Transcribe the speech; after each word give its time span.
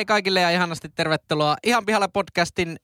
Hei 0.00 0.04
kaikille 0.04 0.40
ja 0.40 0.50
ihanasti 0.50 0.88
tervetuloa 0.88 1.56
Ihan 1.64 1.86
pihalla 1.86 2.08
podcastin 2.08 2.76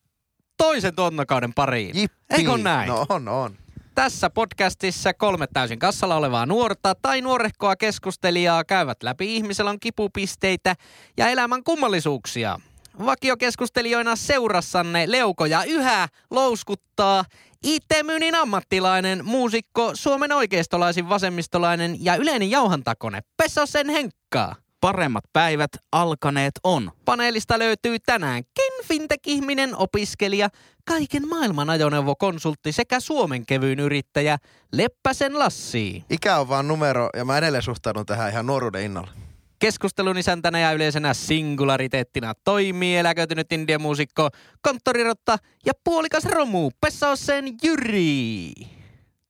toisen 0.56 0.96
tuotantokauden 0.96 1.54
pariin. 1.54 1.96
Jippi. 1.98 2.16
Eikö 2.30 2.58
näin? 2.58 2.88
No 2.88 3.06
on, 3.08 3.28
on. 3.28 3.56
Tässä 3.94 4.30
podcastissa 4.30 5.14
kolme 5.14 5.46
täysin 5.46 5.79
kassalla 5.79 6.16
olevaa 6.16 6.46
nuorta 6.46 6.94
tai 7.02 7.20
nuorehkoa 7.20 7.76
keskustelijaa 7.76 8.64
käyvät 8.64 9.02
läpi 9.02 9.36
ihmiselon 9.36 9.80
kipupisteitä 9.80 10.74
ja 11.16 11.29
elämän 11.29 11.64
kummallisuuksia. 11.64 12.60
Vakiokeskustelijoina 13.07 14.16
seurassanne 14.16 15.04
leukoja 15.10 15.64
yhä 15.64 16.08
louskuttaa 16.30 17.24
IT-myynnin 17.62 18.35
ammattilainen, 18.35 19.24
muusikko, 19.24 19.90
Suomen 19.94 20.32
oikeistolaisin 20.32 21.08
vasemmistolainen 21.08 22.04
ja 22.04 22.16
yleinen 22.16 22.50
jauhantakone 22.50 23.21
Pesosen 23.36 23.88
Henkkaa. 23.88 24.65
Paremmat 24.80 25.25
päivät 25.32 25.71
alkaneet 25.93 26.53
on. 26.64 26.90
Paneelista 27.04 27.58
löytyy 27.58 27.98
tänäänkin 27.98 28.72
fintech-ihminen, 28.85 29.76
opiskelija, 29.76 30.49
kaiken 30.85 31.29
maailman 31.29 31.71
ajoneuvokonsultti 31.71 32.72
sekä 32.72 33.00
Suomen 33.00 33.47
kevyyn 33.47 33.80
yrittäjä 33.80 34.39
Leppäsen 34.72 35.39
Lassi. 35.39 36.05
Ikä 36.11 36.39
on 36.39 36.48
vaan 36.48 36.69
numero 36.69 37.11
ja 37.16 37.25
mä 37.25 37.39
edelleen 37.39 37.62
suhtaudun 37.62 38.06
tähän 38.06 38.30
ihan 38.30 38.47
nuoruuden 38.47 38.83
innolla. 38.83 39.11
Keskustelun 39.58 40.19
isäntänä 40.19 40.58
ja 40.58 40.72
yleisenä 40.72 41.14
singulariteettina 41.14 42.34
toimii 42.44 42.97
eläköitynyt 42.97 43.52
indiamuusikko, 43.52 44.28
konttorirotta 44.60 45.38
ja 45.66 45.72
puolikas 45.84 46.24
romu 46.24 46.70
Pessaosen 46.80 47.44
Jyri. 47.62 48.52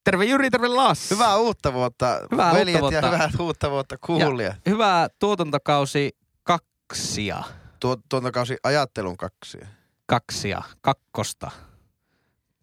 Terve 0.06 0.24
Jyri, 0.24 0.50
terve 0.50 0.68
Lassi. 0.68 1.14
Hyvää 1.14 1.36
uutta 1.36 1.72
vuotta, 1.72 2.06
Hyvää 2.32 2.54
veljet 2.54 2.82
uutta 2.82 3.00
vuotta. 3.00 3.06
ja 3.06 3.12
hyvää 3.12 3.30
uutta 3.40 3.70
vuotta 3.70 3.98
kuulia. 3.98 4.46
Ja 4.46 4.54
hyvää 4.68 5.08
tuotantokausi 5.18 6.16
kaksia. 6.42 7.42
Tuo, 7.80 7.96
tuotantokausi 7.96 8.56
ajattelun 8.62 9.16
kaksia. 9.16 9.66
Kaksia, 10.06 10.62
kakkosta. 10.80 11.50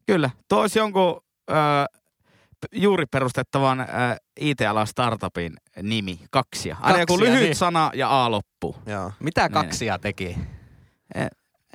Kyllä, 0.05 0.29
tuo 0.49 0.61
olisi 0.61 0.79
jonkun 0.79 1.21
ö, 1.49 1.53
juuri 2.71 3.05
perustettavan 3.05 3.79
ö, 3.79 3.85
IT-alan 4.39 4.87
startupin 4.87 5.53
nimi, 5.81 6.19
kaksia. 6.31 6.77
Aina 6.81 6.99
joku 6.99 7.13
Kaksia, 7.17 7.33
lyhyt 7.33 7.43
niin. 7.45 7.55
sana 7.55 7.91
ja 7.93 8.23
A 8.25 8.31
loppu. 8.31 8.75
Joo. 8.85 9.11
Mitä 9.19 9.41
Niin. 9.41 9.51
kaksia 9.53 9.99
teki? 9.99 10.37
En, 11.15 11.27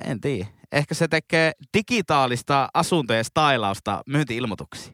en 0.05 0.21
tiedä. 0.21 0.47
Ehkä 0.71 0.93
se 0.95 1.07
tekee 1.07 1.51
digitaalista 1.77 2.69
asuntojen 2.73 3.25
stailausta 3.25 4.01
myynti-ilmoituksia. 4.07 4.93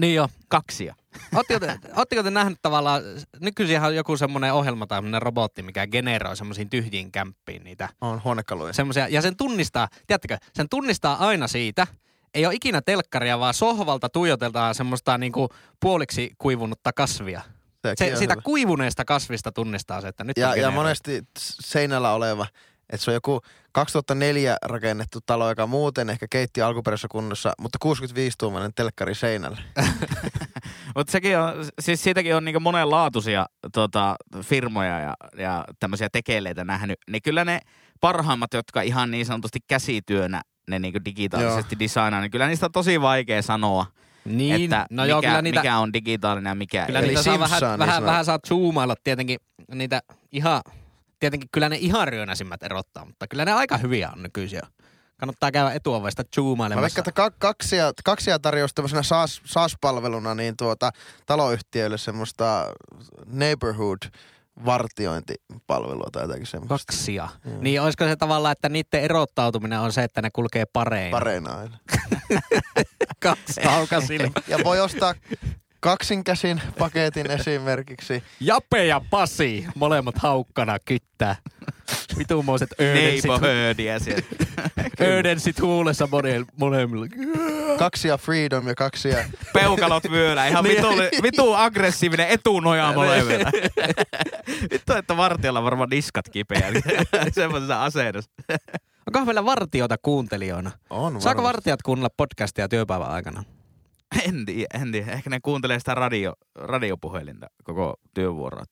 Niin 0.00 0.14
jo. 0.14 0.28
Kaksia. 0.48 0.94
Ootteko 1.34 1.60
te, 1.66 1.78
ootteko 1.96 2.22
te 2.22 2.30
nähnyt 2.30 2.58
tavallaan, 2.62 3.02
nykyisinhän 3.40 3.88
on 3.88 3.96
joku 3.96 4.16
semmoinen 4.16 4.52
ohjelma 4.52 4.86
tai 4.86 4.96
semmoinen 4.96 5.22
robotti, 5.22 5.62
mikä 5.62 5.86
generoi 5.86 6.36
semmoisiin 6.36 6.70
tyhjiin 6.70 7.12
kämppiin 7.12 7.64
niitä 7.64 7.88
On 8.00 8.20
huonekaluja. 8.24 8.72
semmoisia. 8.72 9.08
Ja 9.08 9.22
sen 9.22 9.36
tunnistaa, 9.36 9.88
tiedättekö, 10.06 10.38
sen 10.54 10.68
tunnistaa 10.68 11.26
aina 11.26 11.48
siitä, 11.48 11.86
ei 12.34 12.46
ole 12.46 12.54
ikinä 12.54 12.82
telkkaria, 12.82 13.38
vaan 13.38 13.54
sohvalta 13.54 14.08
tuijoteltaan 14.08 14.74
semmoista 14.74 15.18
niinku 15.18 15.48
puoliksi 15.80 16.30
kuivunutta 16.38 16.92
kasvia. 16.92 17.40
Sekin 17.86 18.06
Se, 18.06 18.12
on 18.12 18.18
siitä 18.18 18.32
hyvä. 18.34 18.42
kuivuneesta 18.42 19.04
kasvista 19.04 19.52
tunnistaa 19.52 20.00
se, 20.00 20.08
että 20.08 20.24
nyt 20.24 20.38
on 20.38 20.42
ja, 20.42 20.48
ja 20.48 20.54
generoitu. 20.54 20.74
monesti 20.74 21.22
seinällä 21.38 22.12
oleva, 22.12 22.46
että 22.90 23.04
se 23.04 23.10
on 23.10 23.14
joku 23.14 23.40
2004 23.72 24.56
rakennettu 24.64 25.18
talo, 25.26 25.48
joka 25.48 25.66
muuten 25.66 26.10
ehkä 26.10 26.26
keitti 26.30 26.62
alkuperäisessä 26.62 27.08
kunnossa, 27.10 27.52
mutta 27.60 27.78
65-tuumainen 27.84 28.72
telkkari 28.74 29.14
seinällä. 29.14 29.58
Mutta 30.94 31.10
sekin 31.12 31.38
on, 31.38 31.52
siis 31.80 32.02
siitäkin 32.02 32.36
on 32.36 32.44
niinku 32.44 32.60
monenlaatuisia 32.60 33.46
tota, 33.72 34.16
firmoja 34.42 34.98
ja, 35.00 35.14
ja 35.38 35.64
tämmöisiä 35.80 36.08
tekeleitä 36.12 36.64
nähnyt. 36.64 36.98
Niin 37.10 37.22
kyllä 37.22 37.44
ne 37.44 37.60
parhaimmat, 38.00 38.54
jotka 38.54 38.80
ihan 38.82 39.10
niin 39.10 39.26
sanotusti 39.26 39.58
käsityönä 39.68 40.42
ne 40.70 40.78
niinku 40.78 40.98
digitaalisesti 41.04 41.78
designaa, 41.78 42.20
niin 42.20 42.30
kyllä 42.30 42.46
niistä 42.46 42.66
on 42.66 42.72
tosi 42.72 43.00
vaikea 43.00 43.42
sanoa, 43.42 43.86
Niin, 44.24 44.64
että 44.64 44.86
no 44.90 45.02
mikä, 45.02 45.10
joo, 45.10 45.22
kyllä 45.22 45.42
niitä, 45.42 45.60
mikä 45.60 45.78
on 45.78 45.92
digitaalinen 45.92 46.50
ja 46.50 46.54
mikä 46.54 46.86
kyllä 46.86 47.00
ei. 47.00 47.06
Niitä 47.06 47.22
saa 47.22 47.38
vähän, 47.38 47.60
vähän, 47.78 47.96
on- 48.02 48.06
vähän 48.06 48.24
saat 48.24 48.42
zoomailla 48.48 48.94
tietenkin 49.04 49.38
niitä 49.74 50.02
ihan, 50.32 50.60
tietenkin 51.18 51.48
kyllä 51.52 51.68
ne 51.68 51.76
ihan 51.76 52.08
ryönäisimmät 52.08 52.62
erottaa, 52.62 53.04
mutta 53.04 53.26
kyllä 53.28 53.44
ne 53.44 53.52
aika 53.52 53.78
hyviä 53.78 54.10
on 54.16 54.22
nykyisin 54.22 54.56
jo. 54.56 54.68
Kannattaa 55.20 55.50
käydä 55.52 55.70
etuovesta 55.72 56.22
Mä 56.22 56.28
zoomailemassa. 56.36 56.82
veikkaan, 56.82 57.00
että 57.02 57.12
ka- 57.12 57.30
kaksia, 57.38 57.92
kaksia 58.04 58.38
tarjosi 58.38 58.74
tämmöisenä 58.74 59.02
SaaS, 59.02 59.40
SaaS-palveluna 59.44 60.34
niin 60.34 60.56
tuota, 60.56 60.90
taloyhtiöille 61.26 61.98
semmoista 61.98 62.66
neighborhood 63.26 63.98
vartiointipalvelua 64.64 66.08
tai 66.12 66.22
jotakin 66.22 66.46
semmoista. 66.46 66.92
Kaksia. 66.92 67.28
Niin 67.60 67.80
olisiko 67.80 68.04
se 68.04 68.16
tavallaan, 68.16 68.52
että 68.52 68.68
niiden 68.68 69.00
erottautuminen 69.02 69.80
on 69.80 69.92
se, 69.92 70.02
että 70.04 70.22
ne 70.22 70.30
kulkee 70.32 70.64
pareina? 70.72 71.10
Pareina 71.18 71.54
aina. 71.54 71.78
Kaksi 73.22 73.60
haukasilmä. 73.64 74.30
Ja 74.48 74.58
voi 74.64 74.80
ostaa 74.80 75.14
kaksinkäsin 75.90 76.62
paketin 76.78 77.30
esimerkiksi. 77.30 78.22
Jape 78.40 78.86
ja 78.86 79.00
Pasi, 79.10 79.66
molemmat 79.74 80.18
haukkana 80.18 80.78
kyttää. 80.84 81.36
Vitumoiset 82.18 82.68
öödensit, 82.80 83.24
Neighborhoodia 83.24 83.98
sieltä. 83.98 84.26
öödensit 85.00 85.60
huulessa 85.66 86.08
molemmilla. 86.56 87.06
Kaksia 87.78 88.18
Freedom 88.18 88.68
ja 88.68 88.74
kaksia... 88.74 89.24
Peukalot 89.52 90.10
vyöllä. 90.10 90.46
Ihan 90.46 90.64
Niin. 90.64 90.76
vitu, 90.76 90.88
vitu 91.22 91.52
aggressiivinen 91.54 92.28
etunoja 92.28 92.92
molemmilla. 92.92 93.50
Vittu, 94.72 94.92
että 94.92 95.16
vartiolla 95.16 95.62
varmaan 95.62 95.88
niskat 95.90 96.28
kipeä. 96.28 96.72
Semmoisessa 97.34 97.84
asennossa. 97.84 98.30
Onko 99.06 99.24
meillä 99.24 99.44
vartijoita 99.44 99.96
kuuntelijoina? 100.02 100.70
On 100.90 101.20
Saako 101.20 101.42
vartijat 101.42 101.82
kuunnella 101.82 102.10
podcastia 102.16 102.68
työpäivän 102.68 103.10
aikana? 103.10 103.44
En 104.28 104.46
tiedä, 104.46 104.66
en 104.74 104.92
tiedä. 104.92 105.12
Ehkä 105.12 105.30
ne 105.30 105.40
kuuntelee 105.40 105.78
sitä 105.78 105.94
radio, 105.94 106.32
radiopuhelinta 106.54 107.46
koko 107.64 107.94
työvuoroa. 108.14 108.64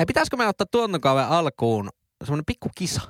Ei, 0.00 0.06
pitäisikö 0.06 0.36
me 0.36 0.46
ottaa 0.48 0.66
tuotantokauden 0.70 1.28
alkuun 1.28 1.90
semmoinen 2.24 2.44
pikku 2.44 2.68
kisa? 2.74 3.00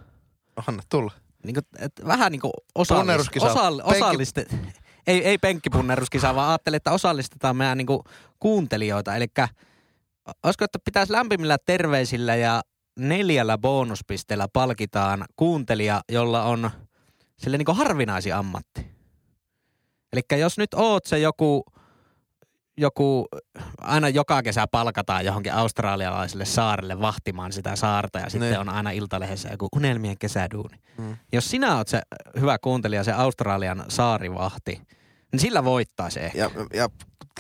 Anna 0.67 0.83
tulla. 0.89 1.13
Niin 1.45 1.55
kuin, 1.55 1.65
et 1.79 1.93
vähän 2.07 2.33
niin 2.33 2.41
kuin 2.41 2.53
Punneruskisa. 2.89 3.47
osall, 3.47 3.81
Penkki- 3.81 3.97
osalliste, 3.97 4.47
ei, 5.07 5.25
ei 5.25 5.39
penkkipunneruskisa, 5.39 6.35
vaan 6.35 6.49
ajattelin, 6.49 6.77
että 6.77 6.93
osallistetaan 6.93 7.57
meidän 7.57 7.79
niin 7.79 7.87
kuin 7.87 8.03
kuuntelijoita. 8.41 9.17
Eli 9.17 9.27
olisiko, 10.43 10.65
että 10.65 10.79
pitäisi 10.85 11.13
lämpimillä 11.13 11.59
terveisillä 11.67 12.37
ja 12.37 12.63
neljällä 12.99 13.59
bonuspisteellä 13.59 14.47
palkitaan 14.53 15.25
kuuntelija, 15.37 16.01
jolla 16.13 16.45
on 16.45 16.71
sille 17.39 17.59
niin 17.59 17.67
kuin 17.67 17.77
harvinaisin 17.77 18.35
ammatti. 18.35 19.00
Eli 20.13 20.41
jos 20.41 20.59
nyt 20.59 20.75
oot 20.75 21.07
se 21.07 21.19
joku, 21.19 21.65
joku, 22.77 23.27
aina 23.81 24.09
joka 24.09 24.43
kesä 24.43 24.67
palkataan 24.71 25.25
johonkin 25.25 25.55
australialaiselle 25.55 26.45
saarelle 26.45 27.01
vahtimaan 27.01 27.53
sitä 27.53 27.77
saarta 27.77 28.19
ja 28.19 28.31
sitten 28.31 28.51
Niin. 28.51 28.61
on 28.61 28.69
aina 28.69 28.91
iltalehdessä 28.91 29.49
joku 29.49 29.69
unelmien 29.77 30.19
kesäduuni. 30.19 30.77
Mm. 30.99 31.17
Jos 31.33 31.51
sinä 31.51 31.77
oot 31.77 31.89
se 31.89 32.03
hyvä 32.41 32.59
kuuntelija, 32.59 33.05
se 33.05 33.13
Australian 33.13 33.85
saarivahti, 33.89 34.81
niin 35.33 35.41
sillä 35.41 35.65
voittaa 35.65 36.11
se. 36.11 36.31
Ja, 36.35 36.51
ja 36.75 36.89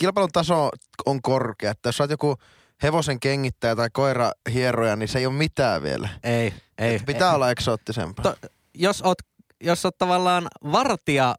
kilpailun 0.01 0.31
taso 0.33 0.71
on 1.07 1.23
korkea. 1.23 1.71
Että 1.71 1.89
jos 1.89 1.97
sä 1.97 2.03
oot 2.05 2.11
joku 2.11 2.37
hevosen 2.83 3.21
kengittäjä 3.21 3.77
tai 3.77 3.89
koira 3.93 4.33
hieroja, 4.53 4.97
niin 4.97 5.09
se 5.09 5.19
ei 5.19 5.27
ole 5.27 5.35
mitään 5.35 5.83
vielä. 5.83 6.09
Ei, 6.25 6.55
ei. 6.79 6.95
Et 6.95 7.07
pitää 7.07 7.29
ei. 7.31 7.35
olla 7.35 7.51
eksoottisempaa. 7.51 8.23
To- 8.23 8.49
jos 8.75 9.03
oot, 9.03 9.19
jos 9.61 9.85
oot 9.85 9.99
tavallaan 9.99 10.49
vartija 10.73 11.35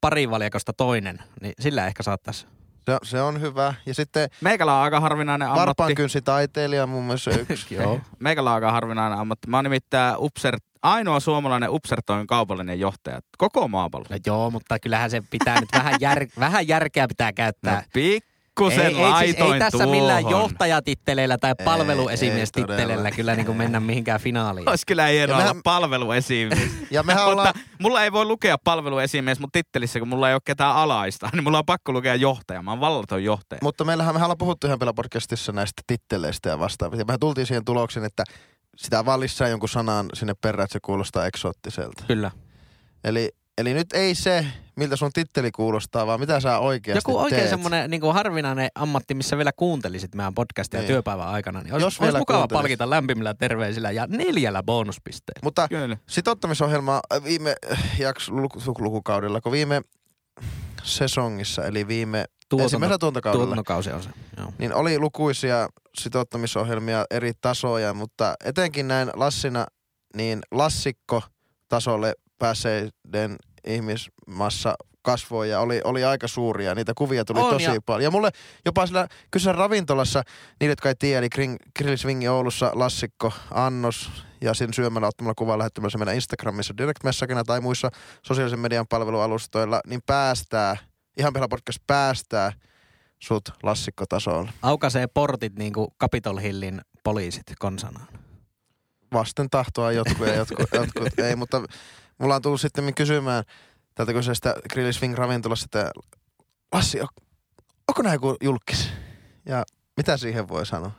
parivaljakosta 0.00 0.72
toinen, 0.72 1.18
niin 1.40 1.52
sillä 1.60 1.86
ehkä 1.86 2.02
saattaisi. 2.02 2.46
Se, 2.86 2.98
se 3.02 3.22
on 3.22 3.40
hyvä. 3.40 3.74
Ja 3.86 3.94
sitten 3.94 4.28
Meikällä 4.40 4.74
on 4.74 4.82
aika 4.82 5.00
harvinainen 5.00 5.48
ammatti. 5.48 5.66
varpaankynsitaiteilija 5.66 6.82
on 6.82 6.88
mun 6.88 7.04
mielestä 7.04 7.30
yksi. 7.30 7.74
Joo. 7.74 8.00
Meikällä 8.18 8.50
on 8.50 8.54
aika 8.54 8.72
harvinainen 8.72 9.18
ammatti. 9.18 9.48
Mä 9.50 9.56
oon 9.56 9.64
nimittäin 9.64 10.14
Upser, 10.18 10.56
ainoa 10.82 11.20
suomalainen 11.20 11.70
Upsertoin 11.70 12.26
kaupallinen 12.26 12.80
johtaja 12.80 13.20
koko 13.38 13.68
maapallolla. 13.68 14.14
No 14.16 14.18
joo, 14.26 14.50
mutta 14.50 14.78
kyllähän 14.78 15.10
se 15.10 15.22
pitää 15.30 15.60
nyt 15.60 15.68
vähän, 15.72 15.94
jär, 16.00 16.26
vähän 16.40 16.68
järkeä 16.68 17.08
pitää 17.08 17.32
käyttää. 17.32 17.74
No, 17.74 17.82
pikkusen 18.56 18.80
ei, 18.80 18.86
ei, 18.86 18.92
siis, 18.94 19.08
laitoin 19.10 19.52
ei 19.54 19.58
tässä 19.58 19.78
tuohon. 19.78 19.96
millään 19.96 20.30
johtajatitteleillä 20.30 21.38
tai 21.38 21.54
Ei, 21.58 21.64
palveluesimiestitteleillä 21.64 23.08
ei 23.08 23.14
kyllä 23.14 23.34
niin 23.36 23.46
kuin 23.46 23.58
mennä 23.58 23.80
mihinkään 23.80 24.20
finaaliin. 24.20 24.68
Olisi 24.68 24.86
kyllä 24.86 25.06
hienoa 25.06 25.36
Ja 25.36 25.36
olla 25.36 25.52
mehän- 25.54 25.62
palveluesimies. 25.62 26.58
Ja 26.90 27.02
mehän 27.02 27.26
ollaan, 27.28 27.48
Mutta 27.56 27.70
mulla 27.82 28.04
ei 28.04 28.12
voi 28.12 28.24
lukea 28.24 28.56
palveluesimies 28.64 29.40
mun 29.40 29.48
tittelissä, 29.52 29.98
kun 29.98 30.08
mulla 30.08 30.28
ei 30.28 30.34
ole 30.34 30.40
ketään 30.44 30.76
alaista. 30.76 31.28
Niin 31.32 31.44
mulla 31.44 31.58
on 31.58 31.66
pakko 31.66 31.92
lukea 31.92 32.14
johtaja. 32.14 32.62
Mä 32.62 32.70
oon 32.70 32.80
vallaton 32.80 33.24
johtaja. 33.24 33.58
mutta 33.62 33.84
meillähän 33.84 34.14
mehän 34.14 34.26
ollaan 34.26 34.38
puhuttu 34.38 34.66
ihan 34.66 34.78
podcastissa 34.96 35.52
näistä 35.52 35.82
titteleistä 35.86 36.48
ja 36.48 36.58
vastaavista. 36.58 37.00
Ja 37.00 37.04
mehän 37.04 37.20
tultiin 37.20 37.46
siihen 37.46 37.64
tulokseen, 37.64 38.06
että 38.06 38.24
sitä 38.76 39.04
vaan 39.04 39.20
lisää 39.20 39.48
jonkun 39.48 39.68
sanan 39.68 40.06
sinne 40.14 40.34
perään, 40.40 40.64
että 40.64 40.72
se 40.72 40.78
kuulostaa 40.82 41.26
eksoottiselta. 41.26 42.04
Kyllä. 42.06 42.30
Eli 43.04 43.30
Eli 43.58 43.74
nyt 43.74 43.92
ei 43.92 44.14
se, 44.14 44.46
miltä 44.76 44.96
sun 44.96 45.10
titteli 45.12 45.50
kuulostaa, 45.50 46.06
vaan 46.06 46.20
mitä 46.20 46.40
sä 46.40 46.58
oikeasti 46.58 46.98
Joku 46.98 47.18
oikein 47.18 47.40
teet. 47.40 47.50
semmoinen 47.50 47.90
niin 47.90 48.12
harvinainen 48.12 48.68
ammatti, 48.74 49.14
missä 49.14 49.36
vielä 49.36 49.52
kuuntelisit 49.56 50.14
meidän 50.14 50.34
podcastia 50.34 50.80
Niin. 50.80 50.86
työpäivän 50.86 51.28
aikana. 51.28 51.62
Niin 51.62 51.72
olisi, 51.74 51.86
Jos 51.86 51.94
olisi 51.94 52.02
vielä 52.02 52.18
mukava 52.18 52.38
kuuntelisit. 52.38 52.62
palkita 52.62 52.90
lämpimillä 52.90 53.34
terveisillä 53.34 53.90
ja 53.90 54.06
neljällä 54.06 54.62
bonuspisteellä. 54.62 55.40
Mutta 55.42 55.68
Kyllä. 55.68 55.96
sitouttamisohjelma 56.08 57.00
äh, 57.14 57.24
viime 57.24 57.54
jakso 57.98 58.32
luku- 58.32 58.60
lukukaudella, 58.78 59.40
kun 59.40 59.52
viime 59.52 59.82
sesongissa, 60.82 61.64
eli 61.64 61.88
viime 61.88 62.24
ensimmäisellä 62.60 62.98
tuontakaudella, 62.98 63.44
tuotantokausi 63.46 63.90
on 63.92 64.02
se. 64.02 64.10
Joo. 64.36 64.52
niin 64.58 64.74
oli 64.74 64.98
lukuisia 64.98 65.68
sitouttamisohjelmia 65.98 67.04
eri 67.10 67.32
tasoja, 67.40 67.94
mutta 67.94 68.34
etenkin 68.44 68.88
näin 68.88 69.10
Lassina, 69.14 69.66
niin 70.16 70.40
lassikko 70.50 71.22
tasolle 71.68 72.14
pääseiden 72.38 73.36
ihmismassa 73.66 74.74
kasvoi 75.02 75.50
ja 75.50 75.60
oli, 75.60 75.80
oli 75.84 76.04
aika 76.04 76.28
suuria. 76.28 76.74
Niitä 76.74 76.92
kuvia 76.96 77.24
tuli 77.24 77.40
On, 77.40 77.50
tosi 77.50 77.64
ja- 77.64 77.80
paljon. 77.86 78.02
Ja 78.04 78.10
mulle 78.10 78.30
jopa 78.64 78.86
sillä 78.86 79.08
kyseessä 79.30 79.58
ravintolassa, 79.58 80.22
niille 80.60 80.72
jotka 80.72 80.88
ei 80.88 80.94
tiedä, 80.98 81.18
eli 81.18 81.28
Grill 81.78 81.96
Swingi 81.96 82.28
Oulussa 82.28 82.70
lassikko, 82.74 83.32
annos 83.50 84.10
ja 84.40 84.54
sen 84.54 84.74
syömällä 84.74 85.08
ottamalla 85.08 85.34
kuvaa 85.38 85.58
lähettämällä 85.58 85.90
se 85.90 85.98
meidän 85.98 86.14
Instagramissa 86.14 86.76
direct 86.78 87.04
messagena 87.04 87.44
tai 87.44 87.60
muissa 87.60 87.90
sosiaalisen 88.22 88.58
median 88.60 88.86
palvelualustoilla, 88.86 89.80
niin 89.86 90.00
päästää, 90.06 90.76
ihan 91.18 91.32
pihalla 91.32 91.48
podcast 91.48 91.78
päästää 91.86 92.52
sut 93.22 93.48
lassikkotasolle. 93.62 94.50
Aukaisee 94.62 95.06
portit 95.06 95.58
niin 95.58 95.72
kuin 95.72 95.88
Capitol 96.00 96.36
Hillin 96.38 96.80
poliisit 97.04 97.42
konsanaan. 97.58 98.06
vasten 99.12 99.50
tahtoa 99.50 99.92
jotkut 99.92 100.26
ja 100.26 100.34
jotkut, 100.34 100.66
jotkut 100.72 101.18
ei, 101.28 101.36
mutta 101.36 101.62
mulla 102.18 102.34
on 102.34 102.42
tullut 102.42 102.60
sitten 102.60 102.94
kysymään 102.94 103.44
tältä 103.94 104.12
kyseisestä 104.12 104.54
Grill 104.72 104.92
Swing 104.92 105.14
ravintolassa, 105.14 105.64
että 105.64 105.90
Lassi, 106.72 107.00
on, 107.00 107.08
onko 107.88 108.02
näin 108.02 108.14
joku 108.14 108.36
julkis? 108.42 108.90
Ja 109.46 109.64
mitä 109.96 110.16
siihen 110.16 110.48
voi 110.48 110.66
sanoa? 110.66 110.90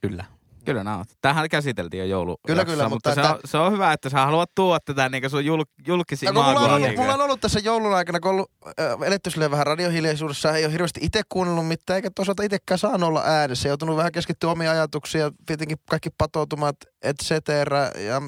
Kyllä. 0.00 0.24
Kyllä 0.64 0.84
nämä 0.84 0.96
on. 0.96 1.04
Tämähän 1.20 1.48
käsiteltiin 1.48 1.98
jo 1.98 2.06
joulu. 2.06 2.36
Kyllä, 2.46 2.64
kyllä, 2.64 2.88
mutta, 2.88 3.10
mutta 3.10 3.14
se, 3.14 3.20
että- 3.20 3.34
on, 3.34 3.40
se 3.44 3.58
on 3.58 3.72
hyvä, 3.72 3.92
että 3.92 4.10
sä 4.10 4.24
haluat 4.24 4.50
tuoda 4.54 4.80
tätä 4.84 5.08
niin 5.08 5.30
sun 5.30 5.44
jul, 5.44 5.64
julkisia 5.86 6.28
Ja 6.28 6.32
kun 6.32 6.44
mulla, 6.44 6.60
on, 6.60 6.82
niin 6.82 7.00
mulla 7.00 7.14
on 7.14 7.20
ollut 7.20 7.40
tässä 7.40 7.60
joulun 7.60 7.94
aikana, 7.94 8.20
kun 8.20 8.28
on 8.28 8.34
ollut 8.34 8.50
äh, 8.66 9.06
eletty 9.06 9.30
silleen 9.30 9.50
vähän 9.50 9.66
radiohiljaisuudessa, 9.66 10.52
ei 10.52 10.64
ole 10.64 10.72
hirveästi 10.72 11.00
itse 11.02 11.22
kuunnellut 11.28 11.68
mitään, 11.68 11.96
eikä 11.96 12.10
toisaalta 12.14 12.42
itsekään 12.42 12.78
saanut 12.78 13.08
olla 13.08 13.22
äänessä. 13.24 13.68
Joutunut 13.68 13.96
vähän 13.96 14.12
keskittyä 14.12 14.50
omiin 14.50 14.70
ajatuksiin 14.70 15.22
ja 15.22 15.30
tietenkin 15.46 15.78
kaikki 15.90 16.10
patoutumat, 16.18 16.76
et 17.02 17.16
cetera, 17.22 17.80
ja 17.80 18.22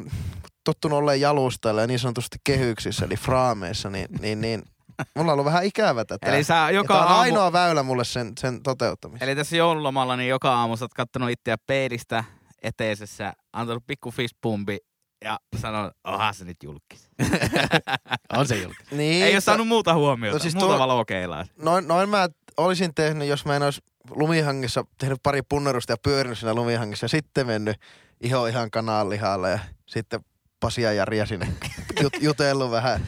tottunut 0.66 0.98
olemaan 0.98 1.20
jalustalla 1.20 1.80
ja 1.80 1.86
niin 1.86 1.98
sanotusti 1.98 2.38
kehyksissä, 2.44 3.04
eli 3.04 3.16
fraameissa, 3.16 3.90
niin, 3.90 4.06
niin, 4.20 4.40
niin 4.40 4.62
mulla 5.14 5.32
on 5.32 5.34
ollut 5.34 5.44
vähän 5.44 5.64
ikävä 5.64 6.04
tätä. 6.04 6.26
Eli 6.26 6.44
sä 6.44 6.54
ja 6.54 6.70
joka 6.70 6.94
tää 6.94 7.02
on 7.02 7.08
aamu, 7.08 7.20
ainoa 7.20 7.52
väylä 7.52 7.82
mulle 7.82 8.04
sen, 8.04 8.32
sen 8.38 8.62
toteuttamiseen. 8.62 9.28
eli 9.28 9.36
tässä 9.36 9.56
joululomalla 9.56 10.16
niin 10.16 10.28
joka 10.28 10.54
aamu 10.54 10.76
sä 10.76 10.84
oot 10.84 10.94
kattonut 10.94 11.30
itseä 11.30 11.56
peilistä 11.66 12.24
eteisessä, 12.62 13.32
antanut 13.52 13.84
pikku 13.86 14.10
fistpumpi 14.10 14.78
ja 15.24 15.38
sanonut, 15.56 15.92
onhan 16.04 16.34
se 16.34 16.44
nyt 16.44 16.56
julkis. 16.62 17.10
On 18.38 18.46
se 18.46 18.56
julkis. 18.56 18.90
Niin, 18.90 19.24
Ei 19.24 19.32
ole 19.32 19.40
saanut 19.40 19.68
muuta 19.68 19.94
huomiota, 19.94 20.36
No 20.36 20.42
siis 20.42 20.54
muuta 20.54 20.76
tuo-. 20.76 21.44
Noin, 21.56 21.88
noin 21.88 22.08
mä 22.08 22.28
olisin 22.56 22.94
tehnyt, 22.94 23.28
jos 23.28 23.44
mä 23.44 23.56
en 23.56 23.62
olisi 23.62 23.80
lumihangissa 24.10 24.84
tehnyt 24.98 25.18
pari 25.22 25.42
punnerusta 25.42 25.92
ja 25.92 25.96
pyörinyt 26.02 26.38
siinä 26.38 26.54
lumihangissa 26.54 27.04
ja 27.04 27.08
sitten 27.08 27.46
mennyt 27.46 27.76
iho 28.20 28.46
ihan 28.46 28.70
kananlihalle 28.70 29.50
ja 29.50 29.58
sitten 29.86 30.20
Pasi 30.60 30.82
ja 30.82 30.92
jut, 32.02 32.12
jutellut 32.20 32.70
vähän, 32.70 33.00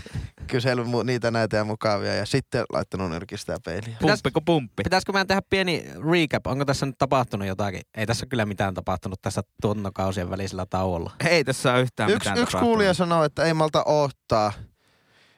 kysellyt 0.46 0.86
mu- 0.86 1.04
niitä 1.04 1.30
näitä 1.30 1.56
ja 1.56 1.64
mukavia 1.64 2.14
ja 2.14 2.26
sitten 2.26 2.64
laittanut 2.72 3.10
nyrkistä 3.10 3.52
ja 3.52 3.58
peiliä. 3.64 3.96
Pumppi 4.00 4.30
kuin 4.30 4.44
pumppi. 4.44 4.82
Pitäisikö 4.82 5.12
meidän 5.12 5.26
tehdä 5.26 5.42
pieni 5.50 5.84
recap? 6.12 6.46
Onko 6.46 6.64
tässä 6.64 6.86
nyt 6.86 6.98
tapahtunut 6.98 7.48
jotakin? 7.48 7.80
Ei 7.96 8.06
tässä 8.06 8.26
kyllä 8.26 8.46
mitään 8.46 8.74
tapahtunut 8.74 9.22
tässä 9.22 9.42
tuotantokausien 9.62 10.30
välisellä 10.30 10.66
tauolla. 10.70 11.10
Ei 11.28 11.44
tässä 11.44 11.72
ole 11.72 11.80
yhtään 11.80 12.10
Yksi, 12.10 12.18
mitään 12.18 12.42
yksi 12.42 12.56
kuulija 12.56 12.94
sanoi, 12.94 13.26
että 13.26 13.44
ei 13.44 13.54
malta 13.54 13.82
oottaa, 13.86 14.52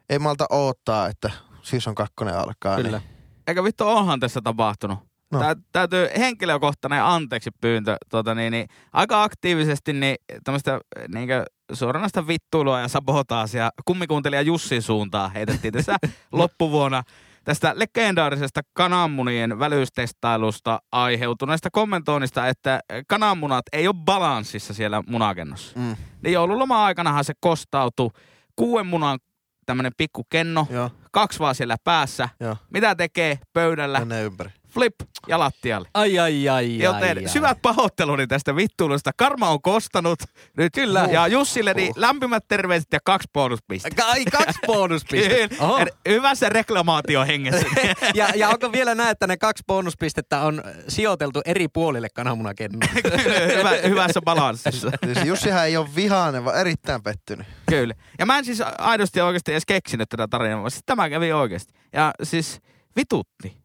ei 0.09 0.19
malta 0.19 0.47
oottaa, 0.51 1.07
että 1.07 1.31
siis 1.63 1.89
on 1.89 1.95
kakkonen 1.95 2.37
alkaa. 2.37 2.77
Kyllä. 2.77 2.99
Niin. 2.99 3.11
Eikä 3.47 3.65
vittu 3.65 3.87
onhan 3.89 4.21
tässä 4.21 4.41
tapahtunut. 4.45 4.99
No. 4.99 5.39
No. 5.39 5.41
Tää, 5.41 5.57
täytyy 5.73 6.09
henkilökohtainen 6.19 7.03
anteeksi 7.03 7.51
pyyntö, 7.61 7.97
tota 8.09 8.35
niin, 8.35 8.51
niin, 8.51 8.67
aika 8.93 9.23
aktiivisesti 9.23 9.93
niin 9.93 10.17
tämmöistä 10.45 10.81
niin 11.09 11.29
suoranaista 11.73 12.27
vittuilua 12.27 12.81
ja 12.81 12.89
sabotaasia 12.89 13.71
kummikuuntelija 13.85 14.43
Jussin 14.43 14.83
suuntaan 14.83 15.33
heitettiin 15.33 15.73
tässä 15.73 15.97
loppuvuonna 16.33 17.03
tästä 17.45 17.73
legendaarisesta 17.77 18.61
kananmunien 18.73 19.59
välystestailusta 19.59 20.81
aiheutuneesta 20.93 21.69
kommentoinnista, 21.73 22.49
että 22.49 22.81
kananmunat 23.09 23.65
ei 23.73 23.87
ole 23.89 23.97
balanssissa 24.05 24.75
siellä 24.75 25.03
munakennossa. 25.07 25.79
Mm, 25.79 25.97
Niin 26.23 26.33
joululoma 26.33 26.85
aikanahan 26.85 27.25
se 27.25 27.33
kostautui 27.41 28.11
kuuden 28.57 28.87
munan 28.87 29.19
tämmönen 29.67 29.93
pikku 29.97 30.25
kenno, 30.31 30.67
joo, 30.71 30.91
kaksi 31.13 31.39
vaan 31.39 31.55
siellä 31.55 31.77
päässä. 31.85 32.29
joo. 32.41 32.57
Mitä 32.71 32.95
tekee 32.95 33.39
pöydällä? 33.53 34.05
Mene 34.05 34.23
ympäri. 34.23 34.51
Flip 34.71 34.95
ja 35.29 35.39
lattialle. 35.39 35.89
Ai, 35.95 36.19
ai, 36.19 36.49
ai, 36.49 36.79
Joten 36.79 37.19
ai, 37.19 37.25
ai. 37.25 37.29
syvät 37.29 37.59
pahoitteluni 37.63 38.27
tästä 38.27 38.57
vittuilusta. 38.57 39.11
Karma 39.17 39.49
on 39.49 39.63
kostanut 39.63 40.19
nyt. 40.57 40.73
Kyllä. 40.75 41.09
Ja 41.13 41.27
Jussille 41.27 41.75
niin 41.75 41.93
lämpimät 41.97 42.45
terveiset 42.49 42.89
ja 42.93 42.99
kaksi 43.05 43.29
bonuspistettä. 43.33 44.07
Ai, 44.07 44.25
kaksi 44.25 44.59
bonuspistettä. 44.67 45.65
Oho. 45.65 45.79
Kyllä. 45.79 45.91
Hyvässä 46.09 46.49
reklamaatiohengessä. 46.49 47.67
Ja, 48.15 48.29
ja 48.35 48.49
onko 48.49 48.73
vielä 48.73 48.95
näin, 48.95 49.11
että 49.11 49.27
ne 49.27 49.37
kaksi 49.37 49.65
bonuspistettä 49.67 50.41
on 50.41 50.63
sijoiteltu 50.89 51.41
eri 51.45 51.69
puolille 51.69 52.09
kananmunakennoa? 52.15 52.81
Hyvä, 53.59 53.71
hyvässä 53.89 54.21
balanssissa. 54.23 54.91
Siis 55.05 55.27
Jussihan 55.27 55.67
ei 55.67 55.77
ole 55.77 55.89
vihainen, 55.97 56.45
vaan 56.45 56.61
erittäin 56.61 57.03
pettynyt. 57.03 57.47
Kyllä. 57.69 57.95
Ja 58.19 58.27
mä 58.27 58.39
en 58.39 58.45
siis 58.45 58.63
aidosti 58.79 59.21
oikeasti 59.21 59.53
edes 59.53 59.67
keksinyt 59.67 60.09
tätä 60.09 60.29
tarinaa, 60.29 60.59
vaan 60.59 60.71
siis 60.71 60.83
tämä 60.87 61.11
kävi 61.11 61.33
oikeasti. 61.33 61.73
Ja 61.93 62.13
siis 62.23 62.61
vitutti. 62.97 63.60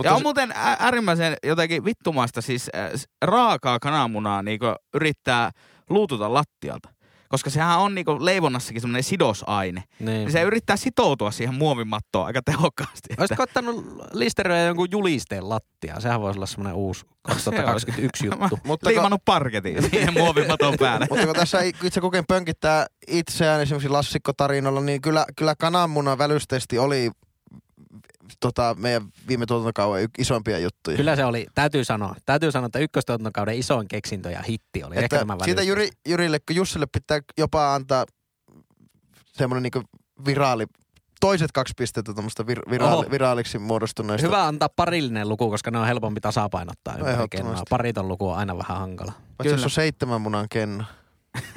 Mutta 0.00 0.08
ja 0.08 0.14
on 0.14 0.18
se- 0.18 0.22
muuten 0.22 0.52
äärimmäisen 0.56 1.36
jotenkin 1.44 1.84
vittumaista 1.84 2.40
siis 2.40 2.70
äh, 2.76 2.90
raakaa 3.22 3.78
kananmunaa 3.78 4.42
niinku 4.42 4.66
yrittää 4.94 5.50
luututa 5.90 6.34
lattialta. 6.34 6.88
Koska 7.28 7.50
sehän 7.50 7.78
on 7.78 7.94
niinku 7.94 8.16
leivonnassakin 8.24 8.80
semmoinen 8.80 9.02
sidosaine. 9.02 9.82
niin. 10.00 10.22
Ja 10.24 10.30
se 10.30 10.42
yrittää 10.42 10.76
sitoutua 10.76 11.30
siihen 11.30 11.54
muovimattoon 11.54 12.26
aika 12.26 12.42
tehokkaasti. 12.44 13.06
että- 13.10 13.22
Olisiko 13.22 13.42
ottanut 13.42 13.84
Listeröä 14.12 14.62
jonkun 14.62 14.88
julisteen 14.90 15.48
lattia? 15.48 16.00
Sehän 16.00 16.20
voisi 16.20 16.38
olla 16.38 16.46
semmoinen 16.46 16.74
uusi 16.74 17.06
2021 17.22 18.26
juttu. 18.26 18.58
Mutta 18.64 18.88
Liimannut 18.90 19.22
parketin 19.24 19.90
siihen 19.90 20.14
muovimaton 20.14 20.74
päälle. 20.80 21.06
Mutta 21.10 21.26
kun 21.26 21.34
tässä 21.34 21.60
itse 21.60 22.00
kukin 22.00 22.24
pönkittää 22.28 22.86
itseään 23.08 23.60
esimerkiksi 23.60 23.88
lassikkotarinoilla, 23.88 24.80
niin 24.80 25.00
kyllä, 25.00 25.24
kyllä 25.36 25.54
kananmunan 25.58 26.18
välystesti 26.18 26.78
oli 26.78 27.10
tota, 28.40 28.76
meidän 28.78 29.02
viime 29.28 29.46
tuotantokauden 29.46 30.08
isompia 30.18 30.58
juttuja. 30.58 30.96
Kyllä 30.96 31.16
se 31.16 31.24
oli, 31.24 31.46
täytyy 31.54 31.84
sanoa. 31.84 32.14
Täytyy 32.26 32.52
sanoa, 32.52 32.66
että 32.66 32.78
ykköstuotantokauden 32.78 33.58
isoin 33.58 33.88
keksintö 33.88 34.30
ja 34.30 34.42
hitti 34.42 34.84
oli. 34.84 34.96
Ehkä 34.96 35.20
että 35.20 35.44
siitä. 35.44 35.62
Jyri, 35.62 35.88
Jyrille, 36.08 36.38
kun 36.38 36.56
Jussille 36.56 36.86
pitää 36.86 37.20
jopa 37.38 37.74
antaa 37.74 38.04
semmoinen 39.26 39.62
niinku 39.62 39.82
viraali, 40.26 40.66
toiset 41.20 41.52
kaksi 41.52 41.74
pistettä 41.76 42.14
tuommoista 42.14 42.46
vir, 42.46 42.60
viraali, 42.70 43.10
viraaliksi 43.10 43.58
muodostuneista. 43.58 44.26
Hyvä 44.26 44.46
antaa 44.46 44.68
parillinen 44.76 45.28
luku, 45.28 45.50
koska 45.50 45.70
ne 45.70 45.78
on 45.78 45.86
helpompi 45.86 46.20
tasapainottaa 46.20 46.94
ympäri 46.94 47.12
ehdottomasti. 47.12 47.36
kennoa. 47.36 47.62
Pariton 47.70 48.08
luku 48.08 48.28
on 48.30 48.38
aina 48.38 48.58
vähän 48.58 48.78
hankala. 48.78 49.12
Paitsi 49.12 49.48
jos 49.48 49.54
Kyllä. 49.54 49.64
on 49.64 49.70
seitsemän 49.70 50.20
munan 50.20 50.46
kenno. 50.50 50.84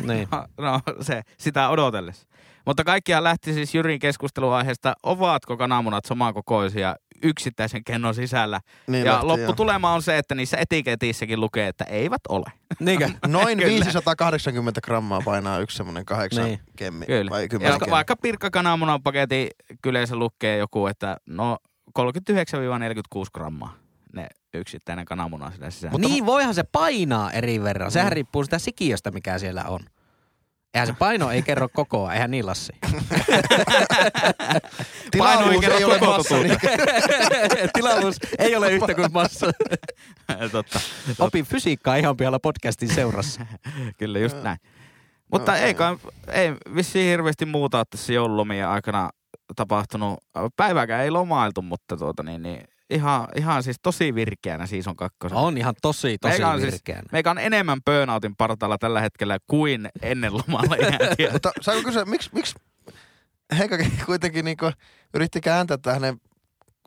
Niin. 0.03 0.27
No 0.57 0.81
se, 1.01 1.21
sitä 1.37 1.69
odotellessa. 1.69 2.27
Mutta 2.65 2.83
kaikkiaan 2.83 3.23
lähti 3.23 3.53
siis 3.53 3.75
Jyrin 3.75 3.99
keskusteluaiheesta, 3.99 4.93
ovatko 5.03 5.57
kananmunat 5.57 6.05
samankokoisia 6.05 6.95
yksittäisen 7.23 7.83
kennon 7.83 8.15
sisällä. 8.15 8.59
Niin 8.87 9.05
ja 9.05 9.13
lähti, 9.13 9.25
lopputulema 9.27 9.93
on 9.93 10.01
se, 10.01 10.17
että 10.17 10.35
niissä 10.35 10.57
etiketissäkin 10.57 11.39
lukee, 11.41 11.67
että 11.67 11.83
eivät 11.83 12.21
ole. 12.29 12.45
Niinkö? 12.79 13.05
joo. 13.05 13.13
Noin 13.27 13.57
Kyllä. 13.63 13.85
580 13.85 14.81
grammaa 14.81 15.21
painaa 15.25 15.59
yksi 15.59 15.77
semmoinen 15.77 16.05
kahdeksan 16.05 16.43
Niin. 16.45 16.59
kemmi. 16.75 17.05
Kyllä. 17.05 17.31
Vai 17.31 17.41
Ja 17.43 17.47
kemmi. 17.49 17.91
vaikka 17.91 18.15
Pirkka 18.15 18.49
kananmunan 18.51 19.03
paketin 19.03 19.47
kyleensä 19.81 20.15
lukee 20.15 20.57
joku, 20.57 20.87
että 20.87 21.17
no 21.27 21.57
39-46 21.99 23.25
grammaa 23.33 23.73
ne 24.13 24.27
yksittäinen 24.53 25.05
kananmuna 25.05 25.51
sillä 25.51 25.69
sisällä. 25.69 25.91
Mutta 25.91 26.07
niin, 26.07 26.25
voihan 26.25 26.53
se 26.53 26.63
painaa 26.71 27.31
eri 27.31 27.63
verran. 27.63 27.91
Sehän 27.91 28.09
Mm. 28.11 28.13
riippuu 28.13 28.43
sitä 28.43 28.59
sikiöstä, 28.59 29.11
mikä 29.11 29.39
siellä 29.39 29.63
on. 29.63 29.79
Eihän 30.73 30.87
se 30.87 30.93
paino 30.99 31.31
ei 31.31 31.41
kerro 31.41 31.69
kokoa, 31.73 32.13
eihän 32.13 32.31
niin 32.31 32.45
Lassi. 32.45 32.73
Paino 35.17 35.51
ei 35.51 35.59
kerro 35.59 35.77
ei 35.77 35.83
ole 35.83 35.99
koko 35.99 36.17
massa, 36.17 36.35
niin 36.37 36.57
Tilavuus 37.73 38.15
ei 38.39 38.55
ole 38.55 38.71
yhtä 38.71 38.93
kuin 38.95 39.11
massa. 39.13 39.47
Totta. 40.51 40.79
Opi 41.19 41.43
fysiikkaa 41.43 41.95
ihan 41.95 42.17
pihalla 42.17 42.39
podcastin 42.39 42.93
seurassa. 42.93 43.45
Kyllä, 43.97 44.19
just 44.19 44.43
näin. 44.43 44.57
Mutta 45.31 45.51
No, 45.51 45.57
ei, 45.57 45.73
kai, 45.73 45.97
ei 46.31 46.53
vissiin 46.75 47.09
hirveästi 47.09 47.45
muuta 47.45 47.77
ole 47.77 47.85
tässä 47.89 48.13
joululomien 48.13 48.67
aikana 48.67 49.09
tapahtunut. 49.55 50.19
Päivääkään 50.55 51.03
ei 51.03 51.11
lomailtu, 51.11 51.61
mutta 51.61 51.97
tuota 51.97 52.23
niin, 52.23 52.41
niin 52.43 52.63
ihan, 52.93 53.27
ihan 53.35 53.63
siis 53.63 53.77
tosi 53.81 54.15
virkeänä 54.15 54.65
season 54.67 54.95
kakkosen. 54.95 55.37
On 55.37 55.57
ihan 55.57 55.75
tosi, 55.81 56.17
tosi 56.17 56.31
Meikä 56.31 56.47
on 56.49 56.59
siis- 56.61 56.71
virkeänä. 56.73 57.03
Meikä 57.11 57.31
on 57.31 57.37
enemmän 57.37 57.79
burnoutin 57.85 58.35
partaalla 58.35 58.77
tällä 58.77 59.01
hetkellä 59.01 59.37
kuin 59.47 59.89
ennen 60.01 60.33
lomalla. 60.33 60.75
Mutta 61.33 61.51
saanko 61.61 61.83
kysyä, 61.83 62.05
miksi, 62.05 62.29
miksi 62.33 62.55
Heikka 63.57 63.77
kuitenkin 64.05 64.45
niinku 64.45 64.71
yritti 65.13 65.41
kääntää 65.41 65.77
tähän 65.77 66.01
hänen, 66.01 66.21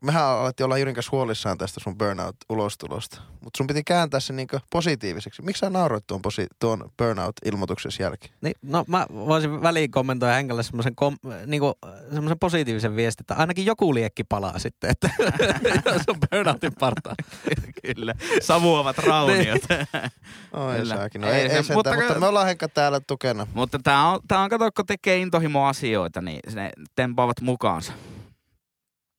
mehän 0.03 0.25
alettiin 0.25 0.65
olla 0.65 0.79
Jurin 0.79 0.95
kanssa 0.95 1.11
huolissaan 1.13 1.59
tästä 1.59 1.81
sun 1.81 1.99
burnout-ulostulosta, 1.99 3.21
mutta 3.41 3.57
sun 3.59 3.67
piti 3.67 3.85
kääntää 3.85 4.21
se 4.21 4.33
niinku 4.33 4.59
positiiviseksi. 4.73 5.43
Miksi 5.43 5.61
sä 5.61 5.71
nauroit 5.71 6.07
tuon, 6.07 6.23
posi- 6.23 6.47
tuon 6.59 6.91
burnout-ilmoituksen 6.97 7.93
jälkeen? 8.01 8.33
Niin, 8.41 8.55
no 8.63 8.85
mä 8.89 9.07
voisin 9.15 9.63
väliin 9.63 9.91
kommentoida 9.91 10.35
Henkalle 10.35 10.63
semmoisen 10.63 10.95
kom, 10.97 11.17
niinku, 11.47 11.73
semmoisen 12.15 12.39
positiivisen 12.39 12.97
viestin, 12.97 13.23
että 13.23 13.35
ainakin 13.35 13.67
joku 13.67 13.95
liekki 13.95 14.25
palaa 14.25 14.59
sitten, 14.59 14.91
että 14.91 15.11
se 16.05 16.11
on 16.11 16.17
burnoutin 16.31 16.73
partaa. 16.81 17.15
Kyllä. 17.87 18.15
Savuavat 18.43 18.99
rauniot. 18.99 19.63
Oi 20.53 20.77
Kyllä. 20.77 20.95
saakin. 20.97 21.21
No 21.21 21.29
Ei 21.29 21.35
ei, 21.35 21.49
se- 21.49 21.57
ei 21.57 21.63
sentään, 21.65 21.77
mutta- 21.79 21.95
mutta, 21.97 22.21
me 22.21 22.27
ollaan 22.27 22.47
Henkka 22.47 22.69
täällä 22.69 23.01
tukena. 23.01 23.47
Mutta 23.55 23.79
tää 23.85 24.09
on, 24.09 24.21
tää 24.29 24.39
on 24.41 24.51
kato, 24.51 24.71
kun 24.73 24.87
tekee 24.87 25.17
intohimo-asioita, 25.19 26.23
niin 26.23 26.41
ne 26.55 26.71
tempaavat 26.95 27.41
mukaansa. 27.41 27.93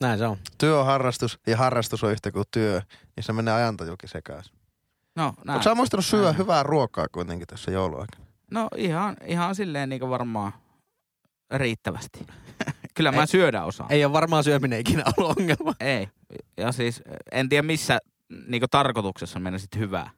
Näin 0.02 0.20
se 0.20 0.28
on. 0.28 0.38
Työ 0.58 0.80
on 0.80 0.86
harrastus 0.86 1.40
ja 1.48 1.58
harrastus 1.58 2.04
on 2.04 2.12
yhtä 2.12 2.32
kuin 2.32 2.46
työ, 2.52 2.82
niin 3.16 3.24
se 3.24 3.34
menee 3.34 3.54
ajantajukin 3.54 4.10
sekaisin. 4.10 4.54
No, 5.16 5.34
näin. 5.46 5.64
Sä 5.64 5.70
oot 5.70 5.78
muistanut 5.78 6.06
syödä 6.06 6.24
Näin. 6.26 6.38
hyvää 6.38 6.64
ruokaa 6.64 7.06
kuitenkin 7.12 7.48
tässä 7.48 7.72
jouluaikana. 7.72 8.26
No 8.52 8.68
ihan, 8.76 9.18
ihan 9.26 9.56
silleen 9.56 9.90
niin 9.90 10.10
varmaan 10.10 10.54
riittävästi. 11.54 12.28
Kyllä 12.96 13.12
mä 13.12 13.22
Ei- 13.22 13.28
syödä 13.28 13.64
osaan. 13.64 13.92
Ei 13.92 14.06
ole 14.06 14.14
varmaan 14.14 14.44
syöminen 14.44 14.80
ikinä 14.80 15.04
ollut 15.18 15.38
ongelma. 15.40 15.74
Ei. 15.80 16.10
Ja 16.58 16.72
siis 16.72 17.04
en 17.32 17.50
tiedä 17.50 17.62
missä 17.68 18.00
niin 18.48 18.64
tarkoituksessa 18.72 19.40
mennä 19.40 19.60
sitten 19.60 19.82
hyvää. 19.82 20.10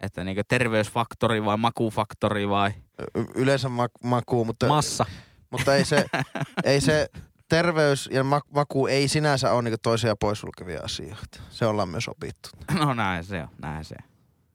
Että 0.00 0.24
niin 0.24 0.36
terveysfaktori 0.48 1.44
vai 1.44 1.56
makufaktori 1.56 2.48
vai... 2.48 2.70
Y- 3.14 3.24
yleensä 3.34 3.68
ma- 3.68 3.88
makuu, 4.04 4.44
mutta, 4.44 4.68
Massa. 4.68 5.06
mutta 5.50 5.74
ei, 5.74 5.84
se, 5.84 6.04
ei 6.64 6.80
se 6.80 7.08
terveys 7.56 8.08
ja 8.12 8.24
ma- 8.24 8.40
maku 8.54 8.86
ei 8.86 9.08
sinänsä 9.08 9.52
ole 9.52 9.62
niinku 9.62 9.78
toisia 9.82 10.16
poissulkevia 10.20 10.80
asioita. 10.84 11.40
Se 11.50 11.66
ollaan 11.66 11.88
myös 11.88 12.08
opittu. 12.08 12.48
No 12.78 12.94
näin 12.94 13.24
se 13.24 13.42
on, 13.42 13.48
näin 13.62 13.84
se 13.84 13.94
on. 14.02 14.08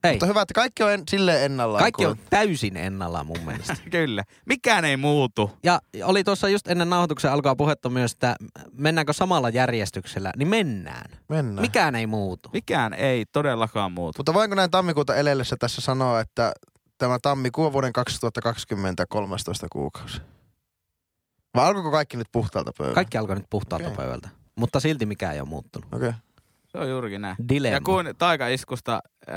Ei, 0.04 0.12
Mutta 0.12 0.26
hyvä, 0.26 0.42
että 0.42 0.54
kaikki 0.54 0.82
on 0.82 0.92
en, 0.92 1.02
silleen 1.10 1.42
ennallaan. 1.44 1.82
kaikki 1.82 2.02
kun- 2.04 2.10
on 2.10 2.18
täysin 2.30 2.76
ennallaan 2.76 3.26
mun 3.26 3.40
mielestä. 3.46 3.76
Kyllä. 3.90 4.24
Mikään 4.46 4.84
ei 4.84 4.96
muutu. 4.96 5.50
Ja 5.62 5.80
oli 6.04 6.24
tuossa 6.24 6.48
just 6.48 6.68
ennen 6.68 6.90
nauhoituksen 6.90 7.32
alkaa 7.32 7.56
puhetta 7.56 7.88
myös, 7.90 8.12
että 8.12 8.36
mennäänkö 8.72 9.12
samalla 9.12 9.48
järjestyksellä, 9.48 10.32
niin 10.36 10.48
mennään. 10.48 11.10
Mennään. 11.28 11.60
Mikään 11.62 11.94
ei 11.94 12.06
muutu. 12.06 12.48
Mikään 12.52 12.92
ei 12.94 13.24
todellakaan 13.32 13.92
muutu. 13.92 14.18
Mutta 14.18 14.34
voinko 14.34 14.56
näin 14.56 14.70
tammikuuta 14.70 15.14
elellessä 15.14 15.56
tässä 15.58 15.80
sanoa, 15.80 16.20
että 16.20 16.52
tämä 16.98 17.18
tammikuu 17.22 17.64
on 17.64 17.72
vuoden 17.72 17.92
2020 17.92 19.06
13 19.08 19.66
kuukausi? 19.72 20.20
Vai 21.54 21.66
alkoiko 21.66 21.90
kaikki 21.90 22.16
nyt 22.16 22.28
puhtaalta 22.32 22.72
pöydältä? 22.78 22.94
Kaikki 22.94 23.18
alkoi 23.18 23.36
nyt 23.36 23.46
puhtaalta 23.50 23.86
Okei. 23.86 23.96
pöydältä. 23.96 24.28
Mutta 24.54 24.80
silti 24.80 25.06
mikään 25.06 25.34
ei 25.34 25.40
ole 25.40 25.48
muuttunut. 25.48 25.94
Okei. 25.94 26.08
Okay. 26.08 26.20
Se 26.68 26.78
on 26.78 26.90
juurikin 26.90 27.20
näin. 27.20 27.36
Dilemma. 27.48 27.76
Ja 27.76 27.80
kun 27.80 28.14
taikaiskusta 28.18 29.02
äh, 29.28 29.34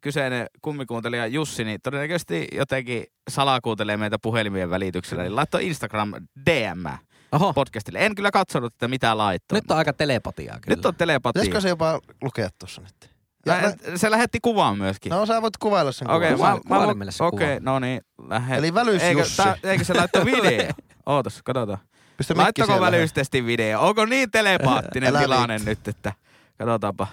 kyseinen 0.00 0.46
kummikuuntelija 0.62 1.26
Jussi, 1.26 1.64
niin 1.64 1.80
todennäköisesti 1.82 2.48
jotenkin 2.52 3.04
salakuuntelee 3.30 3.96
meitä 3.96 4.18
puhelimien 4.22 4.70
välityksellä, 4.70 5.22
niin 5.22 5.36
laittoi 5.36 5.66
Instagram 5.66 6.12
DM 6.50 6.86
Oho, 7.32 7.52
podcastille. 7.52 8.06
En 8.06 8.14
kyllä 8.14 8.30
katsonut, 8.30 8.74
että 8.74 8.88
mitä 8.88 9.18
laittoi. 9.18 9.56
nyt 9.58 9.70
on 9.70 9.76
aika 9.76 9.92
telepatiaa 9.92 10.58
kyllä. 10.60 10.76
nyt 10.76 10.86
on 10.86 10.94
telepatia. 10.94 11.32
Pitäisikö 11.40 11.60
se 11.60 11.68
jopa 11.68 12.00
lukea 12.22 12.48
tuossa 12.58 12.80
nyt? 12.80 13.10
Ja, 13.46 13.54
Mä- 13.54 13.96
se 13.96 14.10
lähetti 14.10 14.38
kuvan 14.42 14.78
myöskin. 14.78 15.10
no 15.10 15.26
sä 15.26 15.42
voit 15.42 15.56
kuvailla 15.56 15.92
sen 15.92 16.10
Okei, 16.10 16.32
kuvan. 16.32 16.60
Kuva- 16.68 16.94
mä, 16.94 17.04
mä, 17.04 17.10
se 17.10 17.24
okei, 17.24 17.58
kuva. 17.58 17.70
no 17.72 17.78
niin, 17.78 18.00
lähet. 18.28 18.58
Eli 18.58 18.74
välys 18.74 19.02
eikö, 19.02 19.20
Jussi. 19.20 19.42
eikö 19.64 19.84
se 19.84 19.94
laittaa 19.94 20.24
video? 20.34 20.70
Ootas, 21.06 21.42
katsotaan. 21.42 21.78
Pistä 22.16 22.34
Laittako 22.36 22.66
siellä. 22.72 22.86
välystesti 22.86 23.46
video? 23.46 23.80
Onko 23.80 24.06
niin 24.06 24.30
telepaattinen 24.30 25.10
Älä 25.10 25.18
tilanne 25.20 25.54
viitti. 25.54 25.70
nyt, 25.70 25.88
että 25.88 26.12
katsotaanpa. 26.58 27.06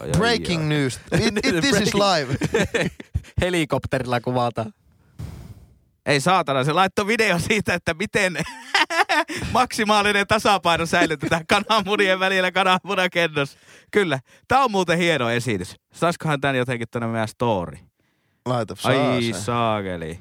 Oi, 0.00 0.10
Breaking 0.18 0.62
oi. 0.62 0.68
news. 0.68 0.96
It, 1.26 1.36
it, 1.46 1.60
this 1.60 1.80
is 1.80 1.94
live. 1.94 2.36
Helikopterilla 3.40 4.20
kuvataan. 4.20 4.72
Ei 6.06 6.20
saatana, 6.20 6.64
se 6.64 6.72
laittoi 6.72 7.06
video 7.06 7.38
siitä, 7.38 7.74
että 7.74 7.94
miten 7.94 8.36
maksimaalinen 9.52 10.26
tasapaino 10.26 10.86
säilytetään 10.86 11.46
kananmunien 11.46 12.20
välillä 12.20 12.52
kananmunakennos. 12.52 13.56
Kyllä, 13.90 14.18
tämä 14.48 14.64
on 14.64 14.70
muuten 14.70 14.98
hieno 14.98 15.30
esitys. 15.30 15.76
Saisikohan 15.92 16.40
tän 16.40 16.56
jotenkin 16.56 16.88
tuonne 16.90 17.08
meidän 17.08 17.28
story? 17.28 17.78
Laita, 18.46 18.74
saa 18.78 19.12
Ai 19.12 19.22
se. 19.32 19.40
saakeli. 19.40 20.20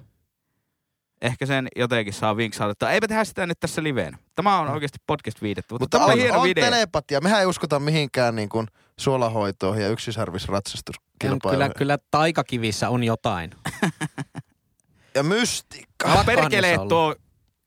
Ehkä 1.22 1.46
sen 1.46 1.68
jotenkin 1.76 2.14
saa 2.14 2.38
vinksautetta. 2.38 2.92
Eipä 2.92 3.08
tehdä 3.08 3.24
sitä 3.24 3.46
nyt 3.46 3.60
tässä 3.60 3.84
liveen. 3.84 4.18
Tämä 4.36 4.60
on 4.60 4.68
oikeasti 4.70 5.00
podcast-viidettä, 5.08 5.74
mutta, 5.74 5.84
Mutta 5.84 5.98
tämä 5.98 6.06
on, 6.06 6.12
on, 6.12 6.20
hieno 6.20 6.38
on 6.38 6.44
video. 6.44 6.66
telepatia. 6.66 7.22
Mehän 7.22 7.40
ei 7.40 7.46
uskota 7.46 7.80
mihinkään 7.80 8.36
niin 8.36 8.50
kuin 8.50 8.68
suolahoitoon 9.00 9.82
ja 9.82 9.90
yksisarvisratsastuskilpailuun. 9.90 11.62
Kyllä, 11.62 11.70
kyllä 11.78 11.98
taikakivissä 12.12 12.90
on 12.90 13.04
jotain. 13.04 13.52
Ja 15.16 15.24
mystiikka. 15.24 16.06
Pakkohan 16.06 16.26
perkele 16.26 16.68
niissä 16.68 16.82
olla. 16.82 16.90
tuo 16.90 17.16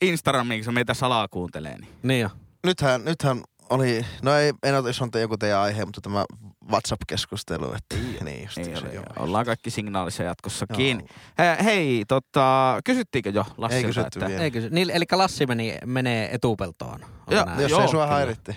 Instagramiin, 0.03 0.61
kun 0.61 0.65
se 0.65 0.73
meitä 0.73 0.95
salaa 0.95 1.29
kuuntelee. 1.29 1.79
Niin. 1.79 1.93
Niin 2.03 2.21
jo. 2.21 2.31
Nythän, 2.67 3.05
nythän 3.05 3.43
oli, 3.71 4.07
no 4.23 4.35
ei, 4.35 4.53
en 4.63 4.79
ole, 4.79 4.89
jos 4.89 5.03
on 5.03 5.11
te 5.11 5.21
joku 5.21 5.37
teidän 5.39 5.59
aihe, 5.61 5.85
mutta 5.85 6.01
tämä 6.01 6.25
WhatsApp-keskustelu, 6.71 7.73
että 7.77 7.97
niin 8.25 8.43
just 8.43 8.59
Ei 8.59 8.65
se, 8.65 8.71
ole, 8.71 8.95
joo. 8.95 9.05
ollaan 9.17 9.47
kaikki 9.47 9.71
signaalissa 9.71 10.23
jatkossakin. 10.23 11.09
He, 11.39 11.65
hei, 11.65 12.05
tota, 12.09 12.79
kysyttiinkö 12.85 13.31
jo 13.31 13.45
Lassilta? 13.57 13.77
Ei 13.77 13.85
kysytty 13.85 14.19
että, 14.19 14.29
vielä. 14.29 14.43
Ei 14.45 14.51
kysy. 14.51 14.71
Niin, 14.71 14.91
eli 14.91 15.05
Lassi 15.13 15.47
meni, 15.47 15.79
menee 15.87 16.35
etupeltoon. 16.35 17.05
On 17.27 17.37
Joo, 17.37 17.45
näin. 17.45 17.61
Jos 17.61 17.71
Joo, 17.71 17.81
ei 17.81 17.89
sua 17.89 18.05
kyllä. 18.05 18.17
häiritti. 18.17 18.57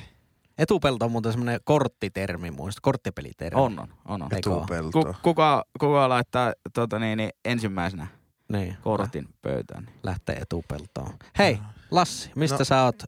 Etupelto 0.57 1.05
on 1.05 1.11
muuten 1.11 1.31
semmoinen 1.31 1.59
korttitermi 1.63 2.51
muista, 2.51 2.79
korttipelitermi. 2.81 3.61
On, 3.61 3.79
on, 3.79 3.87
on. 4.05 4.21
on. 4.21 4.27
Etupelto. 4.31 5.03
Ku, 5.03 5.15
kuka, 5.21 5.63
kuka 5.79 6.09
laittaa 6.09 6.53
tota, 6.73 6.99
niin, 6.99 7.17
niin, 7.17 7.29
ensimmäisenä 7.45 8.07
Niin, 8.51 8.77
kortin 8.81 9.27
pöytään? 9.41 9.83
Niin. 9.83 9.95
lähtee 10.03 10.35
etupeltoon. 10.35 11.13
Hei, 11.37 11.59
Lassi, 11.91 12.31
mistä 12.35 12.57
No. 12.57 12.65
sä 12.65 12.83
oot 12.83 13.03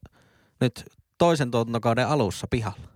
nyt 0.62 0.86
toisen 1.18 1.52
tuotantokauden 1.52 2.08
alussa 2.08 2.48
pihalla? 2.50 2.88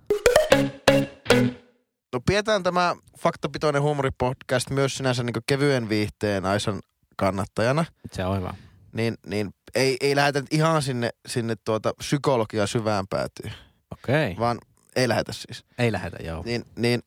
No 2.14 2.20
pidetään 2.26 2.64
tämä 2.64 2.96
faktapitoinen 3.20 3.82
huumoripodcast 3.82 4.70
myös 4.70 4.98
sinänsä 4.98 5.24
niin 5.24 5.34
kevyen 5.48 5.90
viihteen 5.90 6.46
Aisan 6.46 6.80
kannattajana. 7.16 7.86
Se 8.12 8.26
on 8.26 8.38
hyvä. 8.38 8.54
Niin, 8.94 9.18
niin 9.26 9.54
ei, 9.76 9.98
ei 10.02 10.16
lähdetä 10.16 10.40
nyt 10.40 10.54
ihan 10.54 10.82
sinne, 10.82 11.10
sinne 11.28 11.56
tuota 11.66 11.94
psykologian 11.98 12.68
syvään 12.68 13.08
päätyyn, 13.08 13.54
Okei. 13.92 14.36
vaan 14.40 14.58
ei 14.96 15.08
lähetä 15.08 15.34
siis. 15.34 15.66
Ei 15.78 15.92
lähetä, 15.92 16.18
joo. 16.24 16.44
Niin, 16.46 16.66
niin 16.76 17.02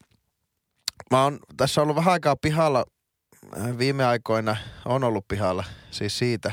mä 1.10 1.22
oon 1.22 1.38
tässä 1.56 1.82
ollut 1.82 1.96
vähän 1.96 2.12
aikaa 2.12 2.36
pihalla, 2.36 2.84
äh, 3.60 3.78
viime 3.78 4.04
aikoina 4.04 4.56
on 4.84 5.04
ollut 5.04 5.28
pihalla, 5.28 5.64
siis 5.90 6.18
siitä, 6.18 6.52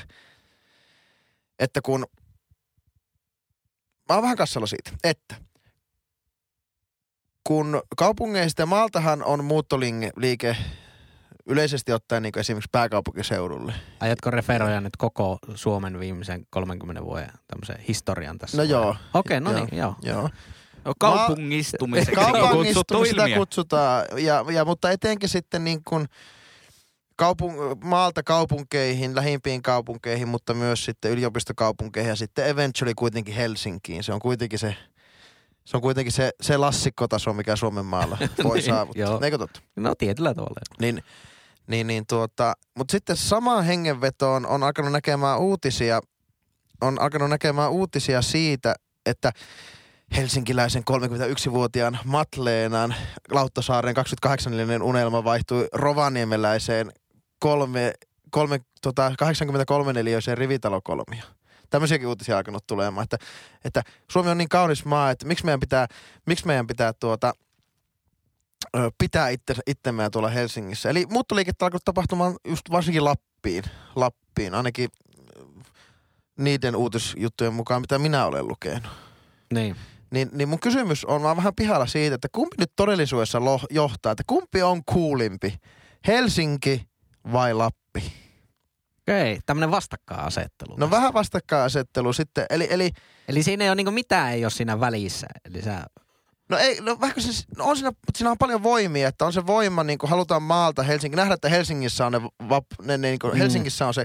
että 1.60 1.82
kun, 1.84 2.06
mä 4.10 4.16
oon 4.16 4.24
vähän 4.24 4.38
kassalla 4.38 4.68
siitä, 4.68 4.92
että 5.04 5.36
kun 7.44 7.82
kaupungeista 7.98 8.62
ja 8.62 8.66
maaltahan 8.66 9.24
on 9.24 9.46
muuttoliike 9.46 10.58
yleisesti 11.46 11.94
ottaen 11.94 12.24
niin 12.24 12.40
esimerkiksi 12.40 12.70
pääkaupunkiseudulle. 12.72 13.74
Aiotko 14.00 14.32
referoida 14.32 14.82
nyt 14.82 14.98
koko 14.98 15.40
Suomen 15.56 16.00
viimeisen 16.00 16.46
30 16.50 17.04
vuoden 17.04 17.32
tämmöisen 17.48 17.80
historian 17.88 18.38
tässä? 18.38 18.58
No 18.58 18.64
vai? 18.64 18.70
joo. 18.70 18.96
Okei, 19.14 19.42
no 19.42 19.52
Joo. 19.52 19.66
niin, 19.66 19.78
joo. 19.78 19.96
Joo. 20.02 20.30
No, 20.86 20.94
kaupungistumiseksi 21.00 22.16
Kaupungistumista 22.16 23.24
kutsutaan, 23.38 24.06
ja, 24.18 24.46
ja, 24.54 24.66
mutta 24.66 24.92
etenkin 24.92 25.30
sitten 25.30 25.64
niin 25.64 25.84
kuin 25.84 26.08
kaupun, 27.20 27.54
maalta 27.84 28.24
kaupunkeihin, 28.24 29.16
lähimpiin 29.16 29.62
kaupunkeihin, 29.62 30.28
mutta 30.28 30.54
myös 30.54 30.86
sitten 30.86 31.12
yliopistokaupunkeihin 31.12 32.10
ja 32.10 32.16
sitten 32.16 32.48
eventually 32.48 32.94
kuitenkin 32.96 33.36
Helsinkiin. 33.36 34.04
Se 34.04 34.14
on 34.14 34.20
kuitenkin 34.20 34.60
se, 34.60 34.76
se, 35.66 35.78
on 35.78 35.82
kuitenkin 35.82 36.12
se, 36.12 36.32
se 36.42 36.58
lassikkotaso, 36.58 37.34
mikä 37.34 37.56
Suomen 37.56 37.86
maalla 37.86 38.18
voi 38.44 38.58
Niin, 38.58 38.66
saavuttaa. 38.66 39.20
Eikö 39.24 39.38
totta? 39.38 39.60
No 39.76 39.96
tietyllä 39.96 40.34
tavalla. 40.34 40.62
Niin, 40.82 41.04
niin, 41.68 41.88
niin 41.88 42.04
tuota, 42.08 42.54
mutta 42.78 42.92
sitten 42.92 43.18
samaan 43.18 43.66
hengenvetoon 43.66 44.46
on 44.46 44.64
alkanut 44.64 44.92
näkemään 44.92 45.40
uutisia, 45.40 46.02
on 46.82 47.02
alkanut 47.02 47.30
näkemään 47.30 47.72
uutisia 47.72 48.22
siitä, 48.22 48.76
että 49.06 49.32
helsinkiläisen 50.16 50.84
31-vuotiaan 50.92 52.00
Matleenan 52.06 52.96
Lauttasaaren 53.32 53.96
28 53.96 54.54
unelma 54.82 55.24
vaihtui 55.24 55.68
rovaniemeläiseen 55.74 56.92
kolme, 57.40 57.94
kolme, 58.30 58.60
tota, 58.82 59.12
83 59.18 59.94
neliöiseen 59.94 60.38
rivitalokolmio. 60.38 61.24
Tämmöisiäkin 61.70 62.08
uutisia 62.08 62.38
alkanut 62.38 62.68
tulemaan, 62.68 63.04
että, 63.04 63.18
että 63.66 63.82
Suomi 64.12 64.30
on 64.30 64.38
niin 64.38 64.50
kaunis 64.50 64.86
maa, 64.86 65.12
että 65.12 65.26
miksi 65.26 65.46
meidän 65.46 65.60
pitää, 65.60 65.88
miksi 66.26 66.48
meidän 66.48 66.68
pitää 66.68 66.94
tuota, 66.94 67.34
pitää 68.98 69.30
itse, 69.30 69.56
itsemme 69.68 70.10
tuolla 70.10 70.30
Helsingissä. 70.30 70.90
Eli 70.90 71.06
muuttoliikettä 71.10 71.66
alkoi 71.66 71.80
tapahtumaan 71.86 72.36
just 72.48 72.72
varsinkin 72.72 73.04
Lappiin, 73.04 73.64
Lappiin 73.96 74.54
ainakin 74.54 74.90
niiden 76.40 76.76
uutisjuttujen 76.76 77.54
mukaan, 77.54 77.82
mitä 77.82 78.00
minä 78.00 78.26
olen 78.26 78.48
lukenut. 78.48 78.92
Niin. 79.54 79.76
Niin, 80.12 80.30
niin 80.32 80.50
mun 80.50 80.60
kysymys 80.60 81.06
on 81.06 81.24
vaan 81.24 81.38
vähän 81.38 81.56
pihalla 81.56 81.86
siitä, 81.86 82.16
että 82.16 82.28
kumpi 82.32 82.56
nyt 82.60 82.72
todellisuudessa 82.76 83.46
lo, 83.46 83.60
johtaa, 83.70 84.12
että 84.12 84.24
kumpi 84.28 84.62
on 84.62 84.82
kuulimpi, 84.86 85.56
Helsinki 86.08 86.89
vai 87.32 87.54
Lappi? 87.54 88.14
Okei, 89.00 89.40
tämmöinen 89.46 89.72
vastakkainasettelu. 89.72 90.76
No 90.78 90.92
vähän 90.92 91.14
vastakkainasettelu 91.14 92.14
sitten, 92.14 92.46
eli, 92.50 92.68
eli 92.70 92.92
Eli 93.28 93.44
siinä 93.44 93.64
ei 93.64 93.70
ole 93.70 93.76
niinku 93.76 93.92
mitään 93.92 94.32
ei 94.32 94.46
ole 94.46 94.52
siinä 94.52 94.80
välissä. 94.80 95.28
Eli 95.46 95.62
sä, 95.62 95.86
no 96.50 96.58
ei, 96.58 96.82
no 96.82 96.98
vähän 97.02 97.22
siis, 97.22 97.46
no 97.58 97.66
on 97.66 97.78
siinä, 97.78 97.92
siinä 98.18 98.32
on 98.32 98.38
paljon 98.38 98.64
voimia, 98.64 99.08
että 99.08 99.26
on 99.26 99.34
se 99.34 99.48
voima, 99.48 99.84
niin 99.84 100.00
kuin 100.00 100.10
halutaan 100.10 100.44
maalta 100.44 100.84
Helsinki, 100.84 101.16
nähdä, 101.18 101.34
että 101.34 101.50
Helsingissä 101.50 102.06
on 102.06 102.12
ne, 102.12 102.22
vap, 102.50 102.66
ne, 102.82 102.98
ne 102.98 103.08
niin 103.08 103.20
kuin, 103.20 103.34
Mm. 103.34 103.38
Helsingissä 103.38 103.88
on 103.88 103.94
se 103.94 104.04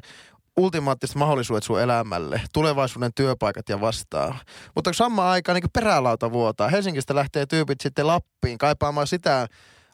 ultimaattiset 0.57 1.17
mahdollisuudet 1.17 1.65
sun 1.65 1.81
elämälle, 1.81 2.41
tulevaisuuden 2.53 3.15
työpaikat 3.15 3.69
ja 3.69 3.81
vastaa. 3.81 4.39
Mutta 4.75 4.93
samaan 4.93 5.29
aikaan 5.31 5.55
niin 5.55 5.71
perälauta 5.73 6.33
vuotaa. 6.33 6.69
Helsingistä 6.69 7.15
lähtee 7.15 7.47
tyypit 7.47 7.81
sitten 7.81 8.07
Lappiin 8.07 8.59
kaipaamaan 8.59 9.07
sitä 9.07 9.47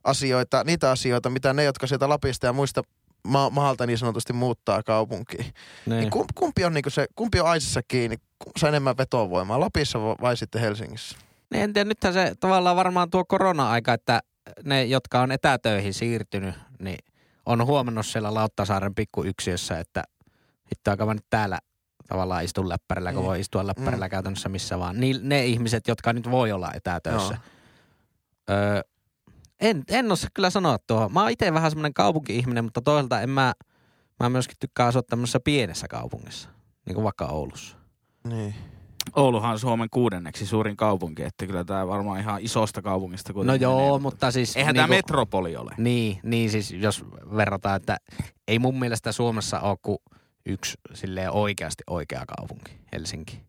asioita, 0.04 0.64
niitä 0.64 0.90
asioita, 0.90 1.30
mitä 1.30 1.52
ne, 1.52 1.64
jotka 1.64 1.87
sieltä 1.87 2.08
Lapista 2.08 2.46
ja 2.46 2.52
muista 2.52 2.82
ma- 3.29 3.50
maalta 3.50 3.87
niin 3.87 3.99
sanotusti 3.99 4.33
muuttaa 4.33 4.83
kaupunkiin. 4.83 5.45
niin. 5.87 6.00
Niin 6.00 6.11
kum- 6.12 6.27
kumpi 6.35 6.65
on, 6.65 6.75
niinku 6.75 6.91
se, 6.91 7.07
kumpi 7.17 7.41
on 7.41 7.47
aisissa 7.49 7.81
kiinni, 7.89 8.17
saa 8.59 8.69
enemmän 8.69 8.97
vetovoimaa, 8.99 9.61
Lapissa 9.61 10.00
va- 10.00 10.17
vai 10.21 10.37
sitten 10.37 10.61
Helsingissä? 10.61 11.17
Niin 11.50 11.65
en 11.65 11.73
tiedä, 11.73 11.89
nythän 11.89 12.12
se 12.15 12.33
tavallaan 12.41 12.77
varmaan 12.77 13.11
tuo 13.11 13.25
korona-aika, 13.25 13.93
että 13.93 14.21
ne, 14.65 14.85
jotka 14.85 15.21
on 15.21 15.33
etätöihin 15.33 15.95
siirtynyt, 15.95 16.55
niin 16.79 16.99
on 17.47 17.67
huomannut 17.67 18.07
siellä 18.07 18.35
Lauttasaaren 18.35 18.95
pikkuyksiössä, 18.95 19.79
että 19.79 20.03
hitto 20.73 20.91
aika 20.91 21.07
mä 21.07 21.15
nyt 21.15 21.27
täällä 21.31 21.59
tavallaan 22.09 22.45
istun 22.45 22.69
läppärillä, 22.69 23.12
kun 23.12 23.21
Niin. 23.23 23.29
voi 23.29 23.41
istua 23.41 23.67
läppärillä 23.67 24.07
mm. 24.07 24.11
käytännössä 24.11 24.49
missä 24.49 24.79
vaan. 24.79 25.00
Niin, 25.00 25.17
ne 25.23 25.47
ihmiset, 25.47 25.89
jotka 25.89 26.12
nyt 26.12 26.31
voi 26.31 26.53
olla 26.53 26.71
etätöissä. 26.75 27.39
Öö, 28.50 28.81
en, 29.61 29.85
en 29.88 30.12
osaa 30.12 30.31
kyllä 30.35 30.50
sanoa 30.50 30.79
tuohon. 30.87 31.12
Mä 31.12 31.21
oon 31.21 31.31
itse 31.31 31.55
vähän 31.55 31.71
semmoinen 31.71 31.95
kaupunki-ihminen, 31.95 32.64
mutta 32.64 32.81
toisaalta 32.81 33.21
en 33.21 33.31
mä, 33.31 33.52
mä 34.21 34.29
myöskin 34.29 34.57
tykkää 34.61 34.87
asua 34.87 35.02
tämmöisessä 35.02 35.40
pienessä 35.40 35.88
kaupungissa, 35.88 36.49
niin 36.87 36.95
kuin 36.95 37.05
vaikka 37.05 37.26
Oulussa. 37.26 37.76
Niin. 38.29 38.55
Ouluhan 39.17 39.50
on 39.50 39.59
Suomen 39.59 39.88
kuudenneksi 39.90 40.47
suurin 40.47 40.76
kaupunki, 40.76 41.23
että 41.23 41.47
kyllä 41.47 41.64
tämä 41.64 41.88
varmaan 41.88 42.21
ihan 42.21 42.40
isosta 42.40 42.83
kaupungista 42.83 43.33
No 43.33 43.55
joo, 43.55 43.76
menee, 43.76 43.99
mutta 43.99 44.31
siis... 44.31 44.57
Eihän 44.57 44.75
niinku- 44.75 44.88
tämä 44.88 44.97
metropoli 44.97 45.57
ole. 45.57 45.75
Niin, 45.79 46.21
niin 46.23 46.50
siis 46.50 46.71
jos 46.71 47.05
verrataan, 47.37 47.76
että 47.76 47.97
ei 48.49 48.59
mun 48.59 48.79
mielestä 48.79 49.12
Suomessa 49.12 49.61
ole 49.61 49.76
kuin 49.83 49.99
yksi 50.47 50.79
silleen 50.95 51.31
oikeasti 51.31 51.83
oikea 51.87 52.25
kaupunki, 52.26 52.73
Helsinki. 52.93 53.40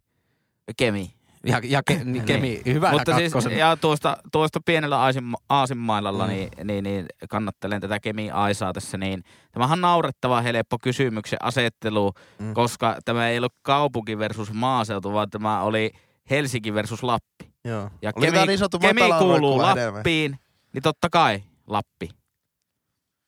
Kemi. 0.78 1.14
Ja, 1.46 1.62
ja 1.64 1.82
ke, 1.88 2.02
niin, 2.04 2.26
Kemi, 2.26 2.62
hyvä 2.66 2.92
Mutta 2.92 3.16
siis, 3.16 3.34
ja 3.58 3.78
tuosta, 3.78 4.18
tuosta 4.32 4.60
pienellä 4.66 5.00
Aasin, 5.02 5.24
Aasinmailalla, 5.50 6.24
Mm. 6.28 6.30
niin, 6.34 6.50
niin, 6.64 6.84
niin, 6.84 7.06
kannattelen 7.30 7.82
tätä 7.82 8.00
Kemi 8.00 8.32
Aisaa 8.32 8.74
tässä, 8.74 8.98
niin 8.98 9.24
tämähän 9.52 9.78
on 9.78 9.82
naurettava 9.82 10.42
helppo 10.42 10.78
kysymyksen 10.84 11.40
asettelu, 11.44 12.14
Mm. 12.40 12.54
koska 12.54 12.98
tämä 13.06 13.30
ei 13.30 13.38
ollut 13.38 13.54
kaupunki 13.62 14.18
versus 14.18 14.54
maaseutu, 14.54 15.14
vaan 15.14 15.30
tämä 15.30 15.62
oli 15.62 15.92
Helsinki 16.30 16.74
versus 16.74 17.04
Lappi. 17.04 17.52
Joo. 17.66 17.90
Ja 18.02 18.12
Oli 18.16 18.26
Kemi, 18.26 18.48
niin 18.48 18.60
Kemi 18.82 19.02
kuuluu 19.20 19.62
enemmän. 19.62 19.94
Lappiin, 19.94 20.40
niin 20.74 20.82
totta 20.82 21.10
kai 21.10 21.44
Lappi. 21.68 22.10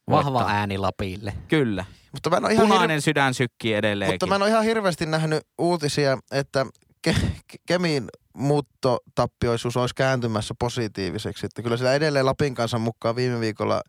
Vahva 0.09 0.33
voittaa. 0.33 0.53
ääni 0.55 0.77
Lapille. 0.77 1.33
Kyllä. 1.47 1.85
Mutta 2.11 2.29
mä 2.29 2.37
en 2.37 2.45
ole 2.45 2.53
ihan, 2.53 2.67
Punainen 2.67 3.01
sydän 3.01 3.33
sykkii 3.33 3.73
hir- 3.73 3.77
edelleenkin. 3.77 4.13
mutta 4.13 4.27
mä 4.27 4.35
en 4.35 4.41
ole 4.41 4.49
ihan 4.49 4.63
hirveästi 4.63 5.05
nähnyt 5.05 5.43
uutisia, 5.57 6.17
että 6.31 6.65
ke- 7.07 7.15
ke- 7.51 7.57
Kemin 7.65 8.07
muuttotappioisuus 8.33 9.77
olisi 9.77 9.95
kääntymässä 9.95 10.53
positiiviseksi. 10.59 11.45
Että 11.45 11.61
kyllä 11.61 11.77
sillä 11.77 11.93
edelleen 11.93 12.25
Lapin 12.25 12.55
kanssa 12.55 12.79
mukaan 12.79 13.15
viime 13.15 13.39
viikolla, 13.39 13.81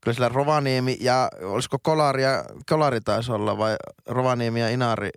kyllä 0.00 0.14
sillä 0.14 0.28
Rovaniemi 0.28 0.96
ja 1.00 1.28
olisiko 1.42 1.78
Kolari 1.82 2.22
ja 2.22 2.44
Kolari 2.68 3.00
taisi 3.00 3.32
olla 3.32 3.58
vai 3.58 3.76
Rovaniemi 4.06 4.60
ja 4.60 4.68
Inari, 4.68 5.10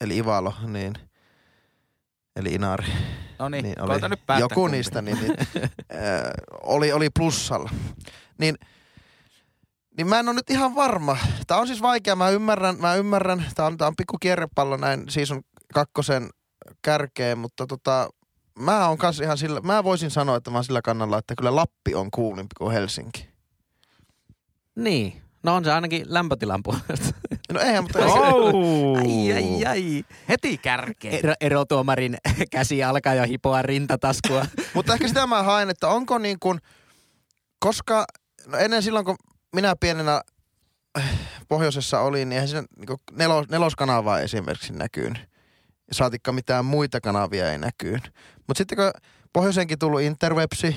eli 0.00 0.16
Ivalo, 0.16 0.54
niin 0.66 0.94
eli 2.36 2.54
Inari. 2.54 2.86
no 3.38 3.48
niin, 3.48 3.62
niin 3.62 3.74
koita 3.86 4.08
nyt 4.08 4.26
päättää 4.26 4.44
joku 4.44 4.54
kumpi. 4.54 4.76
niistä 4.76 5.02
niin, 5.02 5.18
niin, 5.20 5.34
äh, 5.60 6.22
oli, 6.62 6.92
oli 6.92 7.10
plussalla. 7.10 7.70
Niin, 8.38 8.54
niin 9.96 10.06
mä 10.06 10.18
en 10.18 10.28
ole 10.28 10.34
nyt 10.34 10.50
ihan 10.50 10.74
varma. 10.74 11.16
Tämä 11.46 11.60
on 11.60 11.66
siis 11.66 11.82
vaikea, 11.82 12.16
mä 12.16 12.30
ymmärrän, 12.30 12.76
mä 12.80 12.94
ymmärrän. 12.94 13.44
Tämä 13.54 13.66
on, 13.66 13.76
tää 13.76 13.88
on 13.88 13.96
pikku 13.96 14.16
kierrepallo 14.20 14.76
näin 14.76 15.04
season 15.08 15.42
kakkosen 15.74 16.30
kärkeen, 16.82 17.38
mutta 17.38 17.66
tota, 17.66 18.08
mä 18.58 18.88
on 18.88 18.98
kans 18.98 19.20
ihan 19.20 19.38
sillä, 19.38 19.60
mä 19.60 19.84
voisin 19.84 20.10
sanoa, 20.10 20.36
että 20.36 20.50
mä 20.50 20.56
oon 20.56 20.64
sillä 20.64 20.82
kannalla, 20.82 21.18
että 21.18 21.34
kyllä 21.38 21.56
Lappi 21.56 21.94
on 21.94 22.10
kuulimpi 22.10 22.54
kuin 22.58 22.72
Helsinki. 22.72 23.28
Niin. 24.76 25.22
No 25.42 25.54
on 25.54 25.64
se 25.64 25.72
ainakin 25.72 26.04
lämpötilan 26.08 26.62
puolesta. 26.62 27.14
No 27.52 27.60
eihän, 27.60 27.84
mutta 27.84 27.98
Oh. 28.06 28.98
Ai, 28.98 29.32
ai, 29.32 29.64
ai. 29.64 30.04
Heti 30.28 30.58
kärkeen. 30.58 31.14
Ero, 31.14 31.34
erotuomarin 31.40 32.16
käsi 32.50 32.84
alkaa 32.84 33.14
jo 33.14 33.24
hipoa 33.24 33.62
rintataskua. 33.62 34.46
Mutta 34.74 34.92
ehkä 34.92 35.08
sitä 35.08 35.26
mä 35.26 35.42
haen, 35.42 35.70
että 35.70 35.88
onko 35.88 36.18
niin 36.18 36.38
kuin, 36.40 36.58
koska 37.58 38.04
no 38.46 38.58
ennen 38.58 38.82
silloin 38.82 39.04
kun 39.04 39.16
minä 39.54 39.74
pienenä 39.80 40.20
äh, 40.98 41.10
pohjoisessa 41.48 42.00
olin, 42.00 42.28
niin 42.28 42.32
eihän 42.32 42.48
siinä 42.48 42.64
niin 42.76 42.98
nelos, 43.12 43.48
neloskanavaa 43.48 44.20
esimerkiksi 44.20 44.72
näkyyn. 44.72 45.18
Saatikka 45.92 46.32
mitään 46.32 46.64
muita 46.64 47.00
kanavia 47.00 47.52
ei 47.52 47.58
näkyyn. 47.58 48.00
Mutta 48.46 48.58
sitten 48.58 48.76
kun 48.76 48.90
pohjoisenkin 49.32 49.78
tullut 49.78 50.00
interwebsi, 50.00 50.76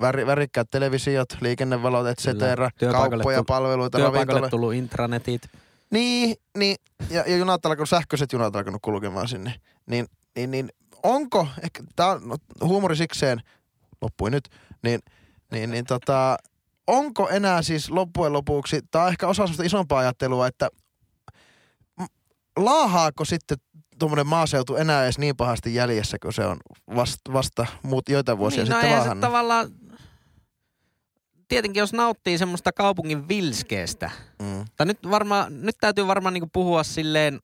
väri, 0.00 0.26
värikkäät 0.26 0.70
televisiot, 0.70 1.28
liikennevalot, 1.40 2.06
et 2.06 2.18
cetera, 2.18 2.70
kauppoja, 2.92 3.38
tu- 3.38 3.44
palveluita, 3.44 3.98
ravintola. 3.98 4.48
tullut 4.48 4.74
intranetit. 4.74 5.42
Niin, 5.90 6.36
niin 6.58 6.76
ja, 7.10 7.24
ja 7.26 7.36
junat 7.36 7.66
alkanut, 7.66 7.88
sähköiset 7.88 8.32
junat 8.32 8.56
alkanut 8.56 8.82
kulkemaan 8.82 9.28
sinne. 9.28 9.60
Niin, 9.86 10.06
niin, 10.36 10.50
niin 10.50 10.68
onko, 11.02 11.48
ehkä 11.62 11.82
tää 11.96 12.08
on 12.08 12.28
no, 12.28 12.36
huumori 12.64 12.96
sikseen, 12.96 13.40
loppui 14.02 14.30
nyt, 14.30 14.48
niin, 14.82 15.00
niin, 15.52 15.70
niin 15.70 15.84
tota, 15.84 16.36
onko 16.86 17.28
enää 17.28 17.62
siis 17.62 17.90
loppujen 17.90 18.32
lopuksi, 18.32 18.80
tai 18.90 19.08
ehkä 19.08 19.28
osa 19.28 19.36
sellaista 19.42 19.62
isompaa 19.62 19.98
ajattelua, 19.98 20.46
että 20.46 20.68
laahaako 22.56 23.24
sitten 23.24 23.58
tuommoinen 23.98 24.26
maaseutu 24.26 24.76
enää 24.76 25.04
edes 25.04 25.18
niin 25.18 25.36
pahasti 25.36 25.74
jäljessä, 25.74 26.16
kun 26.22 26.32
se 26.32 26.44
on 26.46 26.56
vasta, 26.96 27.32
vasta 27.32 27.66
muut 27.82 28.08
joitain 28.08 28.38
vuosia 28.38 28.64
niin, 28.64 28.70
no 28.70 28.74
sitten 28.76 28.84
eihän 28.88 29.02
se 29.02 29.08
laahannut? 29.08 29.20
tavallaan... 29.20 29.68
Tietenkin 31.48 31.80
jos 31.80 31.92
nauttii 31.92 32.38
semmoista 32.38 32.72
kaupungin 32.72 33.28
vilskeestä, 33.28 34.10
Mm. 34.42 34.64
Tai 34.76 34.86
nyt, 34.86 34.98
varmaan, 35.10 35.62
nyt 35.62 35.76
täytyy 35.80 36.06
varmaan 36.06 36.34
niinku 36.34 36.48
puhua 36.52 36.82
silleen 36.82 37.40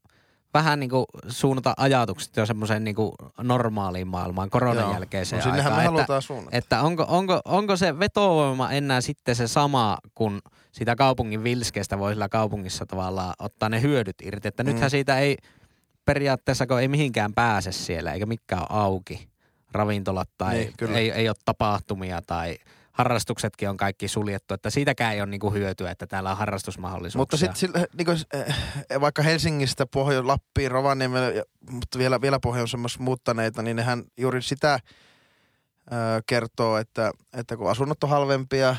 vähän 0.55 0.81
niinku 0.81 1.05
suunnata 1.29 1.75
ajatukset 1.77 2.37
jo 2.37 2.47
semmoiseen 2.47 2.85
niinku 2.85 3.15
normaaliin 3.41 4.09
maailmaan, 4.09 4.51
koronan 4.51 4.83
Joo. 4.85 4.93
jälkeiseen 4.93 5.43
No, 5.45 5.53
aikaan. 5.53 5.73
me 5.73 5.79
että, 5.79 5.91
halutaan 5.91 6.23
suunnata. 6.23 6.57
että 6.57 6.83
onko, 6.83 7.05
onko, 7.09 7.41
onko 7.45 7.77
se 7.77 7.99
vetovoima 7.99 8.71
enää 8.71 9.01
sitten 9.01 9.37
se 9.37 9.49
sama, 9.49 9.99
kun 10.15 10.41
sitä 10.73 10.97
kaupungin 10.97 11.45
vilskeestä 11.45 11.99
voi 11.99 12.13
sillä 12.13 12.29
kaupungissa 12.29 12.87
tavallaan 12.87 13.35
ottaa 13.39 13.69
ne 13.69 13.83
hyödyt 13.83 14.17
irti. 14.23 14.49
Että 14.49 14.63
Mm. 14.63 14.69
nythän 14.71 14.91
siitä 14.91 15.19
ei 15.19 15.37
periaatteessa, 16.05 16.67
kun 16.67 16.81
ei 16.81 16.89
mihinkään 16.89 17.35
pääse 17.35 17.73
siellä, 17.73 18.13
eikä 18.13 18.27
mikään 18.27 18.63
ole 18.71 18.81
auki. 18.81 19.29
Ravintolat 19.73 20.29
tai 20.39 20.55
Niin, 20.55 20.73
kyllä. 20.79 20.99
ei, 20.99 21.11
ei 21.11 21.29
ole 21.29 21.37
tapahtumia 21.45 22.23
tai 22.27 22.59
harrastuksetkin 22.93 23.69
on 23.71 23.77
kaikki 23.77 24.09
suljettu, 24.09 24.55
että 24.55 24.71
siitäkään 24.71 25.15
ei 25.15 25.21
ole 25.21 25.31
niinku 25.31 25.51
hyötyä, 25.53 25.91
että 25.91 26.07
täällä 26.07 26.31
on 26.31 26.37
harrastusmahdollisuuksia. 26.37 27.49
Mutta 27.49 27.59
sitten 27.59 27.87
niin 27.99 28.07
kuin, 28.07 28.19
vaikka 29.01 29.23
Helsingistä 29.23 29.87
Pohjo 29.87 30.27
Lappiin, 30.27 30.71
Rovaniemelle, 30.71 31.45
mutta 31.71 31.99
vielä, 31.99 32.21
vielä 32.21 32.41
pohjoisemmassa 32.41 33.03
muuttaneita, 33.03 33.63
niin 33.63 33.77
nehän 33.77 34.05
juuri 34.17 34.43
sitä 34.43 34.75
ö, 34.75 35.97
kertoo, 36.27 36.77
että, 36.77 37.13
että 37.33 37.57
kun 37.57 37.71
asunnot 37.71 38.05
on 38.05 38.11
halvempia, 38.11 38.77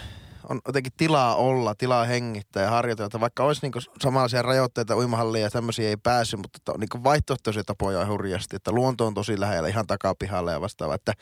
on 0.49 0.61
jotenkin 0.67 0.93
tilaa 0.97 1.35
olla, 1.35 1.75
tilaa 1.75 2.05
hengittää 2.05 2.63
ja 2.63 2.69
harjoitella. 2.69 3.19
Vaikka 3.19 3.43
olisi 3.43 3.61
niin 3.61 3.83
samanlaisia 4.01 4.41
rajoitteita, 4.41 4.97
uimahallia 4.97 5.41
ja 5.41 5.49
tämmöisiä 5.49 5.89
ei 5.89 5.97
pääsy, 5.97 6.37
mutta 6.37 6.57
että 6.57 6.71
on 6.71 6.79
niin 6.79 7.03
vaihtoehtoisia 7.03 7.63
tapoja 7.63 8.05
hurjasti, 8.05 8.55
että 8.55 8.71
luonto 8.71 9.07
on 9.07 9.13
tosi 9.13 9.39
lähellä, 9.39 9.67
ihan 9.67 9.87
takapihalla 9.87 10.51
ja 10.51 10.61
vastaava. 10.61 10.95
Että, 10.95 11.13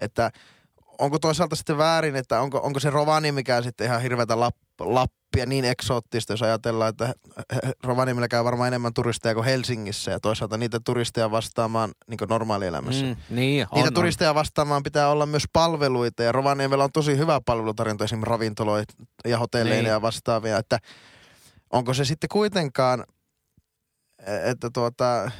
että 0.00 0.30
onko 0.98 1.18
toisaalta 1.18 1.56
sitten 1.56 1.78
väärin, 1.78 2.16
että 2.16 2.40
onko, 2.40 2.60
onko 2.62 2.80
se 2.80 2.90
Rovaniemikään 2.90 3.62
sitten 3.62 3.86
ihan 3.86 4.02
hirveätä 4.02 4.40
Lappia, 4.40 4.63
Lappia 4.80 5.46
niin 5.46 5.64
eksoottista, 5.64 6.32
jos 6.32 6.42
ajatellaan, 6.42 6.90
että 6.90 7.14
Rovaniemellä 7.84 8.28
käy 8.28 8.44
varmaan 8.44 8.68
enemmän 8.68 8.94
turisteja 8.94 9.34
kuin 9.34 9.44
Helsingissä 9.44 10.10
ja 10.10 10.20
toisaalta 10.20 10.56
niitä 10.56 10.80
turisteja 10.84 11.30
vastaamaan 11.30 11.92
niin 12.08 12.18
normaalielämässä. 12.28 13.06
Mm, 13.06 13.16
niin, 13.30 13.66
on, 13.70 13.76
niitä 13.76 13.88
on. 13.88 13.94
turisteja 13.94 14.34
vastaamaan 14.34 14.82
pitää 14.82 15.08
olla 15.08 15.26
myös 15.26 15.44
palveluita 15.52 16.22
ja 16.22 16.32
Rovaniemellä 16.32 16.84
on 16.84 16.92
tosi 16.92 17.18
hyvä 17.18 17.40
palvelutarjonta 17.46 18.04
esimerkiksi 18.04 18.30
ravintoloita 18.30 18.94
ja 19.24 19.38
hotelleja 19.38 19.82
niin. 19.82 19.90
ja 19.90 20.02
vastaavia, 20.02 20.58
että 20.58 20.78
onko 21.72 21.94
se 21.94 22.04
sitten 22.04 22.28
kuitenkaan, 22.32 23.04
että 24.44 24.70
tuota, 24.74 25.30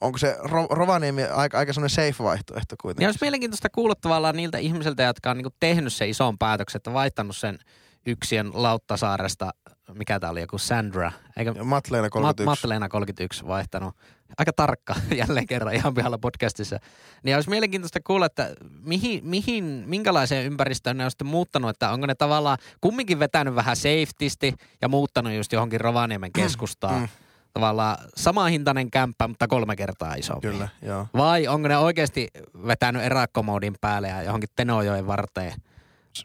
onko 0.00 0.18
se 0.18 0.36
Rovaniemi 0.70 1.24
aika, 1.24 1.58
aika 1.58 1.72
semmoinen 1.72 1.90
safe 1.90 2.24
vaihtoehto 2.24 2.76
kuitenkin? 2.82 3.04
Ja 3.04 3.08
olisi 3.08 3.18
mielenkiintoista 3.22 3.70
kuulla 3.70 3.94
tavallaan 3.94 4.36
niiltä 4.36 4.58
ihmisiltä, 4.58 5.02
jotka 5.02 5.30
on 5.30 5.36
niin 5.36 5.54
tehnyt 5.60 5.92
sen 5.92 6.08
ison 6.08 6.38
päätöksen, 6.38 6.78
että 6.78 6.92
vaihtanut 6.92 7.36
sen 7.36 7.58
yksien 8.06 8.50
Lauttasaaresta, 8.54 9.50
mikä 9.94 10.20
tämä 10.20 10.30
oli, 10.30 10.40
joku 10.40 10.58
Sandra. 10.58 11.12
Eikä, 11.36 11.64
Matleena 11.64 12.10
31. 12.10 12.44
Mat, 12.44 12.58
Matleena 12.58 12.88
31 12.88 13.46
vaihtanut. 13.46 13.96
Aika 14.38 14.52
tarkka 14.52 14.94
jälleen 15.16 15.46
kerran 15.46 15.74
ihan 15.74 15.94
pihalla 15.94 16.18
podcastissa. 16.18 16.78
Niin 17.22 17.36
olisi 17.36 17.50
mielenkiintoista 17.50 18.00
kuulla, 18.06 18.26
että 18.26 18.54
mihin, 18.84 19.20
mihin, 19.24 19.64
minkälaiseen 19.86 20.46
ympäristöön 20.46 20.98
ne 20.98 21.04
on 21.04 21.10
sitten 21.10 21.26
muuttanut, 21.26 21.70
että 21.70 21.90
onko 21.90 22.06
ne 22.06 22.14
tavallaan 22.14 22.58
kumminkin 22.80 23.18
vetänyt 23.18 23.54
vähän 23.54 23.76
safetysti 23.76 24.54
ja 24.82 24.88
muuttanut 24.88 25.32
just 25.32 25.52
johonkin 25.52 25.80
Rovaniemen 25.80 26.32
keskustaan. 26.32 27.00
Mm 27.00 27.08
tavallaan 27.52 27.98
sama 28.16 28.44
hintainen 28.44 28.90
kämppä, 28.90 29.28
mutta 29.28 29.48
kolme 29.48 29.76
kertaa 29.76 30.14
isompi. 30.14 30.48
Kyllä, 30.48 30.68
joo. 30.82 31.06
Vai 31.14 31.48
onko 31.48 31.68
ne 31.68 31.78
oikeasti 31.78 32.28
vetänyt 32.66 33.02
erakkomoodin 33.02 33.74
päälle 33.80 34.08
ja 34.08 34.22
johonkin 34.22 34.48
Tenojoen 34.56 35.06
varteen 35.06 35.52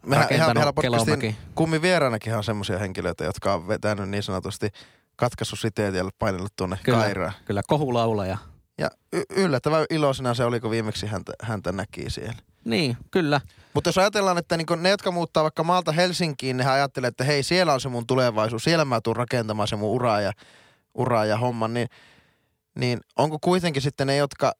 Mehän 0.06 0.28
ihan 0.32 0.56
vielä 0.56 0.74
podcastin 0.74 1.36
kummin 1.56 1.82
vieraanakin 1.82 2.36
on 2.36 2.44
semmoisia 2.44 2.80
henkilöitä, 2.80 3.24
jotka 3.24 3.54
on 3.54 3.68
vetänyt 3.68 4.10
niin 4.10 4.24
sanotusti 4.24 4.70
katkaissut 5.16 5.60
siteet 5.60 5.96
ja 5.96 6.10
painellut 6.20 6.56
tuonne 6.56 6.78
kyllä, 6.84 6.98
Kairaan. 6.98 7.34
Kyllä, 7.46 7.62
kohulaulaja. 7.68 8.38
Ja 8.78 8.92
y- 9.14 9.24
yllättävän 9.36 9.86
iloisena 9.90 10.34
se 10.34 10.46
oli, 10.46 10.60
kun 10.60 10.72
viimeksi 10.72 11.08
häntä, 11.08 11.34
häntä 11.42 11.72
näki 11.72 12.10
siellä. 12.10 12.40
Niin, 12.66 12.98
kyllä. 13.12 13.42
Mutta 13.74 13.88
jos 13.88 13.98
ajatellaan, 13.98 14.38
että 14.38 14.58
niin 14.58 14.68
ne, 14.78 14.90
jotka 14.90 15.12
muuttaa 15.12 15.44
vaikka 15.44 15.64
maalta 15.64 15.92
Helsinkiin, 15.92 16.58
ne 16.58 16.66
ajattelee, 16.66 17.08
että 17.08 17.24
hei, 17.24 17.44
siellä 17.44 17.74
on 17.74 17.82
se 17.82 17.90
mun 17.90 18.08
tulevaisuus, 18.08 18.64
siellä 18.64 18.86
mä 18.86 19.02
tuun 19.02 19.16
rakentamaan 19.16 19.68
se 19.68 19.76
mun 19.76 19.90
uraa 19.90 20.22
ja 20.22 20.32
uraa 20.96 21.26
ja 21.26 21.38
homman, 21.38 21.74
niin, 21.74 21.88
niin 22.76 23.00
onko 23.16 23.38
kuitenkin 23.42 23.82
sitten 23.82 24.08
ne, 24.08 24.16
jotka 24.16 24.54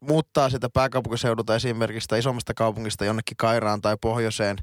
muuttaa 0.00 0.50
sitä 0.50 0.68
pääkaupunkiseudulta 0.74 1.54
esimerkiksi 1.54 2.08
tai 2.08 2.18
isommasta 2.18 2.54
kaupungista 2.54 3.04
jonnekin 3.04 3.36
Kairaan 3.36 3.80
tai 3.80 3.96
pohjoiseen, 4.00 4.56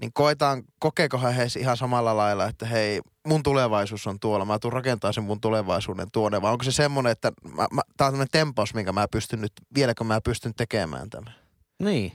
niin 0.00 0.12
koetaan, 0.12 0.62
kokeekohan 0.78 1.34
he 1.34 1.46
ihan 1.58 1.76
samalla 1.76 2.16
lailla, 2.16 2.46
että 2.46 2.66
hei, 2.66 3.00
mun 3.26 3.42
tulevaisuus 3.42 4.06
on 4.06 4.20
tuolla, 4.20 4.44
mä 4.44 4.58
tuun 4.58 4.72
rakentaa 4.72 5.12
sen 5.12 5.24
mun 5.24 5.40
tulevaisuuden 5.40 6.08
tuonne, 6.12 6.42
vai 6.42 6.52
onko 6.52 6.64
se 6.64 6.72
semmoinen, 6.72 7.12
että 7.12 7.32
mä, 7.56 7.66
mä, 7.72 7.82
tää 7.96 8.06
on 8.06 8.12
tämmöinen 8.12 8.30
tempaus, 8.32 8.74
minkä 8.74 8.92
mä 8.92 9.08
pystyn 9.10 9.40
nyt, 9.40 9.52
vieläkö 9.74 10.04
mä 10.04 10.20
pystyn 10.20 10.54
tekemään 10.54 11.10
tämän? 11.10 11.34
Niin. 11.78 12.12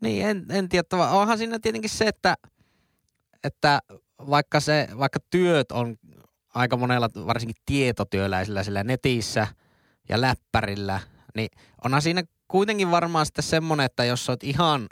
Niin, 0.00 0.26
en, 0.26 0.46
en 0.50 0.68
tiedä. 0.68 1.10
Onhan 1.10 1.38
siinä 1.38 1.58
tietenkin 1.58 1.90
se, 1.90 2.06
että, 2.06 2.34
että 3.44 3.80
vaikka, 4.30 4.60
se, 4.60 4.88
vaikka 4.98 5.18
työt 5.30 5.72
on 5.72 5.96
aika 6.54 6.76
monella, 6.76 7.08
varsinkin 7.26 7.62
tietotyöläisillä 7.66 8.62
sillä 8.62 8.84
netissä 8.84 9.46
ja 10.08 10.20
läppärillä, 10.20 11.00
niin 11.38 11.50
onhan 11.84 12.02
siinä 12.02 12.22
kuitenkin 12.48 12.90
varmaan 12.90 13.26
sitten 13.26 13.44
semmoinen, 13.44 13.86
että 13.86 14.04
jos 14.04 14.28
olet 14.28 14.44
ihan, 14.44 14.86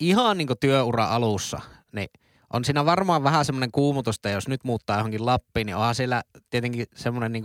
ihan 0.00 0.38
niin 0.38 0.48
työura 0.60 1.06
alussa, 1.06 1.60
niin 1.92 2.08
on 2.52 2.64
siinä 2.64 2.84
varmaan 2.84 3.24
vähän 3.24 3.44
semmoinen 3.44 3.72
kuumutusta, 3.72 4.28
jos 4.28 4.48
nyt 4.48 4.64
muuttaa 4.64 4.96
johonkin 4.96 5.26
Lappiin, 5.26 5.66
niin 5.66 5.76
onhan 5.76 5.94
siellä 5.94 6.22
tietenkin 6.50 6.86
semmoinen 6.94 7.32
niin 7.32 7.44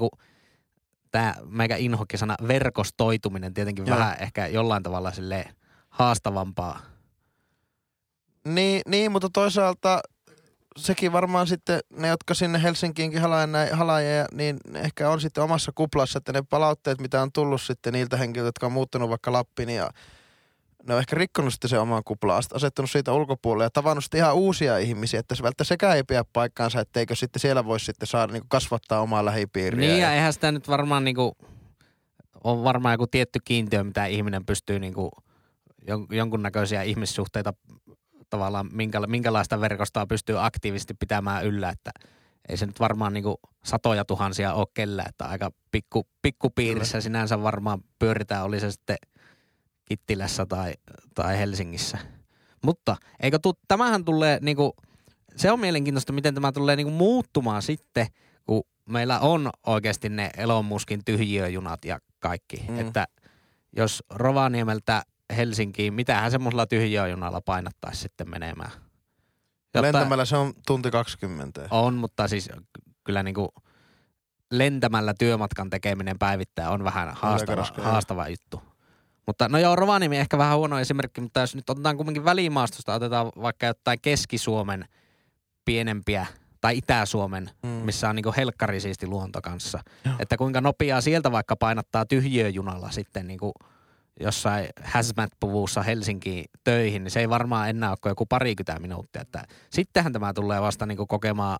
tämä 1.11 1.35
meikä 1.45 1.75
inhokkisana 1.75 2.35
verkostoituminen 2.47 3.53
tietenkin 3.53 3.87
Joo. 3.87 3.97
vähän 3.97 4.17
ehkä 4.19 4.47
jollain 4.47 4.83
tavalla 4.83 5.11
sille 5.11 5.45
haastavampaa. 5.89 6.79
Niin, 8.47 8.81
niin, 8.87 9.11
mutta 9.11 9.29
toisaalta 9.33 10.01
sekin 10.77 11.11
varmaan 11.11 11.47
sitten 11.47 11.79
ne, 11.89 12.07
jotka 12.07 12.33
sinne 12.33 12.63
Helsinkiinkin 12.63 13.21
halaajia, 13.71 14.25
niin 14.31 14.57
ehkä 14.75 15.09
on 15.09 15.21
sitten 15.21 15.43
omassa 15.43 15.71
kuplassa, 15.75 16.17
että 16.17 16.33
ne 16.33 16.41
palautteet, 16.49 17.01
mitä 17.01 17.21
on 17.21 17.31
tullut 17.31 17.61
sitten 17.61 17.93
niiltä 17.93 18.17
henkilöiltä, 18.17 18.47
jotka 18.47 18.65
on 18.65 18.71
muuttanut 18.71 19.09
vaikka 19.09 19.31
Lappiin 19.31 19.69
ja 19.69 19.89
ne 20.87 20.93
on 20.93 20.99
ehkä 20.99 21.15
rikkonut 21.15 21.53
sitten 21.53 21.69
se 21.69 21.79
oman 21.79 22.03
kuplaan, 22.05 22.43
asettanut 22.53 22.91
siitä 22.91 23.13
ulkopuolelle 23.13 23.63
ja 23.63 23.69
tavannut 23.69 24.03
sitten 24.03 24.17
ihan 24.17 24.35
uusia 24.35 24.77
ihmisiä, 24.77 25.19
että 25.19 25.35
se 25.35 25.43
välttämättä 25.43 25.63
sekään 25.63 25.95
ei 25.95 26.03
pidä 26.03 26.23
paikkaansa, 26.33 26.79
etteikö 26.79 27.15
sitten 27.15 27.39
siellä 27.39 27.65
voisi 27.65 27.85
sitten 27.85 28.07
saada 28.07 28.33
niin 28.33 28.43
kasvattaa 28.47 29.01
omaa 29.01 29.25
lähipiiriä. 29.25 29.79
Niin 29.79 29.91
ja, 29.91 29.97
ja 30.07 30.13
eihän 30.13 30.33
sitä 30.33 30.51
nyt 30.51 30.67
varmaan 30.67 31.03
niin 31.03 31.15
kuin, 31.15 31.31
on 32.43 32.63
varmaan 32.63 32.93
joku 32.93 33.07
tietty 33.07 33.39
kiintiö, 33.45 33.83
mitä 33.83 34.05
ihminen 34.05 34.45
pystyy 34.45 34.79
niin 34.79 34.93
kuin, 34.93 35.11
jonkunnäköisiä 36.09 36.81
ihmissuhteita 36.81 37.53
tavallaan 38.33 38.69
minkäla- 38.73 39.07
minkälaista 39.07 39.61
verkostoa 39.61 40.07
pystyy 40.07 40.45
aktiivisesti 40.45 40.93
pitämään 40.93 41.45
yllä, 41.45 41.69
että 41.69 41.91
ei 42.49 42.57
se 42.57 42.65
nyt 42.65 42.79
varmaan 42.79 43.13
niin 43.13 43.23
satoja 43.65 44.05
tuhansia 44.05 44.53
ole 44.53 44.67
kellä, 44.73 45.05
että 45.09 45.25
aika 45.25 45.51
pikku, 45.71 46.07
pikkupiirissä 46.21 47.01
sinänsä 47.01 47.43
varmaan 47.43 47.79
pyöritään, 47.99 48.43
oli 48.43 48.59
se 48.59 48.71
sitten 48.71 48.95
Kittilässä 49.85 50.45
tai, 50.45 50.73
tai 51.15 51.37
Helsingissä. 51.37 51.97
Mutta 52.65 52.95
eikö 53.19 53.39
tu, 53.39 53.53
tämähän 53.67 54.05
tulee 54.05 54.39
niin 54.41 54.57
kuin, 54.57 54.71
se 55.35 55.51
on 55.51 55.59
mielenkiintoista, 55.59 56.13
miten 56.13 56.33
tämä 56.33 56.51
tulee 56.51 56.75
niin 56.75 56.87
kuin 56.87 56.95
muuttumaan 56.95 57.61
sitten, 57.61 58.07
kun 58.45 58.63
meillä 58.89 59.19
on 59.19 59.49
oikeasti 59.67 60.09
ne 60.09 60.29
Elon 60.37 60.65
Muskin 60.65 61.05
tyhjiöjunat 61.05 61.85
ja 61.85 61.99
kaikki. 62.19 62.65
Mm. 62.69 62.79
Että 62.79 63.07
jos 63.77 64.03
Rovaniemeltä 64.09 65.03
Helsinkiin, 65.35 65.93
mitähän 65.93 66.31
semmoisella 66.31 66.65
tyhjiöjunalla 66.65 67.41
painattaisi 67.41 68.01
sitten 68.01 68.29
menemään. 68.29 68.71
Jotta, 69.73 69.81
Lentämällä 69.81 70.25
se 70.25 70.37
on 70.37 70.53
tunti 70.67 70.91
20. 70.91 71.67
On, 71.71 71.93
mutta 71.93 72.27
siis 72.27 72.49
kyllä 73.03 73.23
niin 73.23 73.35
kuin 73.35 73.49
lentämällä 74.51 75.13
työmatkan 75.13 75.69
tekeminen 75.69 76.19
päivittäin 76.19 76.69
on 76.69 76.83
vähän 76.83 77.11
haastava, 77.15 77.67
haastava 77.81 78.29
juttu. 78.29 78.61
Mutta 79.27 79.49
no 79.49 79.57
joo, 79.57 79.75
Rovaniemi 79.75 80.17
ehkä 80.17 80.37
vähän 80.37 80.57
huono 80.57 80.79
esimerkki, 80.79 81.21
mutta 81.21 81.39
jos 81.39 81.55
nyt 81.55 81.69
otetaan 81.69 81.95
kuitenkin 81.95 82.25
välimaastosta, 82.25 82.93
otetaan 82.93 83.31
vaikka 83.41 83.65
jotain 83.65 84.01
Keski-Suomen 84.01 84.85
pienempiä 85.65 86.25
tai 86.61 86.77
Itä-Suomen, 86.77 87.49
mm. 87.63 87.69
missä 87.69 88.09
on 88.09 88.15
niin 88.15 88.33
helkkarisiisti 88.37 89.07
luonto 89.07 89.41
kanssa. 89.41 89.79
Joo. 90.05 90.15
Että 90.19 90.37
kuinka 90.37 90.61
nopeaa 90.61 91.01
sieltä 91.01 91.31
vaikka 91.31 91.55
painattaa 91.55 92.05
tyhjiöjunalla 92.05 92.91
sitten 92.91 93.27
niin 93.27 93.39
kuin– 93.39 93.53
jossain 94.19 94.67
hazmat-puvussa 94.83 95.83
Helsinkiin 95.83 96.45
töihin, 96.63 97.03
niin 97.03 97.11
se 97.11 97.19
ei 97.19 97.29
varmaan 97.29 97.69
enää 97.69 97.89
ole 97.89 97.97
kuin 98.01 98.11
joku 98.11 98.25
parikymmentä 98.25 98.79
minuuttia. 98.81 99.21
Että 99.21 99.43
sittenhän 99.69 100.13
tämä 100.13 100.33
tulee 100.33 100.61
vasta 100.61 100.85
niin 100.85 101.07
kokemaan 101.07 101.59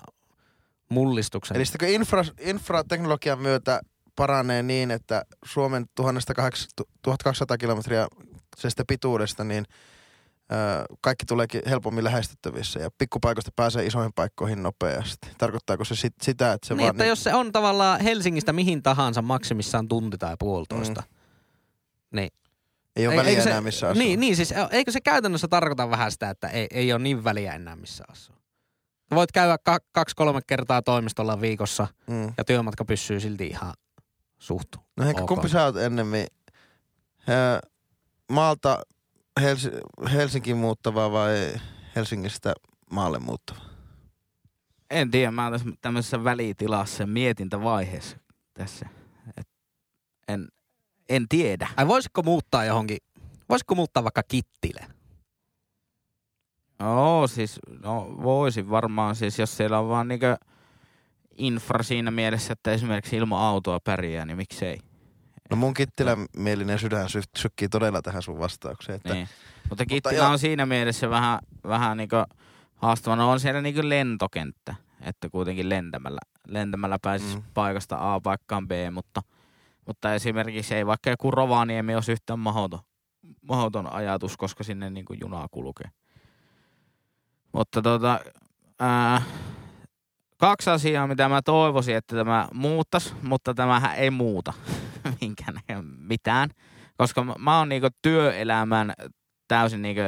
mullistuksen. 0.90 1.58
Eli 1.58 1.66
sitten 1.66 1.90
infra, 1.90 2.24
infrateknologian 2.40 3.40
myötä 3.40 3.82
paranee 4.16 4.64
niin, 4.64 4.92
että 4.92 5.26
Suomen 5.46 5.86
1200 5.96 7.58
kilometriä 7.58 8.08
se 8.58 8.70
pituudesta, 8.88 9.44
niin 9.44 9.66
kaikki 11.02 11.26
tuleekin 11.26 11.62
helpommin 11.70 12.04
lähestyttävissä 12.04 12.80
ja 12.80 12.90
pikkupaikoista 12.98 13.52
pääsee 13.56 13.86
isoihin 13.86 14.14
paikkoihin 14.14 14.64
nopeasti. 14.64 15.28
Tarkoittaako 15.38 15.86
se 15.86 15.96
sit, 15.96 16.14
sitä, 16.22 16.54
että 16.54 16.68
se 16.68 16.74
niin, 16.74 16.82
vaan... 16.82 16.90
Että 16.90 17.04
niin... 17.04 17.10
jos 17.10 17.24
se 17.24 17.36
on 17.36 17.52
tavallaan 17.52 18.02
Helsingistä 18.02 18.54
mihin 18.54 18.84
tahansa 18.84 19.22
maksimissaan 19.22 19.88
tunti 19.88 20.18
tai 20.18 20.36
puolitoista, 20.40 21.02
mm. 21.02 21.08
niin 22.16 22.30
ei 22.96 23.08
ole 23.08 23.16
väliä 23.16 23.44
enää 23.44 23.62
missä 23.62 23.90
asuu. 23.90 24.04
Niin, 24.04 24.20
niin 24.20 24.36
siis 24.36 24.54
eikö 24.72 24.92
se 24.92 25.02
käytännössä 25.02 25.48
tarkoita 25.48 25.90
vähän 25.90 26.12
sitä, 26.12 26.30
että 26.30 26.48
ei, 26.48 26.68
ei 26.72 26.94
ole 26.94 27.02
niin 27.02 27.24
väliä 27.24 27.54
enää 27.54 27.76
missä 27.76 28.04
asuu. 28.08 28.36
Voit 29.16 29.32
käydä 29.32 29.58
kaksi-kolme 29.92 30.40
kertaa 30.48 30.82
toimistolla 30.82 31.42
viikossa 31.42 31.88
mm. 32.08 32.34
ja 32.38 32.46
työmatka 32.46 32.86
pysyy 32.86 33.20
silti 33.20 33.48
ihan 33.48 33.74
suht 34.40 34.68
No 34.98 35.10
ehkä 35.10 35.22
kumpi 35.28 35.50
sä 35.50 35.64
oot 35.64 35.78
ennemmin 35.78 36.28
maalta 38.32 38.80
Hels- 39.40 40.10
Helsinkiin 40.12 40.58
muuttava 40.58 41.12
vai 41.12 41.54
Helsingistä 41.96 42.54
maalle 42.92 43.20
muuttava? 43.20 43.60
En 44.90 45.12
tiedä, 45.12 45.32
mä 45.32 45.48
oon 45.48 45.60
tämmöisessä 45.82 46.24
välitilassa 46.24 47.08
mietintävaiheessa 47.08 48.18
tässä. 48.54 48.90
Et 49.38 49.48
en, 50.28 50.48
en 51.10 51.26
tiedä. 51.30 51.68
Ai 51.78 51.88
voisiko 51.88 52.24
muuttaa 52.24 52.66
johonkin, 52.66 52.98
voisiko 53.50 53.76
muuttaa 53.76 54.04
vaikka 54.04 54.24
Kittille? 54.28 54.86
No 56.80 57.28
siis, 57.28 57.60
no 57.84 58.16
voisin 58.24 58.70
varmaan 58.70 59.16
siis, 59.16 59.40
jos 59.40 59.58
siellä 59.58 59.80
on 59.80 59.90
vaan 59.90 60.08
niinkö 60.08 60.38
infra 61.38 61.84
siinä 61.84 62.12
mielessä, 62.12 62.54
että 62.54 62.72
esimerkiksi 62.72 63.16
ilman 63.16 63.42
autoa 63.42 63.80
pärjää, 63.80 64.26
niin 64.26 64.38
miksei. 64.38 64.80
No 65.50 65.58
mun 65.58 65.74
Kittilän 65.74 66.26
mielinen 66.38 66.80
sydän 66.80 67.08
sykkii 67.38 67.70
todella 67.70 68.02
tähän 68.02 68.22
sun 68.22 68.40
vastaukseen. 68.40 68.96
Että, 68.96 69.14
niin. 69.14 69.30
Mutta 69.70 69.86
Kittilä 69.86 70.14
mutta 70.14 70.30
on 70.30 70.40
siinä 70.40 70.66
mielessä 70.66 71.10
vähän, 71.10 71.40
vähän 71.64 71.98
niinku 71.98 72.16
haastava. 72.76 73.16
No 73.16 73.32
on 73.32 73.40
siellä 73.40 73.62
niin 73.62 73.90
lentokenttä, 73.90 74.76
että 75.02 75.30
kuitenkin 75.30 75.70
lentämällä, 75.70 76.20
lentämällä 76.48 76.98
pääsisi 77.02 77.38
mm. 77.38 77.44
paikasta 77.54 78.14
A 78.14 78.20
paikkaan 78.20 78.68
B, 78.68 78.72
mutta, 78.92 79.22
mutta 79.88 80.14
esimerkiksi 80.14 80.76
ei 80.76 80.86
vaikka 80.86 81.10
joku 81.10 81.32
Rovaniemi 81.32 81.96
olisi 81.96 82.12
yhtään 82.12 82.40
mahdoton, 82.40 82.80
mahdoton 83.42 83.94
ajatus, 83.94 84.38
koska 84.38 84.64
sinne 84.64 84.90
niin 84.90 85.06
kuin 85.06 85.20
junaa 85.22 85.48
kulkee. 85.52 85.90
Mutta 87.54 87.82
tota, 87.82 88.20
ää, 88.80 89.22
kaksi 90.38 90.70
asiaa, 90.70 91.08
mitä 91.08 91.30
mä 91.30 91.42
toivoisin, 91.42 91.96
että 91.96 92.16
tämä 92.16 92.48
muuttaisi, 92.54 93.14
mutta 93.22 93.54
tämähän 93.54 93.96
ei 93.96 94.10
muuta 94.10 94.54
minkään 95.22 95.56
mitään, 95.98 96.50
koska 96.98 97.24
mä, 97.24 97.36
mä 97.40 97.58
oon 97.58 97.70
niinku 97.70 97.88
työelämän 98.02 98.94
täysin 99.48 99.82
niinku 99.82 100.02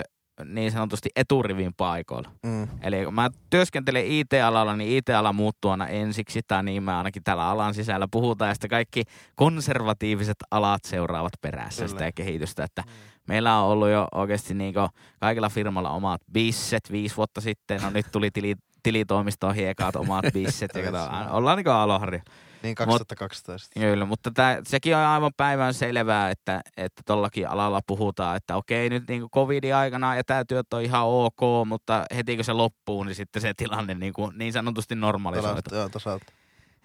niin 0.43 0.71
sanotusti 0.71 1.09
eturivin 1.15 1.73
paikoilla. 1.77 2.31
Mm. 2.43 2.67
Eli 2.81 3.05
kun 3.05 3.13
mä 3.13 3.29
työskentelen 3.49 4.05
IT-alalla, 4.05 4.75
niin 4.75 4.97
IT-ala 4.97 5.33
muuttuu 5.33 5.71
aina 5.71 5.87
ensiksi, 5.87 6.41
tai 6.47 6.63
niin 6.63 6.83
mä 6.83 6.97
ainakin 6.97 7.23
tällä 7.23 7.49
alan 7.49 7.73
sisällä 7.73 8.07
puhutaan, 8.11 8.49
ja 8.49 8.53
sitten 8.53 8.69
kaikki 8.69 9.03
konservatiiviset 9.35 10.37
alat 10.51 10.85
seuraavat 10.85 11.33
perässä 11.41 11.85
Kyllä. 11.85 11.99
sitä 11.99 12.11
kehitystä, 12.11 12.63
että 12.63 12.83
meillä 13.27 13.57
on 13.57 13.71
ollut 13.71 13.89
jo 13.89 14.07
oikeasti 14.11 14.53
niinku 14.53 14.89
kaikilla 15.19 15.49
firmalla 15.49 15.89
omat 15.89 16.21
bisset 16.33 16.91
viisi 16.91 17.17
vuotta 17.17 17.41
sitten, 17.41 17.81
no 17.81 17.89
nyt 17.89 18.05
tuli 18.11 18.31
tili, 18.31 18.55
tilitoimistoon 18.83 19.55
hiekaat 19.55 19.95
omat 19.95 20.25
bisset, 20.33 20.71
ja 20.75 20.91
kato, 20.91 21.09
ollaan 21.31 21.57
niinku 21.57 21.71
alohari. 21.71 22.21
Niin 22.65 22.75
2012. 22.75 23.79
Kyllä, 23.79 24.05
mutta 24.05 24.31
tää, 24.31 24.61
sekin 24.67 24.95
on 24.95 25.01
aivan 25.01 25.31
päivän 25.37 25.73
selvää, 25.73 26.29
että, 26.29 26.61
että 26.77 27.01
tollakin 27.05 27.49
alalla 27.49 27.81
puhutaan, 27.87 28.37
että 28.37 28.55
okei 28.55 28.89
nyt 28.89 29.03
niin 29.07 29.29
covidin 29.29 29.75
aikana 29.75 30.15
etätyöt 30.15 30.73
on 30.73 30.81
ihan 30.81 31.05
ok, 31.05 31.67
mutta 31.67 32.05
heti 32.15 32.35
kun 32.35 32.45
se 32.45 32.53
loppuu, 32.53 33.03
niin 33.03 33.15
sitten 33.15 33.41
se 33.41 33.53
tilanne 33.57 33.93
niin, 33.93 34.13
kuin, 34.13 34.37
niin 34.37 34.53
sanotusti 34.53 34.95
normalisoituu. 34.95 35.77
Joo. 35.77 35.89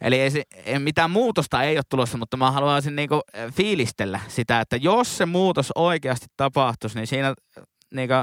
Eli 0.01 0.21
ei, 0.21 0.31
se- 0.31 0.43
ei, 0.65 0.79
mitään 0.79 1.11
muutosta 1.11 1.63
ei 1.63 1.77
ole 1.77 1.83
tulossa, 1.89 2.19
mutta 2.19 2.37
mä 2.37 2.51
haluaisin 2.51 2.97
niinku 2.97 3.21
eh, 3.35 3.53
fiilistellä 3.53 4.21
sitä, 4.29 4.61
että 4.61 4.77
jos 4.77 5.17
se 5.19 5.27
muutos 5.27 5.73
oikeasti 5.75 6.27
tapahtuisi, 6.37 6.97
niin 6.97 7.07
siinä 7.07 7.35
eh, 7.57 7.63
niinku, 7.95 8.15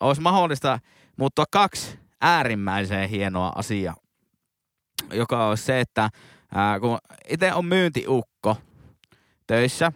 olisi 0.00 0.20
mahdollista 0.20 0.78
muuttua 1.16 1.44
kaksi 1.50 1.98
äärimmäiseen 2.20 3.08
hienoa 3.08 3.52
asiaa, 3.54 3.96
joka 5.12 5.46
on 5.46 5.58
se, 5.58 5.80
että 5.80 6.10
ää, 6.54 6.80
kun 6.80 6.98
itse 7.28 7.52
on 7.54 7.64
myyntiukko 7.64 8.56
töissä, 9.46 9.92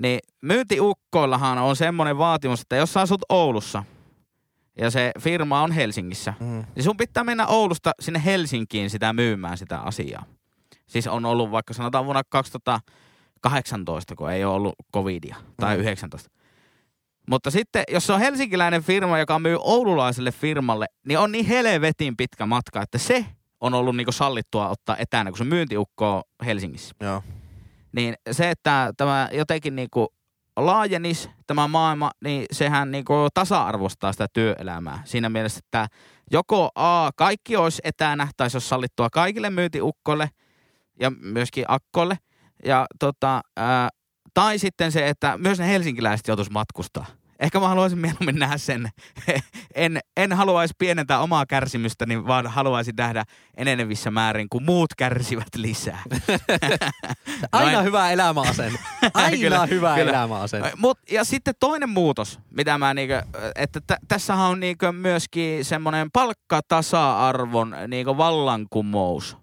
niin 0.00 0.20
myyntiukkoillahan 0.42 1.58
on 1.58 1.76
semmoinen 1.76 2.18
vaatimus, 2.18 2.60
että 2.60 2.76
jos 2.76 2.92
sä 2.92 3.00
asut 3.00 3.22
Oulussa 3.28 3.84
ja 4.78 4.90
se 4.90 5.10
firma 5.20 5.62
on 5.62 5.72
Helsingissä, 5.72 6.34
Mm. 6.40 6.64
niin 6.74 6.84
sun 6.84 6.96
pitää 6.96 7.24
mennä 7.24 7.46
Oulusta 7.46 7.92
sinne 8.00 8.22
Helsinkiin 8.24 8.90
sitä 8.90 9.12
myymään 9.12 9.58
sitä 9.58 9.78
asiaa. 9.78 10.24
Siis 10.86 11.06
on 11.06 11.24
ollut 11.24 11.50
vaikka 11.50 11.74
sanotaan 11.74 12.04
vuonna 12.04 12.22
2018, 12.28 14.14
kun 14.16 14.30
ei 14.30 14.44
ole 14.44 14.54
ollut 14.54 14.74
covidia, 14.94 15.36
tai 15.60 15.76
Mm. 15.76 15.80
19. 15.82 16.30
Mutta 17.30 17.50
sitten, 17.50 17.84
jos 17.88 18.06
se 18.06 18.12
on 18.12 18.20
helsinkiläinen 18.20 18.82
firma, 18.82 19.18
joka 19.18 19.38
myy 19.38 19.56
oululaiselle 19.60 20.32
firmalle, 20.32 20.86
niin 21.06 21.18
on 21.18 21.32
niin 21.32 21.46
helvetin 21.46 22.16
pitkä 22.16 22.46
matka, 22.46 22.82
että 22.82 22.98
se 22.98 23.26
on 23.60 23.74
ollut 23.74 23.96
niinku 23.96 24.12
sallittua 24.12 24.68
ottaa 24.68 24.96
etänä, 24.96 25.30
kun 25.30 25.38
se 25.38 25.44
myyntiukko 25.44 26.16
on 26.16 26.22
Helsingissä. 26.46 26.94
Joo. 27.00 27.22
Niin 27.92 28.14
se, 28.30 28.50
että 28.50 28.92
tämä 28.96 29.28
jotenkin 29.32 29.76
niinku 29.76 30.08
laajenis 30.56 31.30
tämä 31.46 31.68
maailma, 31.68 32.10
niin 32.24 32.46
sehän 32.52 32.90
niinku 32.90 33.12
tasa-arvostaa 33.34 34.12
sitä 34.12 34.26
työelämää. 34.32 35.02
Siinä 35.04 35.28
mielessä, 35.28 35.60
että 35.64 35.88
joko 36.32 36.70
A, 36.74 37.10
kaikki 37.16 37.56
olisi 37.56 37.82
etänä, 37.84 38.28
tai 38.36 38.50
se 38.50 38.56
olisi 38.56 38.68
sallittua 38.68 39.10
kaikille 39.10 39.50
myyntiukkoille 39.50 40.30
ja 41.00 41.10
myöskin 41.10 41.64
akkoille. 41.68 42.18
Ja 42.64 42.86
tota, 42.98 43.40
ää, 43.56 43.88
tai 44.34 44.58
sitten 44.58 44.92
se, 44.92 45.08
että 45.08 45.38
myös 45.38 45.58
ne 45.58 45.68
helsinkiläiset 45.68 46.28
joutuisi 46.28 46.52
matkustaa. 46.52 47.06
Ehkä 47.38 47.60
mä 47.60 47.68
haluaisin 47.68 47.98
mieluummin 47.98 48.36
nähdä 48.38 48.58
sen. 48.58 48.88
en, 49.74 50.00
en 50.16 50.32
haluaisi 50.32 50.74
pienentää 50.78 51.20
omaa 51.20 51.46
kärsimystäni, 51.46 52.26
vaan 52.26 52.46
haluaisin 52.46 52.94
nähdä 52.96 53.24
enenevissä 53.56 54.10
määrin, 54.10 54.48
kun 54.48 54.62
muut 54.62 54.94
kärsivät 54.94 55.54
lisää. 55.56 56.02
Aina 57.52 57.72
Noin. 57.72 57.84
hyvä 57.84 58.10
elämäasenne. 58.10 58.78
Aina 59.14 59.36
Kyllä, 59.36 59.66
hyvä 59.66 59.94
kyllä. 59.94 60.10
elämäasenne. 60.10 60.72
Mut, 60.76 60.98
ja 61.10 61.24
sitten 61.24 61.54
toinen 61.60 61.88
muutos, 61.90 62.40
mitä 62.50 62.78
mä 62.78 62.94
niinkö, 62.94 63.22
että 63.54 63.80
t- 63.80 64.02
tässähän 64.08 64.46
on 64.46 64.60
niinkö 64.60 64.92
myöskin 64.92 65.64
semmoinen 65.64 66.10
palkkatasa-arvon 66.12 67.76
niinkö 67.88 68.16
vallankumous 68.16 69.36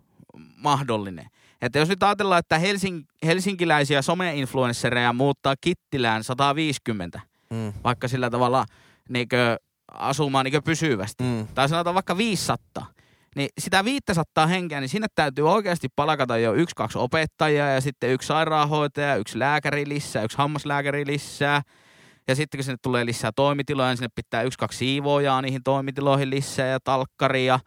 mahdollinen. 0.58 1.26
Että 1.62 1.80
jos 1.80 1.90
nyt 1.90 2.04
ajatellaan, 2.04 2.40
että 2.40 2.58
Helsing- 2.58 3.06
helsinkiläisiä 3.26 4.02
some-influenssereja 4.02 5.14
muuttaa 5.14 5.56
Kittilään 5.62 6.24
150, 6.24 7.22
Mm. 7.50 7.74
vaikka 7.84 8.08
sillä 8.08 8.30
tavalla 8.30 8.66
niinkö 9.10 9.58
asumaan 9.92 10.46
niinkö 10.46 10.62
pysyvästi, 10.62 11.24
Mm. 11.24 11.48
tai 11.56 11.70
sanotaan 11.70 11.94
vaikka 11.94 12.18
500, 12.18 12.86
niin 13.36 13.50
sitä 13.60 13.86
500 13.86 14.48
henkeä, 14.48 14.80
niin 14.80 14.90
sinne 14.90 15.08
täytyy 15.16 15.50
oikeasti 15.50 15.88
palkata 15.96 16.38
jo 16.38 16.54
yksi, 16.54 16.76
kaksi 16.76 16.98
opettajaa 16.98 17.70
ja 17.70 17.82
sitten 17.82 18.10
yksi 18.12 18.28
sairaanhoitaja, 18.28 19.16
yksi 19.16 19.40
lääkäri 19.40 19.90
lisää, 19.90 20.24
yksi 20.24 20.38
hammaslääkäri 20.38 21.06
lisää. 21.06 21.62
Ja 22.28 22.36
sitten 22.36 22.58
kun 22.58 22.64
sinne 22.64 22.78
tulee 22.82 23.06
lisää 23.06 23.32
toimitiloja, 23.36 23.90
niin 23.90 23.98
sinne 23.98 24.10
pitää 24.16 24.42
yksi, 24.42 24.60
kaksi 24.60 24.78
siivoojaa 24.78 25.42
niihin 25.42 25.64
toimitiloihin 25.64 26.30
lisää 26.30 26.68
ja 26.68 26.80
talkkaria. 26.84 27.60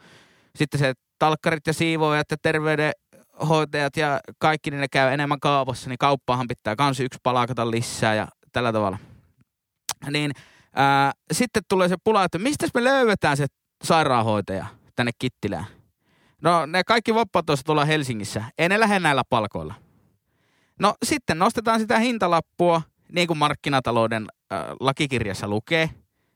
Sitten 0.57 0.81
se 0.81 0.93
talkkarit 1.19 1.67
ja 1.67 1.73
siivoojat 1.73 2.27
ja 2.31 2.37
terveydenhoitajat 2.43 3.97
ja 3.97 4.21
kaikki 4.39 4.71
niin 4.71 4.81
ne 4.81 4.89
käy 4.89 5.13
enemmän 5.13 5.41
kaupassa, 5.41 5.89
niin 5.89 5.99
kauppaahan 5.99 6.47
pitää 6.49 6.77
kans 6.77 7.01
yksi 7.01 7.19
palkata 7.23 7.71
lisää 7.71 8.15
ja 8.15 8.29
tällä 8.53 8.73
tavalla. 8.73 8.99
Niin 10.11 10.33
ää, 10.75 11.13
sitten 11.33 11.63
tulee 11.69 11.89
se 11.89 11.97
pula, 12.05 12.25
että 12.25 12.39
mistä 12.39 12.67
me 12.75 12.85
löydetään 12.85 13.37
se 13.37 13.47
sairaanhoitaja 13.85 14.67
tänne 14.97 15.13
Kittilään? 15.19 15.65
No 16.43 16.67
ne 16.67 16.85
kaikki 16.85 17.15
vapaat 17.15 17.51
olisi 17.51 17.65
tuolla 17.65 17.85
Helsingissä. 17.85 18.45
Ei 18.59 18.69
ne 18.69 18.81
lähde 18.81 18.99
näillä 18.99 19.23
palkoilla. 19.31 19.75
No 20.81 20.95
sitten 21.05 21.39
nostetaan 21.39 21.81
sitä 21.81 21.99
hintalappua, 21.99 22.83
niin 23.13 23.27
kuin 23.27 23.39
markkinatalouden 23.39 24.27
äh, 24.53 24.59
lakikirjassa 24.81 25.49
lukee. 25.49 25.91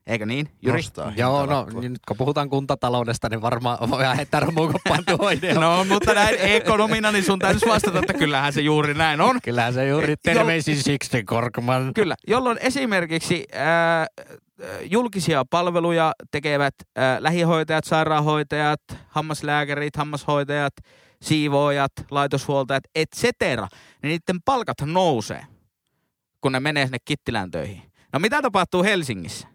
Eikö 0.07 0.27
niin, 0.27 0.49
Jyri? 0.63 0.77
Nostaa 0.77 1.13
Joo, 1.17 1.47
no 1.47 1.67
niin 1.81 1.93
nyt 1.93 2.07
kun 2.09 2.17
puhutaan 2.17 2.51
kuntataloudesta, 2.51 3.29
niin 3.29 3.43
varmaan 3.43 3.79
voi 3.91 4.17
heittää 4.17 4.41
romukoppaan 4.41 5.05
tuo 5.05 5.31
idea. 5.31 5.55
No, 5.55 5.85
mutta 5.85 6.15
näin 6.15 6.37
ekonomina, 6.41 7.13
niin 7.13 7.25
sun 7.25 7.39
täytyisi 7.39 7.67
vastata, 7.67 7.99
että 7.99 8.15
kyllähän 8.15 8.53
se 8.53 8.61
juuri 8.61 8.95
näin 8.95 9.21
on. 9.21 9.39
Kyllähän 9.43 9.75
se 9.75 9.89
juuri 9.89 10.15
terveisin 10.23 10.83
Sixten 10.83 11.27
Korkman. 11.27 11.95
Kyllä, 11.95 12.15
jolloin 12.27 12.59
esimerkiksi 12.61 13.47
ää, 13.53 14.07
julkisia 14.83 15.45
palveluja 15.51 16.13
tekevät 16.31 16.75
ää, 16.97 17.23
lähihoitajat, 17.23 17.85
sairaanhoitajat, 17.85 18.81
hammaslääkärit, 19.09 19.97
hammashoitajat, 19.97 20.73
siivoojat, 21.23 21.93
laitoshuoltajat, 22.11 22.85
et 22.95 23.09
cetera, 23.17 23.69
niin 24.03 24.09
niiden 24.09 24.43
palkat 24.45 24.77
nousee, 24.85 25.47
kun 26.41 26.53
ne 26.53 26.61
menee 26.61 26.87
sinne 26.87 26.99
Kittilään 27.05 27.51
töihin. 27.51 27.83
No 28.13 28.19
mitä 28.19 28.43
tapahtuu 28.43 28.85
Helsingissä? 28.85 29.52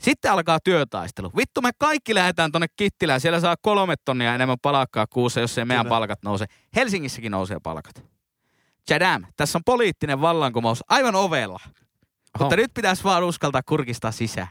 Sitten 0.00 0.32
alkaa 0.32 0.58
työtaistelu. 0.64 1.30
Vittu, 1.36 1.60
me 1.62 1.70
kaikki 1.78 2.14
lähdetään 2.14 2.52
tonne 2.52 2.66
Kittilään. 2.76 3.20
Siellä 3.20 3.40
saa 3.40 3.56
kolme 3.62 3.94
tonnia 4.04 4.34
enemmän 4.34 4.58
palkkaa 4.62 5.06
kuussa, 5.06 5.40
jos 5.40 5.58
ei 5.58 5.64
meidän 5.64 5.84
Kyllä. 5.86 5.94
palkat 5.96 6.22
nouse. 6.22 6.46
Helsingissäkin 6.76 7.32
nousee 7.32 7.58
palkat. 7.62 8.04
Chadam, 8.90 9.24
tässä 9.36 9.58
on 9.58 9.62
poliittinen 9.64 10.20
vallankumous 10.20 10.84
aivan 10.88 11.14
ovella. 11.14 11.60
Mutta 12.38 12.56
nyt 12.56 12.70
pitäisi 12.74 13.04
vaan 13.04 13.24
uskaltaa 13.24 13.62
kurkistaa 13.66 14.12
sisään. 14.12 14.48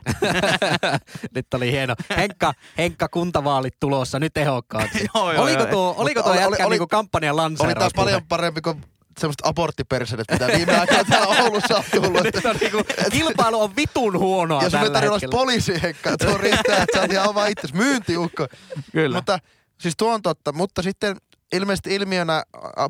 Nyt 1.36 1.54
oli 1.54 1.72
hieno. 1.72 1.96
Henkka, 2.18 2.54
Henkka 2.78 3.08
kuntavaalit 3.08 3.74
tulossa 3.80 4.20
nyt 4.20 4.38
ehokkaaksi. 4.38 5.06
Joo, 5.16 5.32
joo, 5.32 5.44
oliko 5.44 5.62
joo. 5.64 5.72
tuo, 5.72 5.96
oliko 5.98 6.24
tuo 6.24 6.32
oli- 6.32 6.42
jätkä 6.42 6.66
oli- 6.66 6.74
niinku 6.74 6.88
kampanjan 6.88 7.34
Oli 7.36 7.42
lanseeraus? 7.42 7.78
taas 7.80 7.92
paljon 7.96 8.22
parempi 8.28 8.62
kuin 8.62 8.82
semmoista 9.20 9.50
aborttipersenet, 9.50 10.26
mitä 10.32 10.48
viime 10.48 10.78
aikoina 10.80 11.04
täällä 11.04 11.44
Oulussa 11.44 11.78
on 11.78 11.84
tullut. 11.92 12.24
Nyt 12.24 12.46
on 12.46 12.56
niinku, 12.62 12.84
kilpailu 13.12 13.62
on 13.62 13.76
vitun 13.76 14.20
huonoa 14.20 14.64
Ja 14.64 14.70
sun 14.70 14.80
ei 14.80 14.86
tällä 14.86 14.94
tarvitse 14.94 15.08
olla 15.08 15.16
hetkellä. 15.16 15.32
poliisi, 15.32 15.82
Henkka. 15.82 16.18
Tuo 16.18 16.38
riittää, 16.38 16.84
että 16.84 16.98
sä 16.98 17.02
oot 17.02 17.12
ihan 17.12 17.30
oma 17.30 17.46
itsesi. 17.46 17.76
Myyntiukko. 17.76 18.48
Kyllä. 18.92 19.18
Mutta 19.18 19.40
siis 19.80 19.94
tuo 19.98 20.14
on 20.14 20.22
totta. 20.22 20.52
Mutta 20.52 20.82
sitten 20.82 21.18
ilmeisesti 21.54 21.96
ilmiönä, 21.96 22.44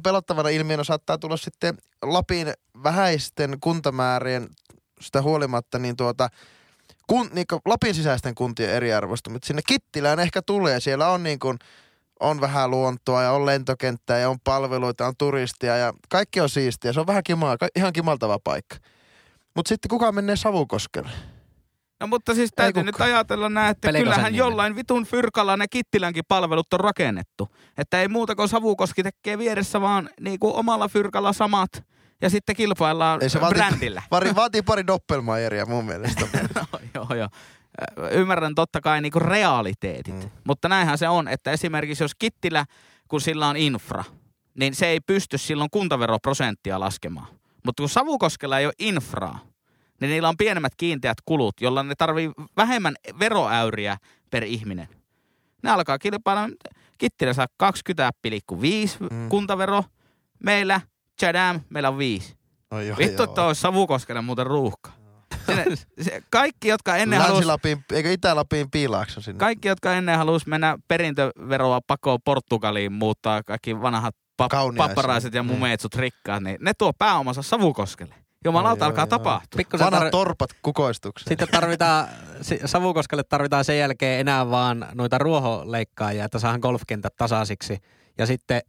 pelottavana 0.03 0.49
ilmiönä 0.49 0.83
saattaa 0.83 1.17
tulla 1.17 1.37
sitten 1.37 1.77
Lapin 2.01 2.53
vähäisten 2.83 3.57
kuntamäärien 3.61 4.49
sitä 5.01 5.21
huolimatta, 5.21 5.79
niin 5.79 5.95
tuota, 5.95 6.29
kun, 7.07 7.29
niin 7.33 7.45
Lapin 7.65 7.95
sisäisten 7.95 8.35
kuntien 8.35 8.69
eriarvoistumista. 8.69 9.47
Sinne 9.47 9.61
Kittilään 9.67 10.19
ehkä 10.19 10.41
tulee. 10.41 10.79
Siellä 10.79 11.09
on 11.09 11.23
niin 11.23 11.39
kuin, 11.39 11.57
on 12.19 12.41
vähän 12.41 12.71
luontoa 12.71 13.23
ja 13.23 13.31
on 13.31 13.45
lentokenttää 13.45 14.19
ja 14.19 14.29
on 14.29 14.37
palveluita, 14.43 15.07
on 15.07 15.13
turistia 15.17 15.77
ja 15.77 15.93
kaikki 16.09 16.41
on 16.41 16.49
siistiä. 16.49 16.93
Se 16.93 16.99
on 16.99 17.07
vähän 17.07 17.23
kimaa, 17.23 17.57
ihan 17.75 17.93
kimaltava 17.93 18.39
paikka. 18.43 18.75
Mutta 19.55 19.69
sitten 19.69 19.89
kuka 19.89 20.11
menee 20.11 20.35
Savukoskelle? 20.35 21.09
No 21.99 22.07
mutta 22.07 22.35
siis 22.35 22.49
täytyy 22.55 22.83
nyt 22.83 23.01
ajatella 23.01 23.49
näin, 23.49 23.71
että 23.71 23.87
Pelikosen 23.87 24.03
kyllähän 24.03 24.33
nimellä. 24.33 24.47
jollain 24.49 24.75
vitun 24.75 25.05
fyrkalla 25.05 25.57
ne 25.57 25.65
Kittilänkin 25.67 26.23
palvelut 26.27 26.73
on 26.73 26.79
rakennettu. 26.79 27.47
Että 27.77 28.01
ei 28.01 28.07
muuta 28.07 28.35
kuin 28.35 28.49
Savukoski 28.49 29.03
tekee 29.03 29.37
vieressä 29.37 29.81
vaan 29.81 30.09
niinku 30.21 30.57
omalla 30.57 30.87
fyrkalla 30.87 31.33
samat 31.33 31.69
ja 32.21 32.29
sitten 32.29 32.55
kilpaillaan 32.55 33.23
Ei 33.23 33.29
se 33.29 33.39
vaati- 33.41 33.53
brändillä. 33.55 34.03
Vari, 34.11 34.35
vaatii 34.35 34.61
pari 34.61 34.87
doppelmaieria 34.87 35.65
mun 35.65 35.85
mielestä. 35.85 36.21
no, 36.55 36.79
joo, 36.95 37.07
joo. 37.17 37.29
Ymmärrän 38.11 38.55
totta 38.55 38.81
kai 38.81 39.01
niinku 39.01 39.19
realiteetit, 39.19 40.15
Mm. 40.23 40.29
mutta 40.47 40.69
näinhän 40.69 40.97
se 40.97 41.09
on, 41.09 41.27
että 41.27 41.51
esimerkiksi 41.51 42.03
jos 42.03 42.15
Kittilä, 42.19 42.65
kun 43.07 43.21
sillä 43.21 43.47
on 43.47 43.57
infra, 43.57 44.03
niin 44.59 44.75
se 44.75 44.85
ei 44.87 44.99
pysty 44.99 45.37
silloin 45.37 45.69
kuntaveroprosenttia 45.69 46.79
laskemaan. 46.79 47.27
Mutta 47.65 47.81
kun 47.83 47.89
Savukoskella 47.89 48.59
ei 48.59 48.65
ole 48.65 48.73
infraa, 48.79 49.39
niin 50.01 50.09
niillä 50.09 50.29
on 50.29 50.37
pienemmät 50.37 50.73
kiinteät 50.77 51.17
kulut, 51.25 51.61
jolla 51.61 51.83
ne 51.83 51.95
tarvii 51.95 52.31
vähemmän 52.57 52.95
veroäyriä 53.19 53.97
per 54.29 54.43
ihminen. 54.43 54.87
Ne 55.63 55.69
alkaa 55.71 55.99
kilpailla, 55.99 56.49
Kittilä 56.97 57.33
saa 57.33 57.47
20,5 57.57 58.97
Mm. 59.11 59.29
kuntavero, 59.29 59.83
meillä, 60.43 60.81
tjadam, 61.19 61.59
meillä 61.69 61.89
on 61.89 61.97
5. 61.97 62.35
No 62.71 62.81
joo, 62.81 62.97
Vittu, 62.97 63.23
joo. 63.23 63.29
että 63.31 63.43
olisi 63.43 63.61
Savukoskella 63.61 64.21
muuten 64.21 64.47
ruuhka. 64.47 64.91
Sinne, 65.49 65.75
se, 66.01 66.21
kaikki, 66.29 66.67
jotka 66.67 66.95
ennen 66.95 67.19
halus, 67.19 67.33
Länsi-Lapin, 67.33 67.83
eikö 67.93 68.11
Itä-Lapin 68.11 68.71
piilaakso 68.71 69.21
sinne? 69.21 69.39
kaikki, 69.39 69.67
jotka 69.67 69.93
ennen 69.93 70.17
halus 70.17 70.47
mennä 70.47 70.77
perintöveroa 70.87 71.79
pakoon 71.87 72.19
Portugaliin, 72.25 72.93
muuttaa 72.93 73.43
kaikki 73.43 73.81
vanhat 73.81 74.15
pap- 74.41 74.47
Kauniaisiin. 74.49 74.95
papparaiset 74.95 75.33
ja 75.33 75.43
Mm. 75.43 75.47
mumeetsut 75.47 75.95
rikkaat, 75.95 76.43
niin 76.43 76.57
ne 76.61 76.71
tuo 76.77 76.93
pääomansa 76.97 77.41
Savukoskelle. 77.41 78.15
Jumalauta 78.45 78.85
alkaa 78.85 79.01
joo. 79.03 79.07
tapahtua. 79.09 79.57
Pikkusen 79.57 79.85
Vanhat 79.85 80.03
tar- 80.03 80.09
torpat 80.11 80.49
kukoistukseen. 80.61 81.29
Sitten 81.29 81.47
tarvitaan, 81.51 82.07
Savukoskelle 82.65 83.23
tarvitaan 83.23 83.65
sen 83.65 83.77
jälkeen 83.77 84.19
enää 84.19 84.49
vaan 84.49 84.85
noita 84.93 85.17
ruoholeikkaajia, 85.17 86.25
että 86.25 86.39
saadaan 86.39 86.59
golfkentät 86.59 87.15
tasaisiksi. 87.15 87.77
Ja 88.17 88.25
sitten 88.25 88.61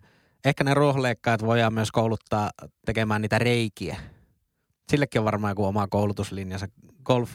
ehkä 0.44 0.64
ne 0.64 0.74
ruoholeikkaajat 0.74 1.44
voidaan 1.44 1.74
myös 1.74 1.92
kouluttaa 1.92 2.50
tekemään 2.86 3.22
niitä 3.22 3.38
reikiä. 3.38 3.96
Sillekin 4.90 5.18
on 5.18 5.24
varmaan 5.24 5.50
joku 5.50 5.64
oma 5.64 5.86
koulutuslinjansa. 5.86 6.68
Golf, 7.04 7.30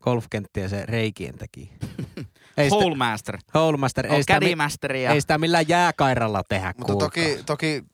golfkenttiä 0.00 0.68
se 0.68 0.86
reikien 0.86 1.38
teki. 1.38 1.72
ei 2.56 2.70
sitä, 2.70 2.82
Hole 2.84 2.96
Master. 2.96 3.38
Holemaster, 3.54 4.06
ei 4.06 4.12
On 4.16 4.22
sitä, 4.22 4.40
mi- 4.40 4.54
Master 4.54 4.92
ei 4.92 5.20
sitä 5.20 5.38
millään 5.38 5.68
jääkairalla 5.68 6.42
tehdä 6.48 6.74
Mutta 6.78 6.92
kuulkaa. 6.92 7.08
toki, 7.08 7.38
toki 7.46 7.84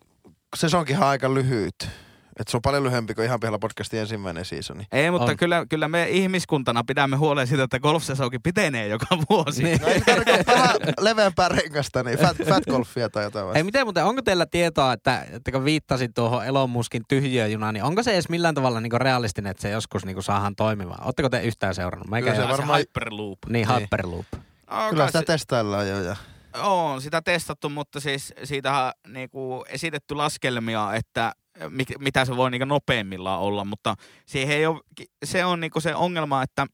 sesonkin 0.57 0.96
on 0.96 1.02
aika 1.02 1.35
lyhyt. 1.35 1.88
Et 2.40 2.49
se 2.49 2.57
on 2.57 2.62
paljon 2.62 2.85
lyhyempi 2.85 3.14
kuin 3.14 3.25
ihan 3.25 3.40
pihalla 3.40 3.59
podcastin 3.59 4.01
ensimmäinen 4.01 4.44
seasoni. 4.44 4.85
Ei, 4.92 5.11
mutta 5.11 5.31
On. 5.31 5.37
kyllä, 5.37 5.66
kyllä 5.70 5.88
me 5.88 6.09
ihmiskuntana 6.09 6.85
pidämme 6.85 7.16
huolen 7.16 7.46
siitä, 7.46 7.62
että 7.62 7.79
golfsesonkin 7.81 8.42
pitenee 8.42 8.88
joka 8.88 9.07
vuosi. 9.31 9.62
Niin. 9.62 9.81
No 9.81 9.87
ei 9.88 10.03
vähän 10.46 10.77
leveämpää 11.01 11.49
rengasta, 11.49 12.03
niin 12.03 12.18
fat, 12.18 12.37
fat 12.49 12.64
golfia 12.70 13.09
tai 13.09 13.25
jotain 13.25 13.46
vasta. 13.46 13.64
miten 13.64 13.87
muuten, 13.87 14.05
onko 14.05 14.22
teillä 14.22 14.46
tietoa, 14.46 14.92
että, 14.92 15.27
että 15.33 15.53
kun 15.53 15.64
viittasin 15.64 16.14
tuohon 16.14 16.44
Elon 16.46 16.70
Muskin 16.70 17.03
tyhjöjunaan, 17.09 17.75
niin 17.75 17.85
onko 17.85 18.03
se 18.03 18.12
edes 18.12 18.29
millään 18.29 18.55
tavalla 18.55 18.81
niin 18.81 18.92
realistinen, 19.01 19.51
että 19.51 19.62
se 19.62 19.70
joskus 19.70 20.05
niin 20.05 20.22
saadaan 20.22 20.57
toimimaan? 20.57 21.05
Oletteko 21.05 21.29
te 21.29 21.42
yhtään 21.42 21.75
seurannut? 21.75 22.11
Meikä 22.11 22.31
Kyllä 22.31 22.42
ei 22.44 22.51
se 22.53 22.53
varmaan- 22.59 22.81
Hyperloop. 22.81 23.38
Niin, 23.49 23.68
Niin. 23.68 23.81
Hyperloop. 23.81 24.27
Oh, 24.70 24.90
Kyllä 24.90 25.07
sitä 25.07 25.22
testaillaan 25.22 25.88
jo. 25.88 26.01
Ja. 26.03 26.16
On 26.62 27.03
sitä 27.03 27.22
testattu, 27.22 27.68
mutta 27.68 28.01
siis 28.01 28.35
siitä 28.44 28.72
on 28.85 28.92
niinku 29.12 29.64
esitetty 29.68 30.14
laskelmia, 30.14 30.94
että 30.94 31.33
mitä 31.99 32.25
se 32.25 32.37
voi 32.37 32.51
niinku 32.51 32.64
nopeimmillaan 32.64 33.40
olla, 33.40 33.64
mutta 33.64 33.95
siihen 34.27 34.57
ei 34.57 34.66
ole, 34.66 34.81
se 35.25 35.45
on 35.45 35.61
niinku 35.61 35.81
se 35.81 35.95
ongelma, 35.95 36.42
että 36.42 36.66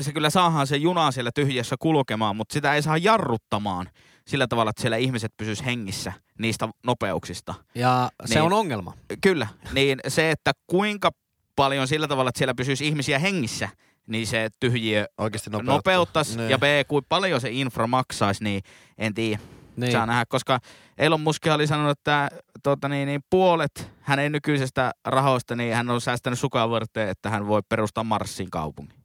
se 0.00 0.12
kyllä 0.12 0.30
saadaan 0.30 0.66
se 0.66 0.76
juna 0.76 1.10
siellä 1.10 1.30
tyhjässä 1.34 1.76
kulkemaan, 1.78 2.36
mutta 2.36 2.52
sitä 2.52 2.74
ei 2.74 2.82
saa 2.82 2.96
jarruttamaan 2.96 3.88
sillä 4.26 4.46
tavalla, 4.46 4.70
että 4.70 4.82
siellä 4.82 4.96
ihmiset 4.96 5.32
pysyis 5.36 5.64
hengissä 5.64 6.12
niistä 6.38 6.68
nopeuksista. 6.86 7.54
Ja 7.74 8.10
se 8.24 8.34
Niin. 8.34 8.42
on 8.42 8.52
ongelma. 8.52 8.92
Kyllä, 9.20 9.46
niin 9.72 9.98
se, 10.08 10.30
että 10.30 10.52
kuinka 10.66 11.10
paljon 11.56 11.88
sillä 11.88 12.08
tavalla, 12.08 12.28
että 12.28 12.38
siellä 12.38 12.54
pysyisi 12.54 12.86
ihmisiä 12.88 13.18
hengissä, 13.18 13.68
niin 14.06 14.26
se 14.26 14.48
tyhjiö 14.60 15.06
Oikeasti 15.18 15.50
nopeuttaisi 15.50 16.36
Niin. 16.36 16.50
ja 16.50 16.58
B, 16.58 16.62
kuinka 16.88 17.06
paljon 17.08 17.40
se 17.40 17.50
infra 17.50 17.86
maksaisi, 17.86 18.44
niin 18.44 18.62
en 18.98 19.14
tiedä. 19.14 19.42
Niin. 19.76 19.92
Saa 19.92 20.06
nähdä, 20.06 20.24
koska 20.28 20.60
Elon 20.98 21.20
Musk 21.20 21.46
oli 21.54 21.66
sanonut, 21.66 21.98
että 21.98 22.28
tuota, 22.62 22.88
niin, 22.88 23.06
niin, 23.06 23.20
puolet 23.30 23.90
hänen 24.00 24.32
nykyisestä 24.32 24.92
rahoista, 25.04 25.56
niin 25.56 25.74
hän 25.74 25.90
on 25.90 26.00
säästänyt 26.00 26.38
sukaan 26.38 26.70
varten, 26.70 27.08
että 27.08 27.30
hän 27.30 27.46
voi 27.46 27.62
perustaa 27.68 28.04
Marsin 28.04 28.50
kaupungin. 28.50 28.98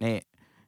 Niin, 0.00 0.20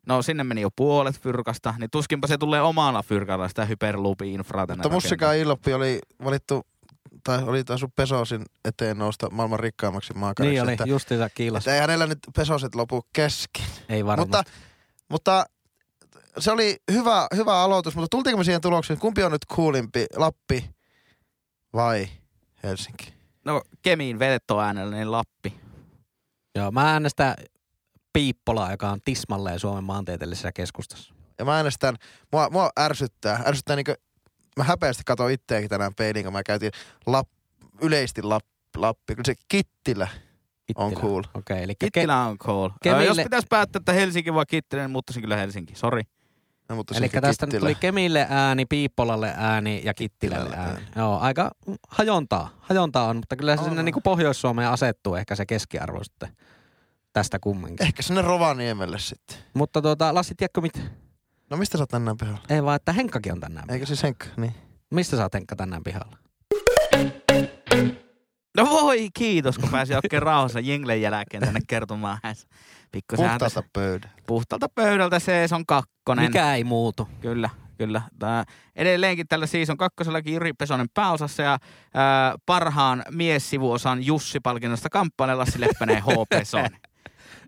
no 0.06 0.22
sinne 0.22 0.44
meni 0.44 0.60
jo 0.60 0.68
puolet 0.76 1.20
fyrkasta, 1.20 1.74
niin 1.78 1.90
tuskinpa 1.90 2.26
se 2.26 2.38
tulee 2.38 2.62
omalla 2.62 3.02
fyrkalla 3.02 3.48
sitä 3.48 3.64
hyperloop-infraa 3.64 4.66
tänne 4.66 4.82
Mutta 4.82 4.88
Mussika. 4.88 5.32
Iloppi 5.32 5.72
oli 5.72 5.98
valittu, 6.24 6.66
tai 7.24 7.42
oli 7.42 7.64
taisu 7.64 7.88
Pesosin 7.96 8.44
eteen 8.64 8.98
nousta 8.98 9.30
maailman 9.30 9.60
rikkaammaksi 9.60 10.14
maakariksi. 10.14 10.52
Niin 10.52 10.62
oli, 10.62 10.72
että, 10.72 10.84
justiinsa 10.86 11.28
kiilas. 11.30 11.62
että 11.62 11.74
ei 11.74 11.80
hänellä 11.80 12.06
nyt 12.06 12.18
Pesoset 12.36 12.74
lopu 12.74 13.06
kesken. 13.12 13.66
Ei 13.88 14.06
varmasti. 14.06 14.36
Mutta, 14.36 14.50
mutta 15.08 15.46
se 16.38 16.50
oli 16.52 16.76
hyvä, 16.92 17.26
hyvä 17.36 17.62
aloitus, 17.62 17.96
mutta 17.96 18.16
tultiinko 18.16 18.38
me 18.38 18.44
siihen 18.44 18.60
tulokseen, 18.60 18.98
kumpi 18.98 19.22
on 19.22 19.32
nyt 19.32 19.44
kuulimpi, 19.44 20.06
Lappi 20.16 20.70
vai 21.72 22.08
Helsinki? 22.62 23.14
No 23.44 23.62
Kemiin 23.82 24.18
veto-äänellä, 24.18 24.96
niin 24.96 25.12
Lappi. 25.12 25.54
Joo, 26.54 26.70
mä 26.70 26.92
äänestän 26.92 27.34
Piippolaa, 28.12 28.70
joka 28.70 28.90
on 28.90 29.00
tismalleen 29.04 29.60
Suomen 29.60 29.84
maantieteellisessä 29.84 30.52
keskustassa. 30.52 31.14
Ja 31.38 31.44
mä 31.44 31.56
äänestän, 31.56 31.96
mua, 32.32 32.50
mua 32.50 32.70
ärsyttää, 32.80 33.42
ärsyttää 33.46 33.76
niinkö, 33.76 33.94
mä 34.56 34.64
häpeästi 34.64 35.02
katsoin 35.06 35.34
itseäkin 35.34 35.70
tänään 35.70 35.94
peiliin, 35.94 36.24
kun 36.24 36.32
mä 36.32 36.42
käytiin 36.42 36.72
lap, 37.06 37.28
yleisesti 37.82 38.22
lap, 38.22 38.44
Lappi. 38.76 39.14
Kyllä 39.14 39.26
se 39.26 39.34
Kittilä 39.48 40.08
on 40.76 40.90
Kittilä. 40.90 41.08
cool. 41.08 41.22
Okei, 41.34 41.54
okay, 41.54 41.62
eli 41.64 41.72
ke- 41.72 41.76
Kittilä 41.78 42.22
on 42.24 42.38
cool. 42.38 42.70
Kemille- 42.84 43.04
Jos 43.04 43.16
pitäisi 43.16 43.46
päättää, 43.50 43.78
että 43.78 43.92
Helsinki 43.92 44.34
vai 44.34 44.44
Kittilä, 44.48 44.82
niin 44.82 44.90
muuttaisin 44.90 45.22
kyllä 45.22 45.36
Helsinki. 45.36 45.74
Sori. 45.74 46.02
No, 46.68 46.76
mutta 46.76 46.94
eli 46.96 47.08
tästä 47.08 47.28
nyt 47.28 47.38
Kittilä. 47.38 47.60
tuli 47.60 47.74
Kemille 47.74 48.26
ääni, 48.30 48.66
Piippolalle 48.66 49.34
ääni 49.36 49.82
ja 49.84 49.94
Kittilälle 49.94 50.44
Kittilälle 50.44 50.70
ääni. 50.70 50.86
Joo, 50.96 51.18
aika 51.18 51.50
hajontaa. 51.88 52.50
Hajontaa 52.60 53.08
on, 53.08 53.16
mutta 53.16 53.36
kyllä 53.36 53.56
se 53.56 53.62
On, 53.62 53.68
sinne 53.68 53.82
niin 53.82 53.92
kuin 53.92 54.02
Pohjois-Suomeen 54.02 54.68
asettuu 54.68 55.14
ehkä 55.14 55.34
se 55.34 55.46
keskiarvo 55.46 56.04
sitten 56.04 56.28
tästä 57.12 57.38
kumminkin. 57.38 57.86
Ehkä 57.86 58.02
sinne 58.02 58.22
Rovaniemelle 58.22 58.98
sitten. 58.98 59.36
Mutta 59.54 59.82
tuota, 59.82 60.14
Lassi, 60.14 60.34
tiedätkö 60.34 60.60
mitä? 60.60 60.78
No 61.50 61.56
mistä 61.56 61.78
sä 61.78 61.82
oot 61.82 61.90
tänään 61.90 62.16
pihalla? 62.16 62.40
Ei 62.50 62.62
vaan, 62.62 62.76
että 62.76 62.92
Henkkakin 62.92 63.32
on 63.32 63.40
tänään. 63.40 63.70
Eikö 63.70 63.86
siis 63.86 64.02
Henkka? 64.02 64.26
Niin. 64.36 64.54
Mistä 64.90 65.16
sä 65.16 65.22
oot 65.22 65.34
Henkka 65.34 65.56
tänään 65.56 65.82
pihalla? 65.82 66.18
Voi, 68.88 69.08
kiitos, 69.14 69.58
kun 69.58 69.68
pääsi 69.68 69.94
oikein 69.94 70.22
rauhassa 70.22 70.60
jinglen 70.60 71.02
jälkeen 71.02 71.42
tänne 71.42 71.60
kertomaan 71.68 72.18
pikkusen 72.92 73.30
Puhtaalta 73.30 73.62
pöydä. 73.72 74.08
puhtaalta 74.26 74.68
pöydältä 74.74 75.18
Season 75.18 75.66
2. 75.66 75.90
Mikä 76.20 76.54
ei 76.54 76.64
muutu. 76.64 77.08
Kyllä, 77.20 77.50
kyllä. 77.78 78.02
Tää, 78.18 78.44
edelleenkin 78.76 79.28
tällä 79.28 79.46
Season 79.46 79.76
2 79.76 79.96
Jyri 80.26 80.52
Pesonen 80.52 80.86
pääosassa 80.94 81.42
ja 81.42 81.58
ää, 81.94 82.34
parhaan 82.46 83.02
miessivuosan 83.10 84.02
Jussi-palkinnosta 84.02 84.88
kamppailee 84.90 85.34
Lassi 85.34 85.60
Leppänen 85.60 86.02
H. 86.02 86.06
Pesonen. 86.30 86.80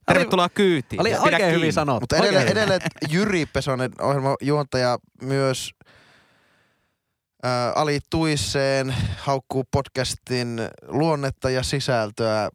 Tervetuloa 0.07 0.49
kyytiin. 0.49 1.01
Oli 1.01 1.15
oikein 1.15 1.37
kiinni. 1.37 1.55
hyvin 1.55 1.73
sanottu. 1.73 2.01
Mutta 2.01 2.17
edelleen, 2.17 2.49
edelleen 2.49 2.81
Jyri 3.11 3.47
Pesonen, 3.47 3.91
ohjelman 4.01 4.37
juontaja, 4.41 4.99
myös 5.23 5.75
ää, 7.43 7.73
alituisseen 7.73 8.95
haukkuu 9.19 9.65
podcastin 9.71 10.61
luonnetta 10.89 11.51
ja 11.51 11.63
sisältöä. 11.63 12.51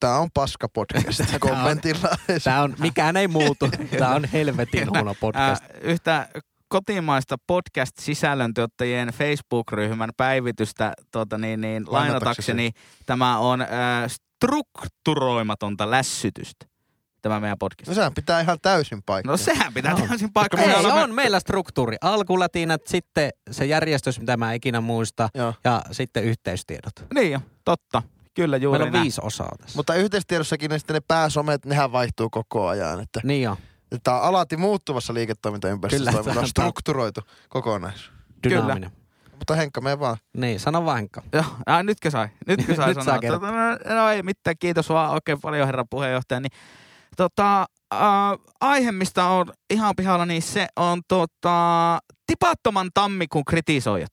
Tämä 0.00 0.18
on 0.18 0.28
paska 0.34 0.68
podcast 0.68 1.20
kommentilla. 1.40 2.08
Tää 2.44 2.62
on, 2.62 2.74
mikään 2.78 3.16
ei 3.16 3.28
muutu. 3.28 3.68
Tää 3.98 4.14
on 4.14 4.24
helvetin 4.24 4.90
huono 4.90 5.14
podcast. 5.20 5.62
Ää, 5.62 5.70
yhtä 5.80 6.28
kotimaista 6.68 7.36
podcast-sisällöntuottajien 7.46 9.08
Facebook-ryhmän 9.08 10.10
päivitystä 10.16 10.92
tuota, 11.12 11.38
niin, 11.38 11.60
niin, 11.60 11.84
lainatakseni. 11.86 12.70
Tämä 13.06 13.38
on 13.38 13.60
ää, 13.60 14.08
strukturoimatonta 14.08 15.90
lässytystä, 15.90 16.66
tämä 17.22 17.40
meidän 17.40 17.58
podcast. 17.58 17.88
No 17.88 17.94
sehän 17.94 18.14
pitää 18.14 18.40
ihan 18.40 18.58
täysin 18.62 19.02
paikkaa. 19.06 19.32
No 19.32 19.36
sehän 19.36 19.74
pitää 19.74 19.92
No. 19.92 20.06
täysin 20.08 20.32
paikkaa. 20.32 20.60
Ei, 20.60 20.68
Me 20.68 20.76
olemme- 20.76 21.02
on 21.02 21.14
meillä 21.14 21.40
struktuuri. 21.40 21.96
Alkulatinat, 22.00 22.80
sitten 22.86 23.30
se 23.50 23.64
järjestys, 23.66 24.20
mitä 24.20 24.36
mä 24.36 24.52
ikinä 24.52 24.80
muista, 24.80 25.28
Joo. 25.34 25.54
ja 25.64 25.82
sitten 25.90 26.24
yhteystiedot. 26.24 26.92
Niin 27.14 27.32
jo, 27.32 27.40
totta. 27.64 28.02
Kyllä 28.34 28.56
juuri 28.56 28.78
Meillä 28.78 28.88
on 28.88 28.92
näin. 28.92 29.02
viisi 29.02 29.20
osaa 29.24 29.52
tässä. 29.60 29.76
Mutta 29.78 29.94
yhteistiedossakin 29.94 30.70
ne, 30.70 30.78
sitten 30.78 30.94
ne 30.94 31.00
pääsomet, 31.08 31.64
nehän 31.66 31.92
vaihtuu 31.92 32.30
koko 32.30 32.66
ajan. 32.68 33.00
Että, 33.00 33.20
Niin 33.24 33.48
on, 33.50 33.56
että 33.82 33.98
tämä 34.02 34.16
on 34.16 34.22
alati 34.22 34.56
muuttuvassa 34.56 35.14
liiketoimintaympäristössä 35.14 36.10
Kyllä, 36.10 36.22
toimiva 36.22 36.34
tämä- 36.34 36.46
strukturoitu 36.46 37.20
kokonaisuus. 37.48 38.12
dynaaminen. 38.48 38.90
Mutta 39.38 39.54
Henkka, 39.54 39.80
me 39.80 40.00
vaan. 40.00 40.16
Niin, 40.36 40.60
sano 40.60 40.84
vaan 40.84 40.96
Henkka. 40.96 41.22
Joo, 41.32 41.44
ah, 41.66 41.82
nytkö 41.84 42.10
sai? 42.10 42.28
Nytkö 42.46 42.74
sai 42.76 42.88
Nyt 42.88 43.02
sanoa? 43.04 43.20
saa. 43.20 43.30
Tota, 43.30 43.50
no, 43.50 43.94
no 43.96 44.08
ei 44.08 44.22
mitään, 44.22 44.56
kiitos 44.58 44.88
vaan 44.88 45.10
oikein 45.10 45.40
paljon 45.40 45.66
herra 45.66 45.84
puheenjohtaja. 45.90 46.40
Niin, 46.40 46.52
tota, 47.18 47.66
äh, 47.94 48.00
aihe, 48.60 48.92
mistä 48.92 49.26
on 49.26 49.52
ihan 49.70 49.94
pihalla, 49.96 50.26
niin 50.26 50.42
se 50.42 50.66
on 50.76 51.02
tota, 51.08 51.98
tipattoman 52.26 52.90
tammikuun 52.94 53.44
kritisoijat. 53.44 54.10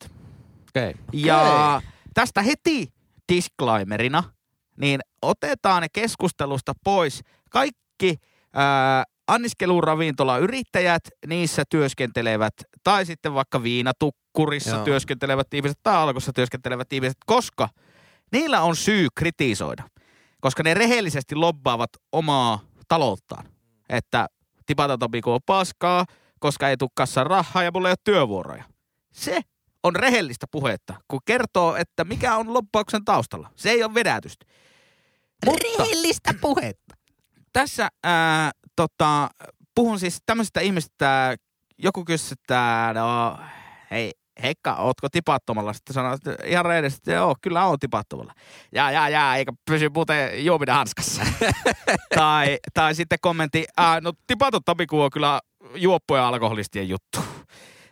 Okei. 0.70 0.90
Okay. 0.90 1.02
Ja 1.14 1.82
tästä 2.14 2.42
heti 2.42 2.88
disclaimerina, 3.34 4.24
niin 4.82 5.00
otetaan 5.22 5.82
ne 5.82 5.88
keskustelusta 5.94 6.74
pois 6.84 7.22
kaikki 7.50 8.16
ää, 8.54 9.04
anniskeluravintolayrittäjät, 9.28 11.04
niissä 11.28 11.64
työskentelevät, 11.70 12.54
tai 12.84 13.06
sitten 13.06 13.34
vaikka 13.34 13.64
viinatukkurissa 13.64 14.76
Joo. 14.76 14.86
työskentelevät 14.86 15.54
ihmiset, 15.54 15.78
tai 15.84 15.96
alkossa 15.96 16.34
työskentelevät 16.34 16.94
ihmiset, 16.94 17.18
koska 17.26 17.70
niillä 18.32 18.62
on 18.62 18.76
syy 18.76 19.08
kritisoida. 19.16 19.84
Koska 20.42 20.64
ne 20.64 20.74
rehellisesti 20.74 21.36
lobbaavat 21.36 21.90
omaa 22.12 22.60
talouttaan. 22.88 23.46
Että 23.90 24.28
tipatatopiku 24.66 25.32
on 25.32 25.40
paskaa, 25.46 26.06
koska 26.40 26.70
ei 26.70 26.78
tule 26.78 26.90
kassan 26.96 27.28
rahaa 27.28 27.64
ja 27.64 27.72
mulla 27.74 27.88
ei 27.88 27.92
ole 27.92 27.98
työvuoroja. 28.04 28.64
Se 29.14 29.42
on 29.84 29.96
rehellistä 29.96 30.46
puhetta, 30.52 30.94
kun 31.08 31.20
kertoo, 31.26 31.76
että 31.76 32.04
mikä 32.04 32.36
on 32.36 32.54
loppauksen 32.54 33.06
taustalla. 33.06 33.50
Se 33.56 33.70
ei 33.70 33.84
ole 33.84 33.94
vedätystä. 33.94 34.46
Mutta 35.46 35.68
Rehellistä 35.80 36.34
puhetta. 36.42 36.96
tässä 37.54 37.90
ää, 38.04 38.52
tota, 38.76 39.30
puhun 39.76 40.00
siis 40.00 40.18
tämmöisestä 40.26 40.60
ihmistä, 40.60 41.36
joku 41.78 42.06
kysyi, 42.06 42.36
että 42.42 42.92
no, 42.96 43.38
hei, 43.92 44.12
Heikka, 44.44 44.76
ootko 44.76 45.10
tipattomalla? 45.10 45.74
Sitten 45.74 45.94
sanoi 45.94 46.14
että 46.14 46.38
ihan 46.46 46.66
reidesti, 46.66 46.98
että 46.98 47.12
joo, 47.12 47.36
kyllä 47.42 47.66
on 47.66 47.80
tipattomalla. 47.80 48.34
Ja, 48.72 48.92
ja, 48.92 49.10
ja, 49.10 49.36
eikä 49.36 49.54
pysy 49.66 49.90
muuten 49.90 50.46
juominen 50.46 50.76
hanskassa. 50.76 51.24
tai, 52.16 52.58
tai 52.74 52.96
sitten 52.96 53.18
kommentti, 53.22 53.66
ää, 53.78 54.02
no 54.02 54.14
tipaton 54.28 54.62
tapiku 54.66 55.02
on 55.02 55.10
kyllä 55.12 55.42
juoppojen 55.76 56.22
ja 56.22 56.28
alkoholistien 56.28 56.90
juttu. 56.90 57.20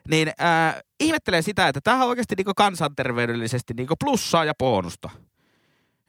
Niin 0.09 0.27
äh, 0.41 0.81
ihmettelee 0.99 1.41
sitä, 1.41 1.67
että 1.67 1.81
tämähän 1.83 2.05
on 2.05 2.09
oikeasti 2.09 2.35
niinku 2.37 2.53
kansanterveydellisesti 2.55 3.73
niinku 3.73 3.95
plussaa 3.99 4.45
ja 4.45 4.53
bonusta. 4.59 5.09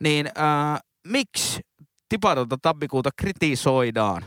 Niin 0.01 0.27
äh, 0.27 0.81
miksi 1.09 1.61
tipatonta 2.09 2.57
tammikuuta 2.63 3.11
kritisoidaan? 3.17 4.25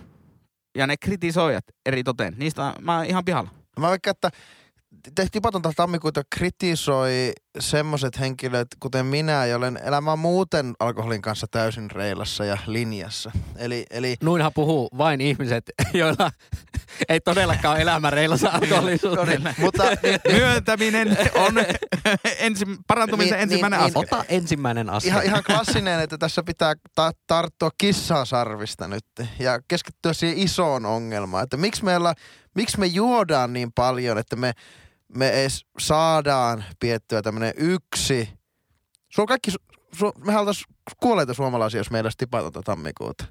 Ja 0.78 0.88
ne 0.88 0.96
kritisoijat 0.98 1.64
eri 1.86 2.04
toteen, 2.04 2.36
niistä 2.38 2.74
mä 2.82 2.98
oon 2.98 3.06
ihan 3.06 3.26
pihalla. 3.26 3.50
Mä 3.80 3.88
vaikka, 3.88 4.12
että 4.12 4.30
te- 5.16 5.28
tipatonta 5.32 5.72
tammikuuta 5.76 6.22
kritisoi 6.36 7.32
semmoset 7.60 8.20
henkilöt, 8.20 8.68
kuten 8.80 9.06
minä, 9.06 9.46
joiden 9.46 9.80
elämä 9.84 10.12
on 10.12 10.20
muuten 10.20 10.74
alkoholin 10.80 11.22
kanssa 11.22 11.48
täysin 11.52 11.92
reilassa 11.92 12.46
ja 12.46 12.58
linjassa. 12.68 13.32
Eli, 13.56 13.86
eli 13.90 14.16
Nuinhan 14.24 14.52
puhuu 14.56 14.90
vain 14.98 15.22
ihmiset, 15.22 15.64
joilla 15.94 16.32
ei 17.10 17.20
todellakaan 17.20 17.74
ole 17.74 17.82
elämä 17.82 18.10
reilassa 18.10 18.50
alkoholisuuteen. 18.50 19.56
mutta 19.58 19.84
niin, 20.04 20.20
Myöntäminen 20.32 21.18
on 21.36 21.54
ensi, 22.40 22.66
parantumisen 22.88 23.34
Niin, 23.38 23.42
ensimmäinen 23.44 23.80
niin, 23.80 23.86
askel. 23.88 24.02
Ota 24.02 24.26
ensimmäinen 24.30 24.90
askel. 24.90 25.12
ihan, 25.12 25.26
ihan 25.26 25.44
klassinen, 25.48 26.00
että 26.00 26.18
tässä 26.18 26.44
pitää 26.44 26.74
ta- 26.96 27.12
tarttua 27.28 27.70
kissaa 27.78 28.26
sarvista 28.26 28.88
nyt 28.88 29.06
ja 29.40 29.60
keskittyä 29.68 30.14
siihen 30.14 30.38
isoon 30.38 30.86
ongelmaan. 30.86 31.44
Että 31.44 31.58
miksi, 31.58 31.84
meillä, 31.84 32.14
miksi 32.56 32.80
me 32.80 32.86
juodaan 32.86 33.54
niin 33.54 33.72
paljon, 33.76 34.18
että 34.18 34.36
me, 34.36 34.54
me 35.16 35.30
edes 35.30 35.66
saadaan 35.80 36.64
piettyä 36.80 37.22
tämmöinen 37.22 37.54
yksi. 37.58 38.30
Su- 39.20 39.26
kaikki, 39.28 39.52
su- 39.96 40.26
mehän 40.26 40.40
oltaisiin 40.40 40.76
kuolleita 41.00 41.34
suomalaisia, 41.34 41.80
jos 41.80 41.92
meillä 41.92 42.08
olisi 42.08 42.18
tipatonta 42.18 42.62
tammikuuta. 42.62 43.26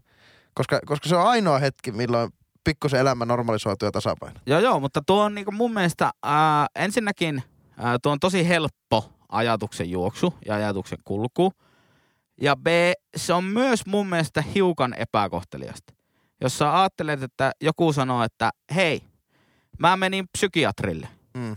Koska, 0.55 0.81
koska 0.87 1.09
se 1.09 1.16
on 1.16 1.29
ainoa 1.29 1.59
hetki, 1.59 1.93
milloin 1.93 2.31
pikkusen 2.64 3.01
elämä 3.01 3.24
normalisoituu 3.24 3.87
ja 3.87 3.93
tasapaino. 3.93 4.41
Joo, 4.47 4.61
joo, 4.61 4.81
mutta 4.81 5.03
tuo 5.07 5.22
on 5.22 5.35
niinku 5.35 5.53
mun 5.53 5.74
mielestä 5.74 6.11
ää, 6.22 6.66
ensinnäkin 6.74 7.43
ää, 7.79 7.99
tuo 8.03 8.12
on 8.12 8.20
tosi 8.20 8.49
helppo 8.49 9.12
ajatuksen 9.29 9.91
juoksu 9.91 10.35
ja 10.47 10.55
ajatuksen 10.55 10.99
kulku. 11.05 11.53
Ja 12.41 12.57
B, 12.57 12.66
se 13.16 13.33
on 13.33 13.45
myös 13.45 13.87
mun 13.87 14.09
mielestä 14.09 14.43
hiukan 14.43 14.95
epäkohteliasta. 14.95 15.95
Jos 16.41 16.59
sä 16.59 16.81
ajattelet, 16.81 17.22
että 17.22 17.53
joku 17.61 17.93
sanoo, 17.93 18.22
että 18.22 18.51
hei, 18.74 19.03
mä 19.79 19.97
menin 19.97 20.24
psykiatrille. 20.33 21.09
Mm. 21.37 21.57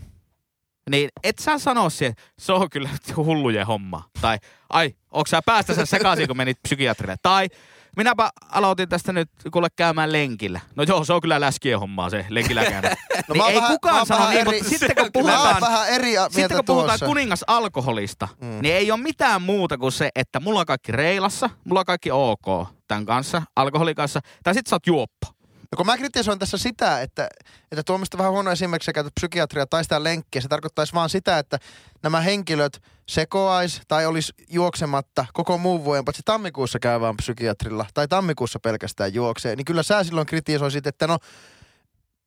Niin 0.90 1.08
et 1.24 1.38
sä 1.38 1.58
sano 1.58 1.90
siihen, 1.90 2.14
se 2.38 2.52
on 2.52 2.70
kyllä 2.70 2.88
hullujen 3.16 3.66
homma. 3.66 4.02
Tai 4.20 4.38
ai, 4.70 4.94
onko 5.10 5.26
sä 5.26 5.40
päästä 5.46 5.74
sen 5.74 5.86
sekaisin, 5.86 6.26
kun 6.28 6.36
menit 6.36 6.58
psykiatrille. 6.62 7.16
Tai 7.22 7.48
minäpä 7.96 8.30
aloitin 8.50 8.88
tästä 8.88 9.12
nyt 9.12 9.28
kuule 9.52 9.68
käymään 9.76 10.12
lenkillä. 10.12 10.60
No 10.76 10.82
joo, 10.82 11.04
se 11.04 11.12
on 11.12 11.20
kyllä 11.20 11.40
läskien 11.40 11.80
hommaa 11.80 12.10
se 12.10 12.26
lenkillä 12.28 12.64
käydä. 12.64 12.96
No, 13.28 13.34
niin 13.34 13.44
ei 13.48 13.54
vähän- 13.56 13.70
kukaan 13.72 14.06
sano 14.06 14.28
niin, 14.28 14.40
eri- 14.40 14.52
mutta 14.58 14.68
sitten 14.70 14.96
kun 14.96 15.10
puhutaan, 15.22 15.60
vähän 15.60 15.88
eri 15.88 16.12
sitten 16.30 16.56
kun 16.56 16.64
puhutaan 16.64 16.88
tuossa. 16.88 17.06
kuningas 17.06 17.44
alkoholista, 17.46 18.28
Mm. 18.40 18.58
niin 18.62 18.74
ei 18.74 18.90
ole 18.92 19.00
mitään 19.00 19.42
muuta 19.42 19.78
kuin 19.78 19.92
se, 19.92 20.08
että 20.14 20.40
mulla 20.40 20.60
on 20.60 20.66
kaikki 20.66 20.92
reilassa, 20.92 21.50
mulla 21.64 21.80
on 21.80 21.86
kaikki 21.86 22.10
ok 22.10 22.68
tämän 22.88 23.06
kanssa, 23.06 23.42
alkoholin 23.56 23.94
kanssa, 23.94 24.20
tai 24.42 24.54
sit 24.54 24.66
sä 24.66 24.76
oot 24.76 24.86
juoppo. 24.86 25.26
No 25.72 25.76
kun 25.76 25.86
mä 25.86 25.98
kritisoin 25.98 26.38
tässä 26.38 26.58
sitä, 26.58 27.02
että, 27.02 27.28
että 27.72 27.82
tuomista 27.82 28.18
vähän 28.18 28.32
huono 28.32 28.50
esimerkiksi 28.50 28.86
sä 28.86 28.92
käytät 28.92 29.14
psykiatria 29.14 29.66
tai 29.66 29.82
sitä 29.84 30.04
lenkkiä. 30.04 30.40
Se 30.42 30.48
tarkoittaisi 30.48 30.92
vaan 30.92 31.10
sitä, 31.10 31.38
että 31.38 31.58
nämä 32.02 32.20
henkilöt 32.20 32.82
sekoais 33.08 33.80
tai 33.88 34.06
olisi 34.06 34.32
juoksematta 34.48 35.26
koko 35.32 35.58
muun 35.58 35.84
vuoden, 35.84 36.04
paitsi 36.04 36.22
tammikuussa 36.24 36.78
käy 36.78 37.00
vaan 37.00 37.16
psykiatrilla 37.16 37.86
tai 37.94 38.08
tammikuussa 38.08 38.58
pelkästään 38.60 39.14
juoksee. 39.14 39.56
Niin 39.56 39.64
kyllä 39.64 39.82
sä 39.82 40.04
silloin 40.04 40.26
kritisoisit, 40.26 40.86
että 40.86 41.06
no 41.06 41.18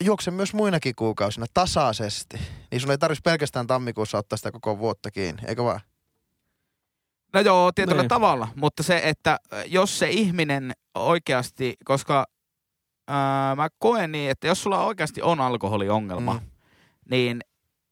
juokse 0.03 0.31
myös 0.31 0.53
muinakin 0.53 0.95
kuukausina 0.95 1.45
tasaisesti. 1.53 2.37
Niin 2.71 2.81
sun 2.81 2.91
ei 2.91 2.97
tarvitsisi 2.97 3.23
pelkästään 3.23 3.67
tammikuussa 3.67 4.17
ottaa 4.17 4.37
sitä 4.37 4.51
koko 4.51 4.79
vuotta 4.79 5.11
kiinni, 5.11 5.41
eikö 5.47 5.63
vaan? 5.63 5.81
No 7.33 7.39
joo, 7.39 7.71
tietyllä 7.71 8.01
Niin. 8.01 8.09
tavalla, 8.09 8.47
mutta 8.55 8.83
se, 8.83 9.01
että 9.03 9.39
jos 9.65 9.99
se 9.99 10.09
ihminen 10.09 10.71
oikeasti, 10.95 11.75
koska 11.85 12.25
ää, 13.07 13.55
mä 13.55 13.67
koen 13.79 14.11
niin, 14.11 14.31
että 14.31 14.47
jos 14.47 14.63
sulla 14.63 14.85
oikeasti 14.85 15.21
on 15.21 15.41
alkoholiongelma, 15.41 16.33
Mm. 16.33 16.39
niin 17.11 17.41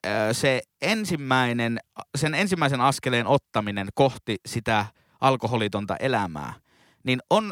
ää, 0.08 0.34
se 0.34 0.62
ensimmäinen, 0.82 1.80
sen 2.18 2.36
ensimmäisen 2.36 2.82
askeleen 2.82 3.28
ottaminen 3.28 3.88
kohti 3.94 4.36
sitä 4.46 4.86
alkoholitonta 5.22 5.96
elämää, 5.96 6.54
niin 7.04 7.20
on 7.30 7.52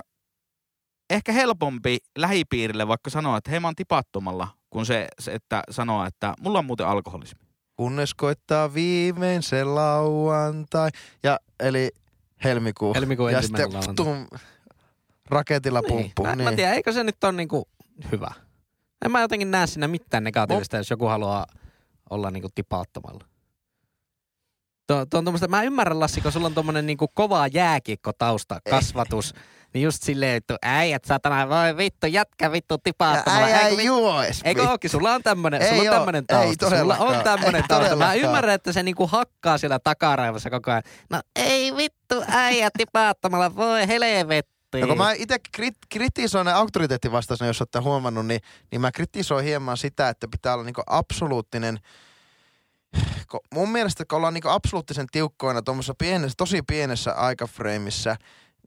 ehkä 1.10 1.32
helpompi 1.32 1.98
lähipiirille 2.18 2.88
vaikka 2.88 3.10
sanoa, 3.10 3.38
että 3.38 3.52
hei 3.52 3.60
mä 3.60 3.68
oon 3.68 3.76
tipattomalla, 3.76 4.48
kuin 4.70 4.86
se, 4.86 5.08
se 5.20 5.32
että 5.32 5.64
sanoa, 5.72 6.08
että 6.08 6.34
mulla 6.40 6.60
on 6.60 6.66
muuten 6.66 6.88
alkoholismi. 6.88 7.42
Kunnes 7.76 8.14
koittaa 8.14 8.74
viimein 8.74 9.44
se 9.44 9.64
lauantai. 9.64 10.90
Ja 11.24 11.40
eli 11.60 11.92
helmikuu. 12.44 12.94
Helmikuun 12.94 13.32
ja 13.32 13.38
ensimmäinen 13.38 13.72
sitten 13.84 14.06
lauantai. 14.06 14.28
tum, 14.30 14.40
raketilla 15.30 15.82
Niin. 15.82 15.90
pumppu. 15.90 16.24
Mä, 16.24 16.36
mä 16.36 16.52
tiedän, 16.52 16.76
eikö 16.76 16.92
se 16.92 17.04
nyt 17.04 17.24
ole 17.24 17.32
niinku 17.32 17.68
hyvä? 18.12 18.32
En 19.06 19.12
mä 19.12 19.22
jotenkin 19.22 19.52
näe 19.52 19.68
siinä 19.68 19.88
mitään 19.88 20.24
negatiivista, 20.24 20.78
jos 20.78 20.90
joku 20.90 21.06
haluaa 21.06 21.46
olla 22.10 22.32
niinku 22.32 22.50
tipaattomalla. 22.56 23.26
Tuo, 24.88 25.06
tuo 25.06 25.18
on 25.18 25.26
tommoista, 25.26 25.48
mä 25.48 25.64
ymmärrän 25.64 26.00
Lassi, 26.00 26.22
kun 26.22 26.32
sulla 26.32 26.48
on 26.48 26.54
tommonen 26.54 26.86
niinku 26.86 27.08
kova 27.08 27.48
jääkiekko 27.48 28.12
tausta, 28.14 28.60
kasvatus. 28.70 29.34
Niin 29.74 29.84
just 29.84 30.04
silleen, 30.04 30.38
että 30.38 30.58
äijät 30.62 31.06
satana, 31.06 31.50
voi 31.50 31.78
vittu, 31.78 32.08
jätkä 32.08 32.52
vittu 32.52 32.78
tipaattomalla. 32.78 33.46
Äijä 33.46 33.60
Eikö 33.60 33.82
ei 33.82 33.86
juo 33.88 34.24
edes. 34.24 34.42
Eikö 34.44 34.70
ookin? 34.70 34.90
Sulla 34.90 35.14
on 35.14 35.24
tämmönen, 35.24 35.62
Ei 35.62 35.70
sulla 35.78 35.92
on 35.92 35.98
tämmönen 35.98 36.26
ei 36.30 36.36
tausta. 36.36 36.66
sulla 36.66 36.70
todellakaan, 36.70 37.18
on 37.18 37.24
tämmönen 37.24 37.56
ei 37.56 37.68
tausta. 37.68 37.96
Mä 37.96 38.14
ymmärrän, 38.14 38.56
että 38.56 38.74
se 38.74 38.84
niinku 38.84 39.08
hakkaa 39.08 39.58
siellä 39.58 39.80
takaraivossa 39.80 40.50
koko 40.50 40.72
ajan. 40.72 40.84
No 41.10 41.22
ei 41.36 41.76
vittu, 41.76 42.24
äijä 42.28 42.70
tipaattomalla, 42.78 43.56
voi 43.56 43.88
helvetti. 43.88 44.59
No 44.74 44.88
kun 44.88 44.98
mä 44.98 45.12
itse 45.12 45.38
krit, 45.52 45.76
kritisoin 45.90 46.46
ne 46.46 46.54
auktoriteettivastaisena, 46.54 47.48
jos 47.48 47.62
olette 47.62 47.80
huomannut, 47.80 48.26
niin, 48.26 48.42
niin 48.72 48.82
mä 48.82 48.92
kritisoin 48.92 49.46
hieman 49.46 49.78
sitä, 49.78 50.10
että 50.10 50.28
pitää 50.32 50.54
olla 50.54 50.64
niinku 50.64 50.84
absoluuttinen 50.88 51.80
kun 53.32 53.40
mun 53.54 53.70
mielestä 53.70 54.06
kun 54.06 54.18
ollaan 54.18 54.34
niinku 54.34 54.50
absoluuttisen 54.50 55.08
tiukkoina 55.12 55.62
tuommoisessa 55.62 55.94
pienessä, 55.98 56.36
tosi 56.38 56.62
pienessä 56.62 57.14
aikafreimissä, 57.14 58.16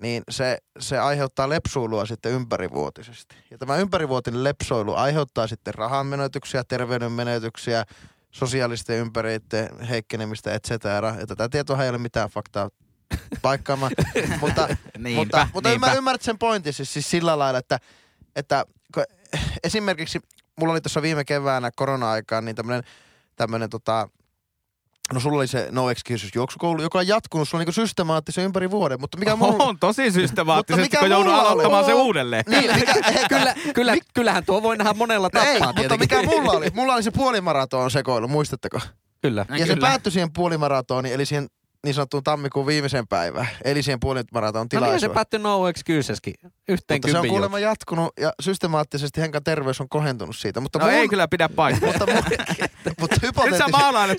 niin 0.01 0.23
se, 0.31 0.59
se 0.79 0.99
aiheuttaa 0.99 1.49
lepsuilua 1.49 2.07
sitten 2.07 2.33
ympärivuotisesti. 2.33 3.37
Ja 3.51 3.59
tämä 3.59 3.77
ympärivuotinen 3.77 4.45
lepsoilu 4.45 4.95
aiheuttaa 4.95 5.47
sitten 5.47 5.75
rahan 5.75 6.07
menetyksiä, 6.07 6.65
terveyden 6.65 7.13
menetyksiä, 7.13 7.85
sosiaalisten 8.31 8.99
ympäreiden 8.99 9.81
heikkenemistä, 9.89 10.55
et 10.55 10.65
cetera. 10.65 11.15
Ja 11.21 11.27
tätä 11.27 11.49
tietoa 11.49 11.85
ei 11.85 11.91
ole 11.91 11.99
mitään 11.99 12.31
faktaa 12.31 12.71
paikkaamaan. 13.43 13.93
mutta 14.41 14.69
Niinpä, 14.99 15.21
mutta, 15.21 15.49
mutta 15.55 15.69
niinpä. 15.69 15.87
ymmär, 15.87 15.97
ymmärrät 15.97 16.23
sen 16.23 16.39
pointin 16.39 16.73
siis, 16.73 16.93
siis 16.93 17.11
sillä 17.11 17.39
lailla, 17.39 17.59
että, 17.59 17.79
että 18.37 18.65
kun 18.95 19.05
esimerkiksi 19.65 20.21
mulla 20.61 20.73
oli 20.73 20.81
tuossa 20.81 21.03
viime 21.03 21.25
keväänä 21.25 21.71
korona-aikaan 21.77 22.45
niin 22.45 22.57
tämmönen, 22.57 22.83
tämmönen 23.37 23.71
tota, 23.71 24.09
No 25.13 25.21
sulla 25.21 25.37
oli 25.39 25.47
se 25.47 25.69
No 25.71 25.91
Excuses 25.91 26.31
juoksukoulu, 26.35 26.83
joka 26.83 26.99
on 26.99 27.09
jatkunut 27.09 27.49
sulla 27.49 27.61
niinku 27.61 27.73
systemaattisen 27.73 28.45
ympäri 28.45 28.71
vuoden, 28.71 29.01
mutta 29.01 29.19
mikä 29.19 29.37
mulla... 29.37 29.65
On 29.65 29.79
tosi 29.79 30.11
systemaattisesti, 30.11 30.83
mikä 30.83 30.99
kun 30.99 31.11
joudun 31.11 31.35
aloittamaan 31.35 31.85
se 31.85 31.95
uudelleen. 31.95 32.45
Niin, 32.49 32.75
mikä, 32.75 32.95
hei, 33.13 33.29
Kyllä, 33.29 33.55
kyllä, 33.75 33.95
kyllähän 34.15 34.45
tuo 34.45 34.63
voi 34.63 34.77
nähdä 34.77 34.93
monella 34.93 35.27
No 35.33 35.41
tapaa 35.41 35.53
ei, 35.53 35.61
mutta 35.77 35.97
mikä 35.97 36.23
mulla 36.23 36.53
oli? 36.53 36.67
Mulla 36.75 36.95
oli 36.95 37.03
se 37.03 37.11
puolimaraton 37.11 37.91
sekoilu, 37.91 38.29
muistatteko? 38.29 38.81
Kyllä. 39.23 39.47
Ja 39.51 39.67
se 39.67 39.75
kyllä. 39.75 39.87
päättyi 39.87 40.13
siihen 40.13 40.33
puolimaratoniin, 40.33 41.15
eli 41.15 41.27
siihen 41.27 41.49
niin 41.85 41.95
sanottuun 41.95 42.25
tammikuun 42.25 42.67
viimeiseen 42.67 43.09
päivään, 43.09 43.49
eli 43.65 43.83
siihen 43.83 44.01
puolimaraton 44.01 44.61
No 44.61 44.63
niin 44.63 44.69
se 44.71 44.77
tilaisuuteen. 44.87 45.15
päättyi 45.15 45.41
no 45.41 45.69
excuseskin. 45.69 46.35
Yhteen 46.69 46.97
mutta 46.99 47.09
se 47.13 47.19
on 47.19 47.29
kuulemma 47.29 47.59
jatkunut 47.59 48.13
ja 48.21 48.33
systemaattisesti 48.41 49.21
Henkan 49.21 49.45
terveys 49.45 49.81
on 49.81 49.89
kohentunut 49.89 50.37
siitä. 50.37 50.61
Mutta 50.61 50.79
No 50.79 50.85
mun, 50.85 50.95
ei 50.95 51.09
kyllä 51.09 51.29
pidä 51.29 51.49
paikkaa. 51.49 51.89
mutta, 51.89 52.07
mun, 52.07 52.17
mutta 53.01 53.17
hypoteettisesti, 53.23 53.73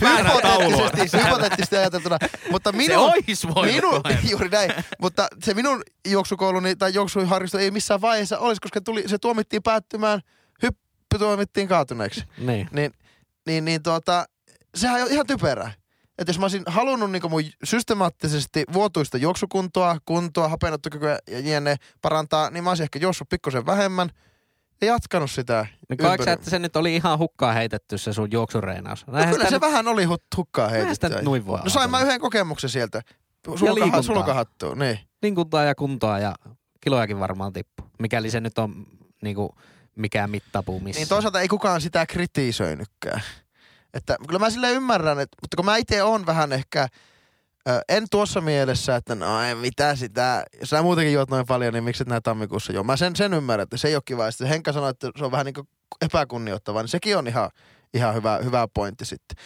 hypoteettisesti, 0.08 1.18
hypoteettisesti 1.26 1.78
ajateltuna. 1.78 2.18
Mutta 2.52 2.72
Se 2.72 2.78
minun, 2.78 3.12
ois 3.12 3.48
voinut 3.56 3.76
minun, 3.76 4.02
juuri 4.30 4.50
näin, 4.50 4.72
mutta 5.02 5.28
se 5.44 5.54
minun 5.54 5.84
juoksukouluni 6.08 6.76
tai 6.76 6.94
juoksuharjoitus 6.94 7.56
ei 7.60 7.72
missään 7.72 8.02
vaiheessa 8.02 8.40
olisi, 8.40 8.62
koska 8.62 8.82
tuli, 8.82 9.04
se 9.08 9.18
tuomittiin 9.18 9.64
päättymään, 9.64 10.22
hyppy 10.64 11.18
tuomittiin 11.20 11.68
kaatuneeksi. 11.68 12.24
Niin. 12.38 12.70
Niin, 12.72 12.92
niin, 13.48 13.66
niin 13.66 13.84
tuota, 13.84 14.26
sehän 14.76 15.02
on 15.04 15.12
ihan 15.12 15.28
typerää. 15.28 15.72
Että 16.18 16.30
jos 16.30 16.40
mä 16.40 16.44
olisin 16.44 16.64
halunnut 16.66 17.12
niin 17.12 17.30
mun 17.30 17.44
systemaattisesti 17.64 18.64
vuotuista 18.74 19.18
juoksukuntoa, 19.18 19.98
kuntoa, 20.06 20.48
hapenottokykyä 20.48 21.20
ja 21.28 21.40
jne 21.40 21.76
parantaa, 22.02 22.50
niin 22.50 22.64
mä 22.64 22.70
olisin 22.70 22.84
ehkä 22.84 23.00
juossut 23.00 23.30
pikkusen 23.30 23.66
vähemmän 23.66 24.10
ja 24.82 24.88
jatkanut 24.88 25.32
sitä. 25.32 25.66
Niin 25.90 25.98
koetko 25.98 26.30
että 26.30 26.50
se 26.50 26.60
nyt 26.60 26.76
oli 26.76 26.96
ihan 26.96 27.20
hukkaan 27.20 27.56
heitetty 27.56 27.98
se 27.98 28.14
sun 28.14 28.32
juoksureenaus? 28.32 29.08
No 29.08 29.26
kyllä 29.26 29.50
se 29.50 29.62
vähän 29.62 29.88
oli 29.88 30.04
hukkaa 30.38 30.70
heitettyä. 30.70 31.10
nyt 31.10 31.22
noin 31.22 31.46
voi 31.46 31.60
No 31.64 31.70
sain 31.70 31.92
mä 31.92 32.02
yhden 32.02 32.20
kokemuksen 32.20 32.70
sieltä. 32.70 33.02
Sulkaha, 33.56 34.02
sulkahattua, 34.02 34.76
niin. 34.76 35.00
Liikuntaa 35.22 35.64
ja 35.64 35.76
kuntoa 35.76 36.20
ja 36.20 36.36
kilojakin 36.82 37.20
varmaan 37.20 37.54
tippu. 37.54 37.84
Mikäli 38.00 38.30
se 38.32 38.40
nyt 38.40 38.58
on 38.58 38.86
niinku 39.22 39.56
mikään 39.96 40.30
mittapuu 40.30 40.80
missään. 40.80 41.02
Niin 41.02 41.10
toisaalta 41.10 41.42
ei 41.42 41.48
kukaan 41.48 41.82
sitä 41.82 42.06
kritisoinutkaan. 42.06 43.22
Että 43.94 44.18
kyllä 44.28 44.40
mä 44.40 44.50
sille 44.50 44.72
ymmärrän, 44.72 45.20
että, 45.20 45.38
mutta 45.42 45.56
kun 45.56 45.66
mä 45.66 45.78
itse 45.78 46.04
on 46.04 46.26
vähän 46.26 46.52
ehkä, 46.52 46.88
ö, 47.70 47.82
en 47.90 48.06
tuossa 48.12 48.42
mielessä, 48.42 48.96
että 48.96 49.16
no 49.16 49.42
ei 49.42 49.56
mitä 49.56 49.96
sitä, 49.96 50.44
jos 50.60 50.70
sä 50.70 50.82
muutenkin 50.82 51.14
juot 51.14 51.30
noin 51.30 51.46
paljon, 51.46 51.74
niin 51.74 51.84
miksi 51.84 52.04
et 52.04 52.08
näin 52.08 52.24
tammikuussa 52.24 52.74
juo. 52.74 52.84
Mä 52.84 52.98
sen, 52.98 53.16
sen 53.16 53.34
ymmärrän, 53.34 53.64
että 53.64 53.78
se 53.78 53.88
ei 53.88 53.96
ole 53.96 54.04
kiva. 54.06 54.26
Ja 54.26 54.32
sitten 54.32 54.48
Henkka 54.48 54.74
sanoi, 54.74 54.90
että 54.90 55.12
se 55.18 55.26
on 55.26 55.32
vähän 55.32 55.46
niin 55.46 55.54
kuin 55.54 55.68
epäkunnioittavaa, 56.02 56.82
niin 56.82 56.90
sekin 56.90 57.18
on 57.18 57.28
ihan, 57.28 57.50
ihan 57.94 58.16
hyvä, 58.16 58.40
hyvä 58.44 58.68
pointti 58.74 59.06
sitten. 59.06 59.38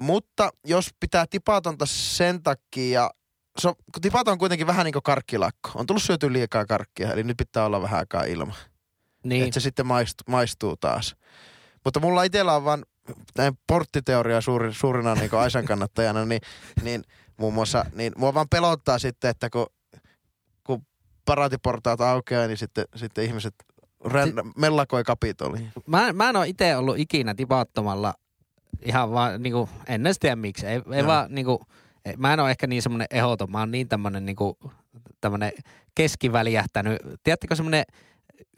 Mutta 0.00 0.50
jos 0.64 0.88
pitää 1.00 1.26
tipatonta 1.30 1.86
sen 1.86 2.42
takia, 2.42 3.10
se 3.58 3.68
on, 3.68 3.74
kun 3.94 4.02
tipaton 4.02 4.32
on 4.32 4.38
kuitenkin 4.38 4.66
vähän 4.66 4.84
niin 4.84 4.92
kuin 4.92 5.02
karkkilakko. 5.02 5.70
On 5.74 5.86
tullut 5.86 6.02
syöty 6.02 6.32
liikaa 6.32 6.66
karkkia, 6.66 7.12
eli 7.12 7.22
nyt 7.22 7.36
pitää 7.36 7.64
olla 7.64 7.82
vähän 7.82 7.98
aikaa 7.98 8.24
ilman 8.24 8.56
niin. 9.24 9.44
että 9.44 9.60
se 9.60 9.64
sitten 9.64 9.86
maistuu, 9.86 10.24
maistuu 10.28 10.76
taas. 10.76 11.16
Mutta 11.84 12.00
mulla 12.00 12.22
itsellä 12.22 12.56
on 12.56 12.64
vaan 12.64 12.84
näin 13.38 13.58
porttiteoria 13.66 14.40
suuri, 14.40 14.74
suurina 14.74 15.14
niin 15.14 15.34
Aisan 15.34 15.64
kannattajana, 15.64 16.24
niin, 16.24 16.40
niin 16.82 17.04
muun 17.36 17.54
muassa, 17.54 17.84
niin 17.94 18.12
mua 18.16 18.34
vaan 18.34 18.48
pelottaa 18.48 18.98
sitten, 18.98 19.30
että 19.30 19.50
kun, 19.50 19.66
kun 20.64 20.86
paraatiportaat 21.24 22.00
aukeaa, 22.00 22.46
niin 22.46 22.58
sitten, 22.58 22.84
sitten 22.96 23.24
ihmiset 23.24 23.54
ren, 24.04 24.32
mellakoi 24.56 25.04
kapitoliin. 25.04 25.72
Mä, 25.86 26.12
mä 26.12 26.28
en 26.28 26.36
ole 26.36 26.48
itse 26.48 26.76
ollut 26.76 26.98
ikinä 26.98 27.34
tipaattomalla 27.34 28.14
ihan 28.82 29.12
vaan 29.12 29.42
niinku, 29.42 29.68
en 29.86 30.06
edes 30.06 30.18
tiedä 30.18 30.36
miksi. 30.36 30.66
Ei, 30.66 30.82
ei 30.92 31.06
vaan 31.06 31.34
niinku, 31.34 31.62
ei- 32.04 32.16
mä 32.16 32.32
en 32.32 32.40
ole 32.40 32.50
ehkä 32.50 32.66
niin 32.66 32.82
semmoinen 32.82 33.06
ehoton, 33.10 33.50
mä 33.50 33.58
oon 33.58 33.70
niin 33.70 33.88
tämmönen 33.88 34.26
niinku, 34.26 34.58
tämmönen 35.20 35.52
keskiväljähtänyt. 35.94 36.98
Tiedättekö 37.24 37.56
semmoinen 37.56 37.84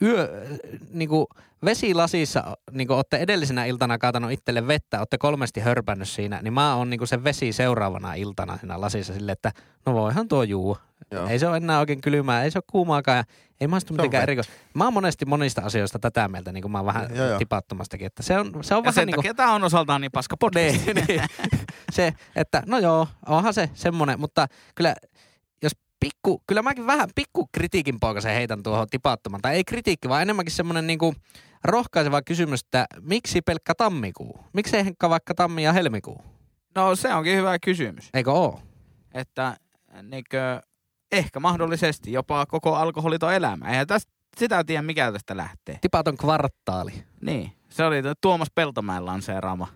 yö, 0.03 0.47
niinku 0.91 1.27
vesilasissa, 1.65 2.57
niinku 2.73 2.95
olette 2.95 3.17
edellisenä 3.17 3.65
iltana 3.65 3.99
kaatanut 3.99 4.33
itselle 4.33 4.67
vettä, 4.67 4.99
olette 4.99 5.19
kolmesti 5.19 5.61
hörpännyt 5.61 6.09
siinä, 6.09 6.41
niin 6.43 6.53
mä 6.53 6.75
oon 6.77 6.91
niinku 6.91 7.07
sen 7.07 7.25
vesi 7.25 7.53
seuraavana 7.53 8.15
iltana 8.15 8.59
siinä 8.59 8.81
lasissa 8.81 9.15
silleen, 9.15 9.33
että 9.33 9.53
no 9.87 9.95
voihan 9.95 10.29
tuo 10.29 10.43
juu. 10.43 10.79
Joo. 11.11 11.27
Ei 11.29 11.39
se 11.39 11.49
ole 11.49 11.57
enää 11.57 11.79
oikein 11.79 12.01
kylmää, 12.01 12.45
ei 12.45 12.51
se 12.51 12.59
ole 12.59 12.65
kuumaakaan 12.71 13.19
ja 13.19 13.25
ei 13.61 13.69
maistu 13.69 13.93
mitenkään 13.93 14.23
erikoista. 14.23 14.53
Mä 14.75 14.85
oon 14.85 14.93
monesti 14.93 15.25
monista 15.25 15.63
asioista 15.63 15.99
tätä 15.99 16.29
mieltä, 16.29 16.53
niin 16.53 16.63
kuin 16.63 16.73
mä 16.73 16.79
oon 16.79 16.87
vähän 16.87 17.17
Joo, 17.17 17.27
joo. 17.27 17.39
tipattomastakin, 17.39 18.07
että 18.07 18.23
se 18.23 18.39
on, 18.39 18.47
se 18.63 18.75
on 18.75 18.79
Ja 18.79 18.83
vähän 18.83 18.95
sen 18.95 19.07
niin 19.07 19.15
kuin, 19.15 19.23
takia 19.23 19.35
tää 19.35 19.53
on 19.55 19.65
osaltaan 19.65 20.01
niin 20.01 20.13
paska 20.13 20.37
podcast. 20.37 20.87
niin, 20.87 21.05
niin, 21.09 21.23
se, 21.93 22.15
että 22.37 22.63
no 22.67 22.79
joo, 22.79 23.09
onhan 23.29 23.55
se 23.55 23.71
semmoinen, 23.75 24.21
mutta 24.21 24.47
kyllä 24.75 24.95
pikku, 26.05 26.43
kyllä 26.47 26.63
mäkin 26.63 26.87
vähän 26.87 27.09
pikku 27.15 27.49
kritiikin 27.53 28.01
poikasen 28.01 28.35
heitän 28.35 28.63
tuohon 28.63 28.87
tipattoman, 28.91 29.41
tai 29.43 29.55
ei 29.55 29.65
kritiikki, 29.65 30.09
vaan 30.09 30.23
enemmänkin 30.23 30.55
semmoinen 30.55 30.87
niin 30.87 30.99
kuin 30.99 31.17
rohkaiseva 31.65 32.23
kysymys, 32.23 32.61
että 32.61 32.87
miksi 33.01 33.43
pelkkä 33.43 33.75
tammikuu? 33.75 34.39
Miksi 34.53 34.77
ei 34.77 34.85
Henkka 34.85 35.11
vaikka 35.11 35.35
tammi 35.35 35.63
ja 35.63 35.73
helmikuu? 35.73 36.23
No 36.75 36.97
se 36.97 37.15
onkin 37.15 37.37
hyvä 37.37 37.59
kysymys. 37.59 38.09
Eikö 38.15 38.33
oo? 38.33 38.61
Että 39.15 39.57
niinkö, 40.03 40.61
ehkä 41.13 41.41
mahdollisesti 41.41 42.13
jopa 42.13 42.47
koko 42.47 42.75
alkoholiton 42.75 43.35
elämä. 43.35 43.69
Eihän 43.69 43.87
tästä 43.87 44.13
sitä 44.37 44.65
tiedä, 44.65 44.83
mikä 44.83 45.13
tästä 45.13 45.37
lähtee. 45.37 45.79
Tipaton 45.81 46.17
kvartaali. 46.17 47.05
Niin, 47.21 47.53
se 47.69 47.85
oli 47.85 48.03
tuo 48.03 48.13
Tuomas 48.21 48.49
Peltomäen 48.55 49.07
lanseeraama 49.07 49.69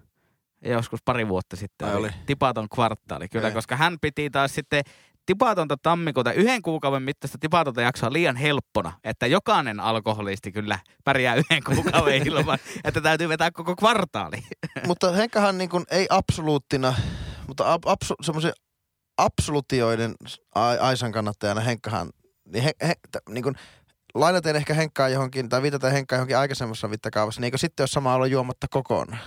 joskus 0.64 1.00
pari 1.04 1.28
vuotta 1.28 1.56
sitten. 1.56 1.88
Ai 1.88 1.94
oli. 1.94 2.10
Tipaton 2.26 2.68
kvartaali, 2.68 3.28
kyllä, 3.28 3.48
Ei. 3.48 3.54
koska 3.54 3.76
hän 3.76 3.96
piti 4.00 4.30
taas 4.30 4.54
sitten 4.54 4.84
tipatonta 5.28 5.76
tammikuuta 5.82 6.32
yhden 6.32 6.62
kuukauden 6.62 7.02
mittaista 7.02 7.38
tipatonta 7.40 7.82
jaksoa 7.82 8.12
liian 8.12 8.36
helppona, 8.36 8.92
että 9.04 9.26
jokainen 9.26 9.80
alkoholisti 9.80 10.52
kyllä 10.52 10.78
pärjää 11.04 11.34
yhden 11.34 11.62
kuukauden 11.64 12.26
ilman, 12.28 12.58
että 12.84 13.00
täytyy 13.00 13.28
vetää 13.28 13.50
koko 13.50 13.76
kvartaali. 13.76 14.36
mutta 14.86 15.12
Henkkahan 15.12 15.58
niin 15.58 15.70
kuin, 15.70 15.84
ei 15.90 16.06
absoluuttina, 16.10 16.94
mutta 17.46 17.72
ab, 17.72 17.82
absu, 17.86 18.14
semmoisen 18.22 18.52
absolutioiden 19.18 20.14
Aisan 20.80 21.12
kannattajana 21.12 21.60
Henkkahan, 21.60 22.10
niin, 22.52 22.64
he, 22.64 22.72
he, 22.86 22.94
t- 23.12 23.28
niin 23.28 23.42
kuin, 23.42 23.54
lainaten 24.14 24.56
ehkä 24.56 24.74
Henkkaa 24.74 25.08
johonkin, 25.08 25.48
tai 25.48 25.62
viitataan 25.62 25.92
Henkkaa 25.92 26.16
johonkin 26.16 26.38
aikaisemmassa 26.38 26.88
mittakaavassa, 26.88 27.40
niin 27.40 27.46
eikö 27.46 27.58
sitten 27.58 27.82
ole 27.82 27.88
sama 27.88 28.14
olla 28.14 28.26
juomatta 28.26 28.66
kokonaan? 28.70 29.20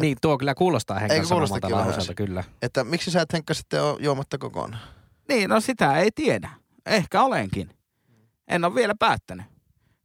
Niin, 0.00 0.16
tuo 0.22 0.38
kyllä 0.38 0.54
kuulostaa 0.54 0.98
Henkan 0.98 1.26
sanomalta 1.26 1.70
lauseelta, 1.70 2.14
kyllä. 2.14 2.44
Että 2.62 2.84
miksi 2.84 3.10
sä 3.10 3.20
et 3.20 3.32
Henkka 3.32 3.54
sitten 3.54 3.82
ole 3.82 3.96
juomatta 4.00 4.38
kokonaan? 4.38 4.82
Niin, 5.28 5.50
no 5.50 5.60
sitä 5.60 5.98
ei 5.98 6.10
tiedä. 6.14 6.50
Ehkä 6.86 7.22
olenkin. 7.22 7.70
En 8.48 8.64
ole 8.64 8.74
vielä 8.74 8.94
päättänyt. 8.98 9.46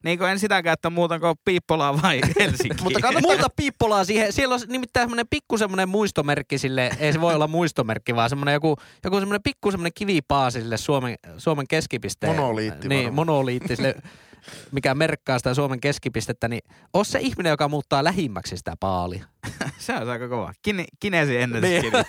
Niin 0.03 0.17
kuin 0.19 0.29
en 0.31 0.39
sitäkään, 0.39 0.73
että 0.73 0.89
muutanko 0.89 1.35
Piippolaa 1.45 2.01
vai 2.01 2.21
Helsinki. 2.39 2.83
Mutta 2.83 2.99
kannattaa- 2.99 3.31
Muuta 3.31 3.47
piippolaa 3.55 4.05
siihen. 4.05 4.33
Siellä 4.33 4.55
on 4.55 4.61
nimittäin 4.67 5.03
semmoinen 5.03 5.25
pikku 5.29 5.57
semmoinen 5.57 5.89
muistomerkki 5.89 6.57
sille, 6.57 6.89
ei 6.99 7.13
se 7.13 7.21
voi 7.21 7.35
olla 7.35 7.47
muistomerkki, 7.47 8.15
vaan 8.15 8.29
semmoinen 8.29 8.53
joku, 8.53 8.75
joku 9.03 9.19
semmoinen 9.19 9.43
pikku 9.43 9.71
semmoinen 9.71 9.91
kivipaa 9.95 10.51
sille 10.51 10.77
Suomen, 10.77 11.15
Suomen 11.37 11.67
keskipisteen. 11.67 12.35
Monoliitti 12.35 12.87
Niin, 12.87 12.97
varmaan. 13.05 13.15
monoliitti 13.15 13.75
sille, 13.75 13.95
mikä 14.71 14.95
merkkaa 14.95 15.37
sitä 15.39 15.53
Suomen 15.53 15.79
keskipistettä, 15.79 16.47
niin 16.47 16.61
on 16.93 17.05
se 17.05 17.19
ihminen, 17.19 17.49
joka 17.49 17.67
muuttaa 17.67 18.03
lähimmäksi 18.03 18.57
sitä 18.57 18.73
paalia. 18.79 19.25
se 19.77 19.93
on 19.93 20.09
aika 20.09 20.29
kova. 20.29 20.53
Kine, 20.61 20.85
kinesi 20.99 21.37
ennätyskirja. 21.37 22.03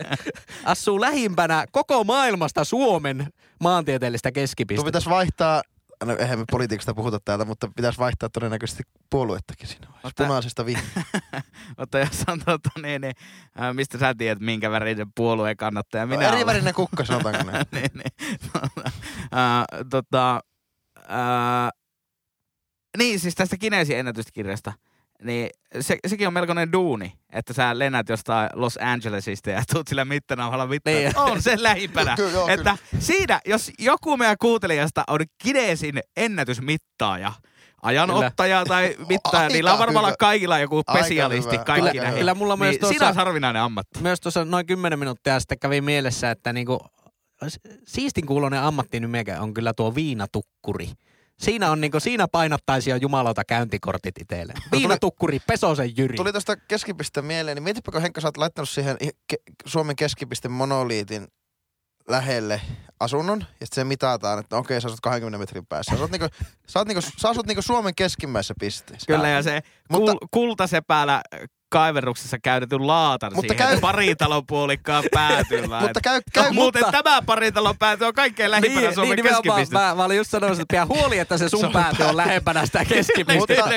Asuu 0.64 1.00
lähimpänä 1.00 1.64
koko 1.72 2.04
maailmasta 2.04 2.64
Suomen 2.64 3.26
maantieteellistä 3.60 4.28
Tuo 4.30 4.32
keskipistettä. 4.34 4.88
pitäisi 4.88 5.10
vaihtaa, 5.10 5.62
no 6.04 6.16
eihän 6.16 6.38
me 6.38 6.44
politiikasta 6.50 6.94
puhuta 6.94 7.20
täältä, 7.24 7.44
mutta 7.44 7.68
pitäisi 7.76 7.98
vaihtaa 7.98 8.28
todennäköisesti 8.28 8.82
puoluettakin 9.10 9.68
siinä 9.68 9.86
vaiheessa. 9.86 10.08
Mutta- 10.08 10.24
Punaisesta 10.24 10.66
vihreään. 10.66 11.06
Mutta 11.78 11.98
jos 12.04 12.24
on 12.26 12.40
tota, 12.44 12.70
niin, 12.82 13.00
niin, 13.00 13.14
ää, 13.56 13.74
mistä 13.74 13.98
sä 13.98 14.14
tiedät, 14.18 14.40
minkä 14.40 14.70
värisen 14.70 15.12
puolueen 15.14 15.56
kannattaja 15.56 16.06
minä 16.06 16.22
No, 16.22 16.28
eri 16.28 16.36
olen? 16.36 16.46
värinen 16.46 16.74
kukka, 16.74 17.04
sanotaanko 17.04 17.50
näin. 17.50 17.66
niin, 17.72 17.90
niin. 17.94 18.38
Ää, 19.32 19.64
tota, 19.90 20.40
ää, 21.08 21.70
niin, 22.98 23.20
siis 23.20 23.34
tästä 23.34 23.56
Kinesin 23.56 23.98
ennätyskirjasta. 23.98 24.72
Niin 25.22 25.50
se, 25.80 25.96
sekin 26.06 26.26
on 26.26 26.32
melkoinen 26.32 26.72
duuni, 26.72 27.12
että 27.32 27.52
sä 27.52 27.78
lennät 27.78 28.08
jostain 28.08 28.48
Los 28.54 28.78
Angelesista 28.82 29.50
ja 29.50 29.62
tuut 29.72 29.88
sillä 29.88 30.04
mittanauhalla 30.04 30.66
mittaan. 30.66 30.96
Niin. 30.96 31.18
On 31.18 31.42
se 31.42 31.62
lähimpänä. 31.62 32.16
Kyllä, 32.16 32.30
joo, 32.30 32.48
että 32.48 32.76
siinä, 32.98 33.40
jos 33.46 33.70
joku 33.78 34.16
meidän 34.16 34.36
kuuntelijasta 34.40 35.04
on 35.08 35.20
Kinesin 35.42 36.00
ennätysmittaaja, 36.16 37.32
ajanottaja 37.82 38.64
tai 38.64 38.96
mittaaja, 39.08 39.42
Aika 39.44 39.52
niillä 39.54 39.72
on 39.72 39.78
varmaan 39.78 40.06
hyvä. 40.06 40.16
kaikilla 40.18 40.58
joku 40.58 40.82
spesialisti 40.90 41.58
kaikki 41.58 41.90
Kyllä- 41.90 42.02
näihin. 42.02 42.18
kyllä 42.18 42.34
mulla 42.34 42.56
myös 42.56 42.70
niin, 42.70 42.80
tuossa- 42.80 42.92
Siinä 42.92 43.08
on 43.08 43.14
harvinainen 43.14 43.62
ammatti. 43.62 44.00
Myös 44.00 44.20
tuossa 44.20 44.44
noin 44.44 44.66
10 44.66 44.98
minuuttia 44.98 45.40
sitten 45.40 45.58
kävi 45.58 45.80
mielessä, 45.80 46.30
että 46.30 46.52
niinku, 46.52 46.78
siistin 47.86 48.26
kuulonen 48.26 48.60
ammattinimeke 48.62 49.38
on 49.38 49.54
kyllä 49.54 49.72
tuo 49.74 49.94
viinatukkuri. 49.94 50.90
Siinä, 51.38 51.70
on 51.70 51.80
niinku, 51.80 52.00
siinä 52.00 52.28
painattaisi 52.28 52.90
jo 52.90 52.96
jumalauta 52.96 53.44
käyntikortit 53.44 54.18
itselle. 54.20 54.52
Viinatukkuri, 54.72 55.38
Pesosen 55.46 55.96
Jyri. 55.96 56.16
Tuli 56.16 56.32
tuosta 56.32 56.56
keskipisteen 56.56 57.26
mieleen, 57.26 57.54
niin 57.56 57.62
mietipä, 57.62 57.92
kun 57.92 58.02
Henkka 58.02 58.20
sä 58.20 58.28
oot 58.28 58.36
laittanut 58.36 58.68
siihen 58.68 58.96
ke- 59.32 59.42
Suomen 59.66 59.96
keskipiste 59.96 60.48
monoliitin 60.48 61.26
lähelle 62.08 62.60
asunnon, 63.00 63.38
ja 63.40 63.66
sitten 63.66 63.74
se 63.74 63.84
mitataan, 63.84 64.38
että 64.38 64.56
okei, 64.56 64.80
sä 64.80 64.88
asut 64.88 65.00
20 65.00 65.38
metrin 65.38 65.66
päässä. 65.66 65.90
Sä 65.90 65.94
asut 65.96 66.10
niinku, 66.10 66.28
sä 66.68 66.78
oot 66.78 66.88
niinku, 66.88 67.02
sä 67.18 67.28
asut 67.28 67.46
niinku 67.46 67.62
Suomen 67.62 67.94
keskimmäisessä 67.94 68.54
pisteessä. 68.60 69.06
Kyllä 69.06 69.28
ja 69.28 69.42
se 69.42 69.62
Mutta- 69.90 70.12
kul, 70.12 70.28
kultasepäällä 70.30 71.22
kaiverruksessa 71.72 72.38
käytetyn 72.38 72.86
laatan 72.86 73.32
Mutta 73.34 73.54
siihen, 73.54 73.68
käy- 73.68 73.80
paritalon 73.80 74.46
puolikkaan 74.46 75.04
päätyy. 75.14 75.68
vaan. 75.70 75.82
Mutta 75.86 76.00
käy, 76.00 76.16
No, 76.16 76.42
käy, 76.42 76.52
muuten 76.52 76.82
mutta- 76.84 77.02
tämä 77.02 77.22
paritalon 77.22 77.78
pääty 77.78 78.04
on 78.04 78.14
kaikkein 78.14 78.50
lähimpänä 78.50 78.80
niin, 78.86 78.94
Suomen 78.94 79.08
niin, 79.10 79.16
nimenomaan, 79.16 79.42
keskipiste. 79.58 79.74
mä, 79.78 79.94
mä, 79.94 80.04
olin 80.04 80.16
just 80.16 80.30
sanomassa, 80.30 80.62
että 80.62 80.72
pidä 80.72 80.86
huoli, 80.86 81.18
että 81.18 81.38
se 81.38 81.48
sun 81.48 81.60
Sun 81.60 81.72
pääty 81.72 82.02
on 82.02 82.16
lähempänä 82.16 82.66
sitä 82.66 82.84
keskipistettä. 82.84 83.64
Mä- 83.66 83.72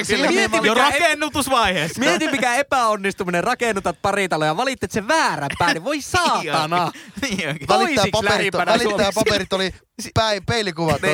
jo 0.64 0.74
mikä- 0.74 0.74
rakennutusvaiheessa. 0.82 2.00
Mieti 2.00 2.28
mikä 2.32 2.56
epäonnistuminen, 2.56 3.44
rakennutat 3.44 3.98
paritaloja 4.02 4.50
ja 4.52 4.58
valitset 4.58 4.92
sen 4.92 5.08
väärän 5.08 5.50
pään, 5.60 5.74
niin 5.74 5.84
voi 5.84 6.02
saatana. 6.16 6.92
Niin 7.22 7.38
välittää 7.48 7.68
Toisiksi 7.78 8.10
paperit, 8.12 8.54
Suomessa. 8.84 9.22
paperit 9.26 9.54
oli 9.54 9.74
päin, 10.14 10.46
peilikuvat. 10.46 11.02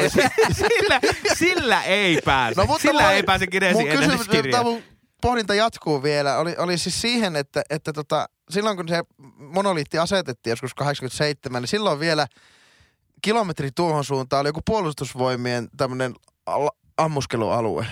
sillä, 0.54 1.00
sillä 1.34 1.84
ei 1.84 2.20
pääse. 2.26 2.62
No, 2.62 2.66
mutta 2.68 2.82
sillä 2.82 3.02
mulla 3.02 3.14
ei 3.14 3.24
pääse 3.24 3.48
kysymys, 3.48 3.78
tämä 3.88 4.04
ennätyskirjaan. 4.04 4.66
mun 4.66 4.84
pohdinta 5.22 5.56
jatkuu 5.56 6.04
vielä, 6.04 6.38
oli, 6.38 6.56
oli 6.58 6.78
siis 6.78 7.02
siihen, 7.02 7.36
että, 7.36 7.62
että 7.70 7.94
tota, 7.94 8.30
silloin 8.50 8.78
kun 8.78 8.88
se 8.88 9.04
monoliitti 9.38 9.98
asetettiin 9.98 10.52
joskus 10.52 10.74
87, 10.74 11.62
niin 11.62 11.68
silloin 11.68 12.00
vielä 12.00 12.28
kilometri 13.22 13.70
tuohon 13.76 14.06
suuntaan 14.06 14.42
oli 14.42 14.50
joku 14.50 14.62
puolustusvoimien 14.66 15.70
tämmöinen 15.78 16.14
ammuskelualue. 16.98 17.86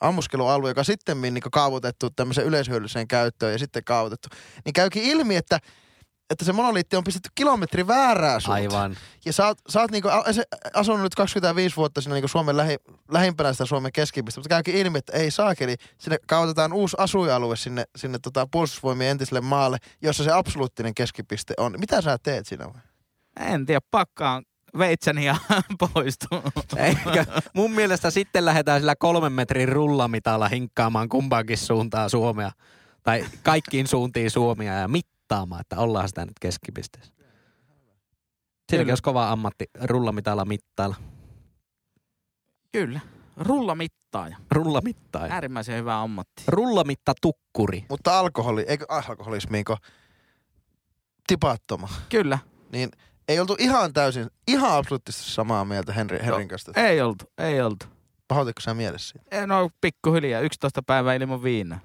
Ammuskelualue, 0.00 0.70
joka 0.70 0.84
sitten 0.84 1.20
niin 1.22 1.40
kaavoitettu 1.52 2.10
tämmöiseen 2.10 2.46
yleishyödylliseen 2.46 3.08
käyttöön 3.08 3.52
ja 3.52 3.58
sitten 3.58 3.84
kaavoitettu. 3.84 4.28
Niin 4.64 4.72
käykin 4.72 5.02
ilmi, 5.02 5.36
että 5.36 5.58
että 6.30 6.44
se 6.44 6.52
monoliitti 6.52 6.96
on 6.96 7.04
pistetty 7.04 7.30
kilometri 7.34 7.86
väärää 7.86 8.40
suuntaan. 8.40 8.62
Aivan. 8.62 8.96
Ja 9.24 9.32
sä 9.32 9.46
oot, 9.46 9.58
sä 9.68 9.80
oot 9.80 9.90
niinku 9.90 10.08
asunut 10.74 11.02
nyt 11.02 11.14
25 11.14 11.76
vuotta 11.76 12.00
siinä 12.00 12.14
niinku 12.14 12.28
Suomen 12.28 12.56
lähi, 12.56 12.76
lähimpänä 13.10 13.52
sitä 13.52 13.66
Suomen 13.66 13.92
keskipistä, 13.92 14.40
mutta 14.40 14.48
käykin 14.48 14.74
ilmi, 14.74 14.98
että 14.98 15.12
ei 15.12 15.30
saakeli. 15.30 15.76
Sinne 15.98 16.18
kautetaan 16.26 16.72
uusi 16.72 16.96
asuinalue 16.98 17.56
sinne, 17.56 17.84
sinne 17.96 18.18
tota 18.22 18.46
puolustusvoimien 18.50 19.10
entiselle 19.10 19.40
maalle, 19.40 19.78
jossa 20.02 20.24
se 20.24 20.32
absoluuttinen 20.32 20.94
keskipiste 20.94 21.54
on. 21.56 21.74
Mitä 21.78 22.00
sä 22.00 22.18
teet 22.22 22.46
siinä? 22.46 22.64
vai? 22.64 22.82
En 23.40 23.66
tiedä, 23.66 23.80
pakkaan 23.90 24.44
veitsäni 24.78 25.24
ja 25.24 25.36
poistuu. 25.94 26.42
Eikä, 26.76 27.26
mun 27.54 27.70
mielestä 27.70 28.10
sitten 28.10 28.44
lähdetään 28.44 28.80
sillä 28.80 28.96
kolmen 28.96 29.32
metrin 29.32 29.68
rullamitalla 29.68 30.48
hinkkaamaan 30.48 31.08
kumpaankin 31.08 31.58
suuntaan 31.58 32.10
Suomea. 32.10 32.50
Tai 33.02 33.24
kaikkiin 33.42 33.86
suuntiin 33.86 34.30
Suomia 34.30 34.72
ja 34.72 34.88
mittaamaan, 35.30 35.60
että 35.60 35.78
ollaan 35.78 36.08
sitä 36.08 36.24
nyt 36.24 36.38
keskipisteessä. 36.40 37.12
Siinäkin 38.70 38.86
Kyllä. 38.86 38.90
olisi 38.90 39.02
kova 39.02 39.30
ammatti 39.30 39.64
rullamitalla 39.84 40.44
mittailla. 40.44 40.96
Kyllä. 42.72 43.00
Rullamittaaja. 43.36 44.36
Rullamittaaja. 44.50 45.34
Äärimmäisen 45.34 45.78
hyvä 45.78 46.02
ammatti. 46.02 46.42
Rullamitta 46.46 47.12
tukkuri. 47.22 47.84
Mutta 47.88 48.18
alkoholi, 48.18 48.64
eikö 48.68 48.84
alkoholismiinko 48.88 49.76
tipattoma, 51.26 51.88
Kyllä. 52.08 52.38
niin 52.72 52.90
ei 53.28 53.40
oltu 53.40 53.56
ihan 53.58 53.92
täysin, 53.92 54.26
ihan 54.48 54.72
absoluuttisesti 54.72 55.30
samaa 55.30 55.64
mieltä 55.64 55.92
Henri, 55.92 56.18
Henrin 56.24 56.48
kanssa. 56.48 56.72
Ei 56.76 57.00
oltu, 57.00 57.24
ei 57.38 57.60
oltu. 57.60 57.86
Pahoititko 58.30 58.60
sä 58.60 58.74
mielessä 58.74 59.08
siitä? 59.08 59.36
En 59.42 59.52
ole 59.52 59.70
pikkuhiljaa. 59.80 60.40
11 60.40 60.82
päivää 60.86 61.14
ilman 61.14 61.42
viinaa. 61.42 61.78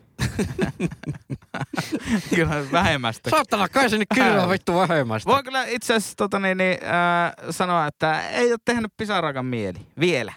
kyllä 2.35 2.71
vähemmästä. 2.71 3.29
Saatana 3.29 3.69
kai 3.69 3.89
se 3.89 3.97
nyt 3.97 4.07
kylmä 4.15 4.49
vittu 4.49 4.75
vähemmästä. 4.75 5.31
Voin 5.31 5.43
kyllä 5.43 5.65
itse 5.65 5.93
asiassa 5.93 6.15
tota, 6.17 6.39
niin, 6.39 6.57
niin, 6.57 6.77
äh, 6.83 7.33
sanoa, 7.49 7.87
että 7.87 8.29
ei 8.29 8.51
ole 8.51 8.59
tehnyt 8.65 8.91
pisarakan 8.97 9.45
mieli 9.45 9.79
vielä. 9.99 10.33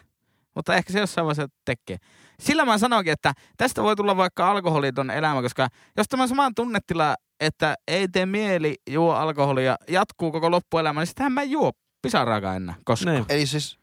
Mutta 0.55 0.75
ehkä 0.75 0.93
se 0.93 1.01
jossain 1.01 1.25
vaiheessa 1.27 1.55
tekee. 1.65 1.97
Sillä 2.41 2.65
mä 2.65 2.79
sanoinkin, 2.79 3.13
että 3.13 3.33
tästä 3.57 3.83
voi 3.83 3.97
tulla 3.97 4.17
vaikka 4.17 4.51
alkoholiton 4.51 5.11
elämä, 5.11 5.43
koska 5.43 5.69
jos 5.97 6.09
tämä 6.09 6.27
sama 6.27 6.51
tunnetila, 6.57 7.17
että 7.41 7.75
ei 7.89 8.09
tee 8.09 8.27
mieli 8.27 8.75
juo 8.91 9.13
alkoholia, 9.13 9.77
jatkuu 9.89 10.33
koko 10.33 10.51
loppuelämä, 10.51 11.01
niin 11.01 11.07
sitähän 11.07 11.33
mä 11.33 11.43
en 11.43 11.51
juo 11.51 11.73
pisarakaan 12.03 12.57
enää 12.57 12.75
koskaan. 12.85 13.17
Niin. 13.17 13.27
Eli 13.29 13.47
siis 13.47 13.79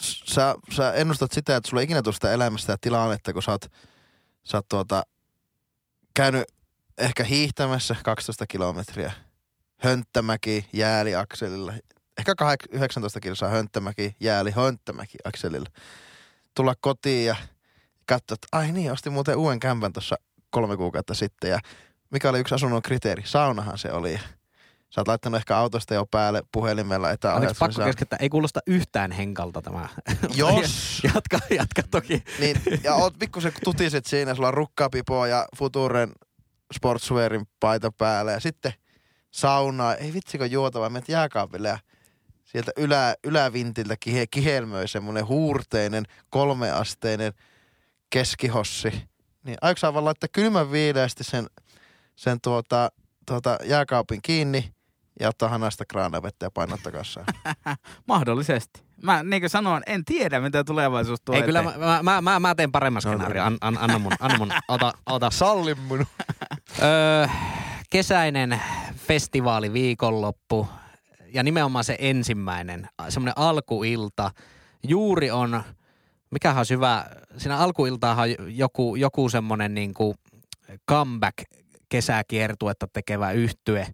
sä, 0.00 0.54
sä 0.72 0.92
ennustat 0.92 1.32
sitä, 1.32 1.56
että 1.56 1.70
sulla 1.70 1.80
ei 1.80 1.84
ikinä 1.84 2.02
tule 2.02 2.14
sitä 2.14 2.32
elämästä 2.32 2.72
ja 2.72 2.76
tilannetta, 2.80 3.32
kun 3.32 3.42
sä 3.42 3.50
oot, 3.50 3.72
sä 4.44 4.58
oot 4.58 4.68
tuota, 4.68 5.02
käynyt 6.14 6.44
ehkä 6.98 7.24
hiihtämässä 7.24 7.96
12 8.04 8.46
kilometriä. 8.46 9.12
Hönttämäki, 9.80 10.68
jääli 10.72 11.14
akselilla. 11.14 11.72
Ehkä 12.18 12.32
kahdek- 12.42 12.68
19 12.76 13.20
kilsaa 13.20 13.48
hönttämäki, 13.48 14.16
jääli, 14.20 14.50
hönttämäki 14.50 15.18
akselilla. 15.24 15.70
Tulla 16.54 16.74
kotiin 16.80 17.26
ja 17.26 17.36
katsoa, 18.06 18.34
että 18.34 18.46
ai 18.52 18.72
niin, 18.72 18.92
ostin 18.92 19.12
muuten 19.12 19.36
uuden 19.36 19.60
kämpän 19.60 19.92
tuossa 19.92 20.16
kolme 20.50 20.76
kuukautta 20.76 21.14
sitten. 21.14 21.50
Ja 21.50 21.58
mikä 22.10 22.30
oli 22.30 22.40
yksi 22.40 22.54
asunnon 22.54 22.82
kriteeri? 22.82 23.22
Saunahan 23.26 23.78
se 23.78 23.92
oli. 23.92 24.20
Sä 24.94 25.00
oot 25.00 25.08
laittanut 25.08 25.38
ehkä 25.38 25.56
autosta 25.56 25.94
jo 25.94 26.06
päälle 26.06 26.42
puhelimella 26.52 27.06
Oliko 27.06 27.14
etäajat. 27.14 27.56
pakko 27.58 27.84
keskeyttää? 27.84 28.18
Ei 28.20 28.28
kuulosta 28.28 28.60
yhtään 28.66 29.12
henkalta 29.12 29.62
tämä. 29.62 29.88
Jos, 30.36 31.00
jatka, 31.14 31.38
jatka 31.50 31.82
toki. 31.90 32.24
niin, 32.38 32.56
ja 32.82 32.94
oot 32.94 33.18
pikkusen 33.18 33.52
tutiset 33.64 34.06
siinä, 34.06 34.34
sulla 34.34 34.48
on 34.48 34.54
rukkapipoa 34.54 35.26
ja 35.26 35.46
Futuren 35.56 36.12
sportswearin 36.74 37.46
paita 37.60 37.90
päällä 37.98 38.32
ja 38.32 38.40
sitten 38.40 38.72
saunaa. 39.30 39.94
Ei 39.94 40.12
vitsikö 40.12 40.46
juotava, 40.46 40.90
menet 40.90 41.08
jääkaapille 41.08 41.68
ja 41.68 41.78
sieltä 42.44 42.72
ylä, 42.76 43.14
ylävintiltä 43.24 43.96
kihe, 44.00 44.26
kihelmöi 44.26 44.88
semmoinen 44.88 45.26
huurteinen, 45.26 46.04
kolmeasteinen 46.30 47.32
keskihossi. 48.10 49.08
Niin 49.44 49.56
aiko 49.60 49.78
sä 49.78 49.94
vaan 49.94 50.04
laittaa 50.04 50.28
kylmän 50.32 50.72
viileästi 50.72 51.24
sen, 51.24 51.46
sen 52.16 52.38
tuota, 52.40 52.90
tuota 53.26 53.58
jääkaapin 53.64 54.22
kiinni 54.22 54.74
ja 55.20 55.28
ottaa 55.28 55.48
hanasta 55.48 55.84
kraanavettä 55.84 56.46
ja 56.46 56.50
painaa 56.50 56.78
takaisin. 56.82 57.22
Mahdollisesti. 58.08 58.82
Mä 59.02 59.22
niin 59.22 59.42
kuin 59.42 59.50
sanoin, 59.50 59.82
en 59.86 60.04
tiedä 60.04 60.40
mitä 60.40 60.64
tulevaisuus 60.64 61.20
tuo 61.24 61.34
Ei 61.34 61.42
kyllä, 61.42 61.60
eteen. 61.60 61.80
mä, 61.80 62.02
mä, 62.02 62.20
mä, 62.20 62.40
mä 62.40 62.54
teen 62.54 62.72
paremman 62.72 63.02
No, 63.04 63.10
skenaarion. 63.10 63.46
An, 63.46 63.58
an, 63.60 63.78
anna 63.80 63.98
mun, 63.98 64.12
anna 64.20 64.38
mun, 64.38 64.52
ota, 64.68 64.92
ota. 65.06 65.30
Salli 65.30 65.74
mun. 65.74 66.06
Öö, 66.82 67.28
kesäinen 67.90 68.60
festivaali 68.96 69.72
viikonloppu 69.72 70.68
ja 71.34 71.42
nimenomaan 71.42 71.84
se 71.84 71.96
ensimmäinen, 71.98 72.88
semmoinen 73.08 73.38
alkuilta. 73.38 74.30
Juuri 74.88 75.30
on, 75.30 75.62
mikähän 76.30 76.58
olisi 76.58 76.74
hyvä, 76.74 77.04
siinä 77.36 77.58
alkuiltaahan 77.58 78.28
on 78.38 78.56
joku, 78.56 78.96
joku 78.96 79.28
semmoinen 79.28 79.74
niinku 79.74 80.14
comeback 80.90 81.38
kesäkiertuetta 81.88 82.86
tekevä 82.92 83.30
yhtye. 83.32 83.86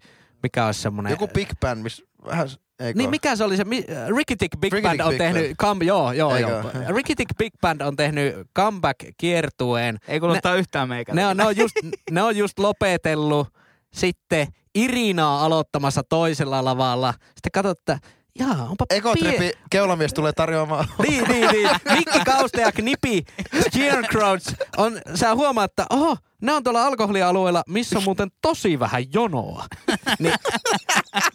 Mikä 0.43 0.67
olisi 0.67 0.81
semmoinen... 0.81 1.11
Joku 1.11 1.29
Big 1.29 1.49
Band, 1.61 1.83
missä 1.83 2.05
vähän... 2.27 2.49
Eikö? 2.81 2.99
Niin 2.99 3.11
mikä 3.11 3.37
se 3.37 3.45
oli 3.45 3.57
se, 3.57 3.65
mi- 3.65 3.85
Ricky 4.17 4.37
Tick 4.37 4.61
Big 4.61 4.73
Ricky 4.73 4.83
Band 4.83 4.97
Tick 4.97 5.07
on 5.07 5.11
Big 5.11 5.19
tehnyt, 5.19 5.57
come, 5.57 5.85
joo, 5.85 6.13
joo, 6.13 6.37
Eikö? 6.37 6.51
joo. 6.51 6.63
Ricky 6.97 7.15
Tick 7.15 7.31
Big 7.39 7.53
Band 7.61 7.81
on 7.81 7.97
tehnyt 7.97 8.35
comeback-kiertueen. 8.59 9.99
Ei 10.09 10.21
kuulostaa 10.21 10.55
yhtään 10.55 10.89
meikä. 10.89 11.15
Ne 11.15 11.27
on, 11.27 11.37
ne, 11.37 11.45
on 11.47 11.57
just, 11.57 11.75
ne 12.11 12.23
on 12.23 12.37
just 12.37 12.59
lopetellut 12.59 13.49
sitten 13.95 14.47
Irinaa 14.75 15.45
aloittamassa 15.45 16.03
toisella 16.09 16.65
lavalla. 16.65 17.15
Sitten 17.27 17.53
katsot, 17.53 17.79
että 17.79 17.99
jaa, 18.39 18.67
onpa 18.71 18.85
Ekotripi 18.91 19.53
keulamies 19.71 20.15
tulee 20.15 20.33
tarjoamaan. 20.33 20.87
Niin, 21.09 21.25
niin, 21.29 21.51
niin. 21.51 21.69
Mikki 21.93 22.21
Kauste 22.25 22.61
ja 22.61 22.73
Knipi, 22.73 23.25
Scarecrows, 23.61 24.55
on, 24.77 25.01
sä 25.15 25.35
huomaat, 25.35 25.71
että 25.71 25.87
oho, 25.91 26.17
ne 26.41 26.53
on 26.53 26.65
tuolla 26.65 26.87
alkoholialueella, 26.87 27.63
missä 27.69 27.99
on 27.99 28.05
muuten 28.05 28.29
tosi 28.43 28.79
vähän 28.81 29.13
jonoa. 29.13 29.67
Niin, 30.19 30.35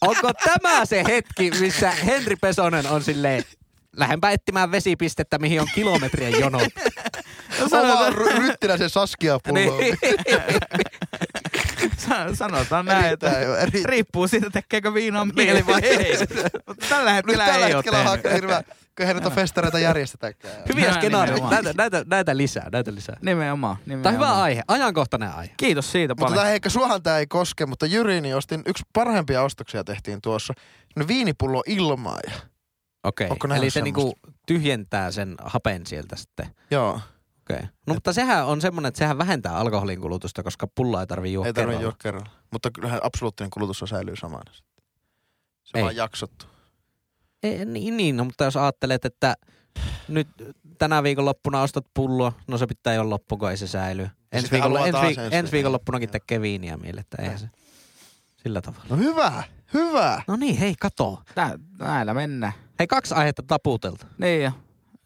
onko 0.02 0.32
tämä 0.44 0.86
se 0.86 1.04
hetki, 1.08 1.52
missä 1.60 1.92
Henri 1.92 2.36
Pesonen 2.36 2.88
on 2.88 3.04
silleen, 3.04 3.44
lähdenpä 3.98 4.32
etsimään 4.32 4.72
vesipistettä, 4.72 5.38
mihin 5.40 5.62
on 5.62 5.68
kilometrien 5.76 6.40
jonot. 6.40 6.68
Oma 7.72 8.10
ry- 8.10 8.38
ryttinäisen 8.40 8.90
Saskia 8.90 9.40
pulloon. 9.48 9.80
Niin. 9.80 9.98
Sa- 11.98 12.36
Sanotaan 12.36 12.86
näin, 12.86 13.14
että 13.14 13.32
riippuu 13.86 14.28
siitä, 14.28 14.50
tekeekö 14.50 14.94
viinaa 14.94 15.26
mieli 15.26 15.68
vai 15.68 15.82
ei. 15.84 16.18
Tällä 16.90 17.12
Nyt 17.12 17.16
hetkellä 17.16 17.46
tällä 17.46 17.68
ei 17.68 17.74
ole 17.76 18.56
aika 18.56 18.64
noita 19.00 19.30
festareita 19.30 19.80
järjestetäänkään. 19.80 20.54
Hyviä 20.70 20.94
skenaarioita. 20.94 21.50
Näitä, 21.50 21.74
näitä, 21.78 22.04
näitä 22.08 22.38
lisää, 22.38 22.70
näitä 22.72 22.96
lisää. 22.96 23.18
Nimenomaan. 23.22 23.78
nimenomaan. 23.86 24.04
Tämä 24.04 24.28
on 24.28 24.34
hyvä 24.34 24.42
aihe, 24.42 24.62
ajankohtainen 24.68 25.32
aihe. 25.36 25.54
Kiitos 25.58 25.92
siitä 25.92 26.12
Mutta 26.12 26.26
paljon. 26.26 26.40
tämä 26.40 26.54
ehkä 26.54 26.70
suohan 26.70 27.04
tämä 27.04 27.18
ei 27.18 27.28
koske, 27.28 27.66
mutta 27.66 27.86
Jyri, 27.86 28.22
niin 28.22 28.36
ostin 28.36 28.62
yksi 28.66 28.84
parhaimpia 28.94 29.42
ostoksia 29.42 29.84
tehtiin 29.84 30.22
tuossa. 30.22 30.54
No 30.96 31.08
viinipullo 31.08 31.64
ilmaa 31.68 32.20
ja 32.28 32.32
Okei, 33.04 33.28
okay. 33.32 33.58
eli 33.58 33.70
se 33.70 33.82
niinku 33.82 34.14
tyhjentää 34.48 35.12
sen 35.12 35.36
hapen 35.42 35.86
sieltä 35.86 36.16
sitten. 36.16 36.56
Joo, 36.72 36.90
Okei. 36.90 37.56
Okay. 37.56 37.68
No 37.88 37.94
mutta 37.94 38.14
sehän 38.14 38.46
on 38.46 38.62
semmoinen, 38.62 38.88
että 38.88 38.98
sehän 38.98 39.18
vähentää 39.18 39.58
alkoholin 39.58 40.02
kulutusta, 40.02 40.44
koska 40.44 40.68
pullaa 40.68 41.02
ei 41.02 41.08
tarvii 41.08 41.34
juoda 41.34 41.48
ei 41.48 41.54
tarvitse 41.54 41.78
kerralla. 41.78 41.84
juoda 41.84 41.98
kerralla. 42.04 42.30
Mutta 42.52 42.72
kyllähän 42.72 43.00
absoluuttinen 43.04 43.50
kulutus 43.50 43.82
on 43.82 43.88
säilyy 43.88 44.16
samana. 44.16 44.54
sitten. 44.54 44.84
Se 45.64 45.72
on 45.74 45.80
Ei. 45.80 45.84
vaan 45.84 45.96
jaksottu. 45.96 46.46
Ei, 47.46 47.66
niin, 47.66 47.98
niin, 47.98 48.18
no, 48.18 48.24
mutta 48.26 48.44
jos 48.44 48.58
ajattelet, 48.58 49.06
että 49.06 49.36
nyt 50.08 50.28
tänä 50.78 51.04
viikonloppuna 51.04 51.62
ostat 51.62 51.86
pulloa, 51.94 52.32
no 52.48 52.58
se 52.58 52.68
pitää 52.68 52.94
jo 52.94 53.10
loppu, 53.10 53.38
kun 53.38 53.50
ei 53.52 53.58
se 53.58 53.68
säily. 53.68 54.10
Ensi, 54.32 54.52
viikolla, 54.52 54.88
ensi, 54.88 55.00
viik- 55.00 55.20
ensi 55.34 55.52
viikonloppunakin 55.52 56.10
tekee 56.10 56.42
viiniä 56.42 56.78
mielettä, 56.78 57.18
eihän 57.22 57.40
se 57.40 57.48
sillä 58.44 58.62
tavalla. 58.62 58.86
No 58.90 58.98
hyvä, 58.98 59.44
hyvä. 59.74 60.22
No 60.28 60.36
niin, 60.36 60.58
hei, 60.58 60.76
kato. 60.80 61.22
Tää, 61.36 61.60
näillä 61.80 62.14
mennään. 62.14 62.54
Hei, 62.80 62.88
kaksi 62.88 63.14
aihetta 63.14 63.44
taputelta. 63.48 64.06
Niin 64.18 64.44
jo. 64.44 64.52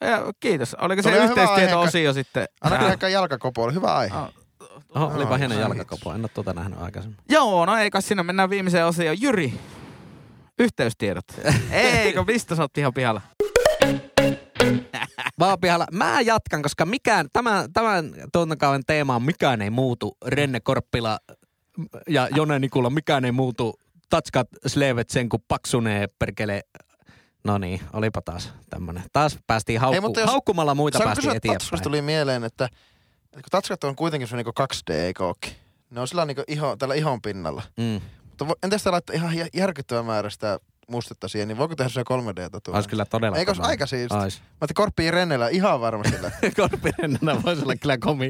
Ja, 0.01 0.33
kiitos. 0.39 0.73
Oliko 0.75 1.01
se 1.01 1.17
yhteistieto-osio 1.23 2.13
sitten? 2.13 2.47
Kyllä 2.63 2.91
ehkä 2.91 3.07
jalkakopoille. 3.07 3.73
Hyvä 3.73 3.95
aihe. 3.95 4.15
Ah, 4.15 4.29
Oho, 4.95 5.15
olipa 5.15 5.37
hieno 5.37 5.59
jalkakopo. 5.59 6.13
En 6.13 6.21
ole 6.21 6.29
tuota 6.33 6.53
nähnyt 6.53 6.81
aikaisemmin. 6.81 7.17
Joo, 7.29 7.65
no 7.65 7.77
eikä 7.77 8.01
sinne 8.01 8.23
mennään 8.23 8.49
viimeiseen 8.49 8.85
osioon. 8.85 9.21
Jyri, 9.21 9.53
yhteystiedot. 10.60 11.26
Eikö, 11.72 12.24
mistä 12.28 12.55
sä 12.55 12.62
oot 12.62 12.78
ihan 12.78 12.93
pihalla? 12.93 13.22
Vaan 15.39 15.60
pihalla. 15.60 15.86
Mä 15.93 16.22
jatkan, 16.22 16.62
koska 16.62 16.86
mikään, 16.86 17.28
tämän, 17.34 17.74
tämän 17.74 18.14
tuotantokauden 18.34 18.82
teema 18.88 19.16
on 19.16 19.24
mikään 19.24 19.62
ei 19.62 19.70
muutu. 19.70 20.18
Renne 20.26 20.60
Korppila 20.60 21.20
ja 22.07 22.28
Jone 22.36 22.60
Nikula, 22.60 22.89
mikään 22.89 23.26
ei 23.26 23.32
muutu. 23.32 23.80
Tatskat 24.10 24.47
slevet 24.68 25.10
sen, 25.10 25.30
kun 25.30 25.39
paksunee 25.47 26.07
perkele. 26.20 26.62
No 27.43 27.57
niin, 27.57 27.82
olipa 27.93 28.22
taas 28.22 28.53
tämmönen. 28.70 29.03
Taas 29.14 29.38
päästiin 29.47 29.80
haukku, 29.80 30.01
mutta 30.01 30.20
jos- 30.20 30.30
haukkumalla 30.30 30.76
muita 30.76 30.97
Saanko 30.97 31.07
päästiin 31.07 31.41
kysyä, 31.41 31.53
Tatskusta 31.53 31.76
eteenpäin. 31.76 31.84
tuli 31.84 32.01
mieleen, 32.01 32.43
että, 32.43 32.66
että 32.66 33.34
kun 33.34 33.43
Tatskat 33.51 33.84
on 33.84 33.95
kuitenkin 33.95 34.28
se 34.28 34.36
niinku 34.36 34.51
2D, 34.60 34.93
eikö 34.93 35.26
ookin? 35.26 35.53
Ne 35.89 36.01
on 36.01 36.07
sillä 36.07 36.26
niinku 36.26 36.43
iho, 36.47 36.76
tällä 36.76 36.95
ihon 36.95 37.22
pinnalla. 37.22 37.64
Mm. 37.78 38.01
Mutta 38.39 38.53
vo- 38.53 38.57
entäs 38.63 38.83
te 38.83 38.91
laittaa 38.91 39.15
ihan 39.15 39.37
jä- 39.37 39.47
järkyttävän 39.53 40.05
määrä 40.05 40.29
sitä 40.29 40.59
mustetta 40.89 41.27
siihen, 41.27 41.47
niin 41.47 41.57
voiko 41.57 41.75
tehdä 41.75 41.89
se 41.89 42.01
3D-tatuointi? 42.01 42.75
Olisi 42.75 42.89
kyllä 42.89 43.05
todella 43.05 43.37
Eikö 43.37 43.49
olisi 43.51 43.61
kova. 43.61 43.69
aika 43.69 43.85
siisti? 43.85 44.17
Ois. 44.17 44.39
Mä 44.39 44.45
ajattelin 44.61 44.75
Korppiin 44.75 45.13
Rennellä 45.13 45.49
ihan 45.49 45.81
varmasti 45.81 46.21
lähtee. 46.21 46.51
Korpirennänä 46.61 47.43
voisi 47.43 47.61
olla 47.63 47.75
kyllä 47.75 47.97
komi. 47.97 48.29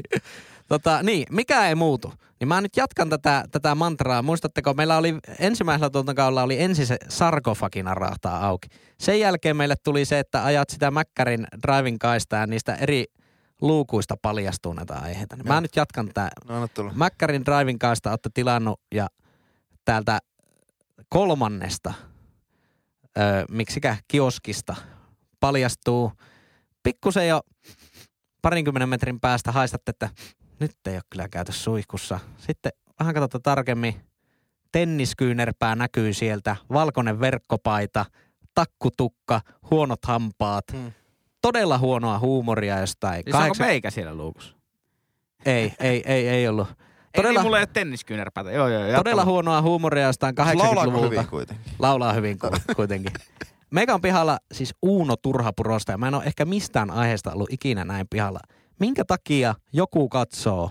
Tota, 0.68 1.02
niin, 1.02 1.26
mikä 1.30 1.68
ei 1.68 1.74
muutu. 1.74 2.12
Niin 2.40 2.48
mä 2.48 2.60
nyt 2.60 2.76
jatkan 2.76 3.08
tätä, 3.08 3.44
tätä 3.50 3.74
mantraa. 3.74 4.22
Muistatteko, 4.22 4.74
meillä 4.74 4.96
oli 4.96 5.14
ensimmäisellä 5.38 5.90
tuotantokaudella 5.90 6.42
oli 6.42 6.62
ensin 6.62 6.86
se 6.86 6.96
sarkofagina 7.08 7.94
rahtaa 7.94 8.46
auki. 8.46 8.68
Sen 8.98 9.20
jälkeen 9.20 9.56
meille 9.56 9.74
tuli 9.84 10.04
se, 10.04 10.18
että 10.18 10.44
ajat 10.44 10.70
sitä 10.70 10.90
Mäkkärin 10.90 11.46
driving 11.62 11.98
kaistaa 11.98 12.40
ja 12.40 12.46
niistä 12.46 12.74
eri 12.74 13.04
luukuista 13.60 14.14
paljastuu 14.22 14.72
näitä 14.72 14.94
aiheita. 14.94 15.36
Niin 15.36 15.48
Mä 15.48 15.60
nyt 15.60 15.76
jatkan 15.76 16.08
tää. 16.14 16.30
No. 16.48 16.68
Mäkkärin 16.94 17.44
driving 17.44 17.78
kaista 17.78 18.10
olette 18.10 18.30
tilannut 18.34 18.80
ja 18.94 19.06
täältä 19.84 20.18
kolmannesta, 21.08 21.94
öö, 23.18 23.44
miksikä 23.50 23.96
kioskista, 24.08 24.76
paljastuu 25.40 26.12
pikkusen 26.82 27.28
jo 27.28 27.40
parinkymmenen 28.42 28.88
metrin 28.88 29.20
päästä 29.20 29.52
haistatte, 29.52 29.90
että 29.90 30.08
nyt 30.60 30.76
ei 30.86 30.94
ole 30.94 31.02
kyllä 31.10 31.28
käyty 31.28 31.52
suihkussa. 31.52 32.20
Sitten 32.38 32.72
vähän 33.00 33.14
katsotaan 33.14 33.42
tarkemmin, 33.42 34.00
tenniskyynärpää 34.72 35.74
näkyy 35.74 36.12
sieltä, 36.12 36.56
valkoinen 36.72 37.20
verkkopaita, 37.20 38.06
takkutukka, 38.54 39.40
huonot 39.70 40.04
hampaat, 40.04 40.64
Hmm. 40.72 40.92
todella 41.42 41.78
huonoa 41.78 42.18
huumoria 42.18 42.78
jostain. 42.80 43.22
Siis 43.24 43.36
onko 43.36 43.54
meikä 43.58 43.90
siellä 43.90 44.14
luukussa? 44.14 44.54
Ei, 45.46 45.72
ei, 45.80 46.02
ei, 46.06 46.28
ei 46.28 46.48
ollut. 46.48 46.68
Todella... 47.16 47.30
Ei 47.30 47.34
niin 47.36 47.46
mulla 47.46 47.58
ei 47.58 47.60
ole 47.60 47.68
tenniskyynärpäätä. 47.72 48.50
Joo, 48.52 48.68
joo, 48.68 48.96
Todella 48.98 49.24
huonoa 49.24 49.62
huumoria 49.62 50.06
jostain 50.06 50.34
Laulaako 50.38 50.90
80-luvulta. 50.90 51.08
hyvin 51.10 51.26
kuitenkin? 51.26 51.72
Laulaa 51.78 52.12
hyvin 52.12 52.38
ku- 52.38 52.50
kuitenkin. 52.76 53.12
Meikä 53.70 53.94
on 53.94 54.00
pihalla 54.00 54.38
siis 54.52 54.74
Uuno 54.82 55.16
Turhapurosta 55.16 55.92
ja 55.92 55.98
mä 55.98 56.08
en 56.08 56.14
ole 56.14 56.24
ehkä 56.24 56.44
mistään 56.44 56.90
aiheesta 56.90 57.32
ollut 57.32 57.52
ikinä 57.52 57.84
näin 57.84 58.06
pihalla. 58.10 58.40
Minkä 58.80 59.04
takia 59.04 59.54
joku 59.72 60.08
katsoo 60.08 60.70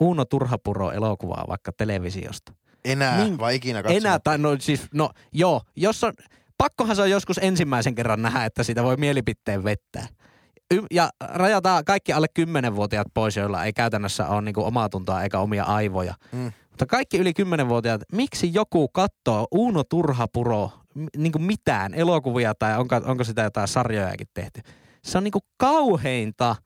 Uuno 0.00 0.24
Turhapuro 0.24 0.90
elokuvaa 0.90 1.44
vaikka 1.48 1.72
televisiosta? 1.72 2.52
Enää 2.84 3.24
Min- 3.24 3.38
vai 3.38 3.54
ikinä 3.56 3.82
katsomaan? 3.82 4.06
Enää, 4.06 4.18
tai 4.18 4.38
no 4.38 4.56
siis, 4.60 4.82
no 4.94 5.10
joo, 5.32 5.60
jos 5.76 6.04
on, 6.04 6.12
pakkohan 6.58 6.96
se 6.96 7.02
on 7.02 7.10
joskus 7.10 7.38
ensimmäisen 7.42 7.94
kerran 7.94 8.22
nähdä, 8.22 8.44
että 8.44 8.62
siitä 8.62 8.82
voi 8.82 8.96
mielipiteen 8.96 9.64
vettää. 9.64 10.06
Y- 10.74 10.86
ja 10.90 11.10
rajataan 11.20 11.84
kaikki 11.84 12.12
alle 12.12 12.26
10-vuotiaat 12.40 13.06
pois, 13.14 13.36
joilla 13.36 13.64
ei 13.64 13.72
käytännössä 13.72 14.26
ole 14.28 14.42
niinku 14.42 14.64
omaa 14.64 14.88
tuntoa 14.88 15.22
eikä 15.22 15.38
omia 15.38 15.64
aivoja. 15.64 16.14
Mm. 16.32 16.52
Mutta 16.70 16.86
kaikki 16.86 17.18
yli 17.18 17.32
10-vuotiaat, 17.42 18.00
miksi 18.12 18.54
joku 18.54 18.88
katsoo 18.88 19.46
Uuno 19.50 19.84
Turhapuro 19.84 20.70
m- 20.94 21.06
niinku 21.16 21.38
mitään 21.38 21.94
elokuvia 21.94 22.54
tai 22.54 22.78
onko, 22.78 22.96
onko 23.04 23.24
sitä 23.24 23.42
jotain 23.42 23.68
sarjojakin 23.68 24.26
tehty? 24.34 24.60
Se 25.04 25.18
on 25.18 25.24
niinku 25.24 25.40
kauheinta 25.56 26.56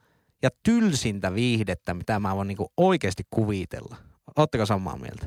ja 0.42 0.50
tylsintä 0.62 1.34
viihdettä, 1.34 1.94
mitä 1.94 2.18
mä 2.18 2.36
voin 2.36 2.48
niinku 2.48 2.72
oikeasti 2.76 3.22
kuvitella. 3.30 3.96
Ootteko 4.36 4.66
samaa 4.66 4.96
mieltä? 4.96 5.26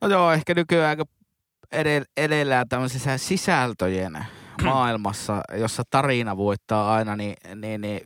No 0.00 0.08
joo, 0.08 0.32
ehkä 0.32 0.54
nykyään 0.54 0.88
aika 0.88 1.04
edell- 1.74 2.10
edellään 2.16 2.68
tämmöisessä 2.68 3.18
sisältöjen 3.18 4.18
maailmassa, 4.74 5.40
jossa 5.54 5.82
tarina 5.90 6.36
voittaa 6.36 6.94
aina, 6.94 7.16
niin, 7.16 7.36
niin, 7.54 7.80
niin 7.80 8.00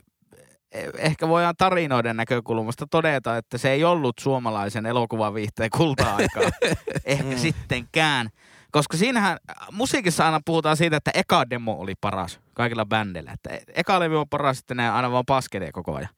eh- 0.75 0.97
ehkä 0.97 1.27
voidaan 1.27 1.55
tarinoiden 1.57 2.17
näkökulmasta 2.17 2.87
todeta, 2.87 3.37
että 3.37 3.57
se 3.57 3.71
ei 3.71 3.83
ollut 3.83 4.15
suomalaisen 4.19 4.85
elokuvaviihteen 4.85 5.69
kulta-aikaa. 5.77 6.43
ehkä 7.05 7.23
Mm. 7.23 7.37
sittenkään. 7.37 8.29
Koska 8.71 8.97
siinähän 8.97 9.37
musiikissa 9.71 10.25
aina 10.25 10.39
puhutaan 10.45 10.77
siitä, 10.77 10.97
että 10.97 11.11
eka 11.13 11.49
demo 11.49 11.73
oli 11.79 11.93
paras 12.01 12.39
kaikilla 12.53 12.85
bändeillä. 12.85 13.31
Että 13.31 13.49
eka 13.75 13.99
levy 13.99 14.19
on 14.19 14.29
paras, 14.29 14.57
sitten 14.57 14.77
ne 14.77 14.89
aina 14.89 15.11
vaan 15.11 15.25
paskelee 15.25 15.71
koko 15.71 15.95
ajan. 15.95 16.09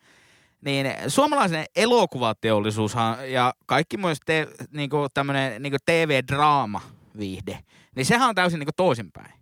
Niin 0.65 0.87
suomalaisen 1.07 1.65
elokuvateollisuushan 1.75 3.31
ja 3.31 3.53
kaikki 3.65 3.97
myös 3.97 4.17
te, 4.25 4.47
niinku 4.71 5.07
tämmönen 5.13 5.61
niinku 5.61 5.77
TV-draama 5.85 6.81
viihde, 7.17 7.59
niin 7.95 8.05
sehän 8.05 8.29
on 8.29 8.35
täysin 8.35 8.59
niinku 8.59 8.71
toisinpäin. 8.75 9.33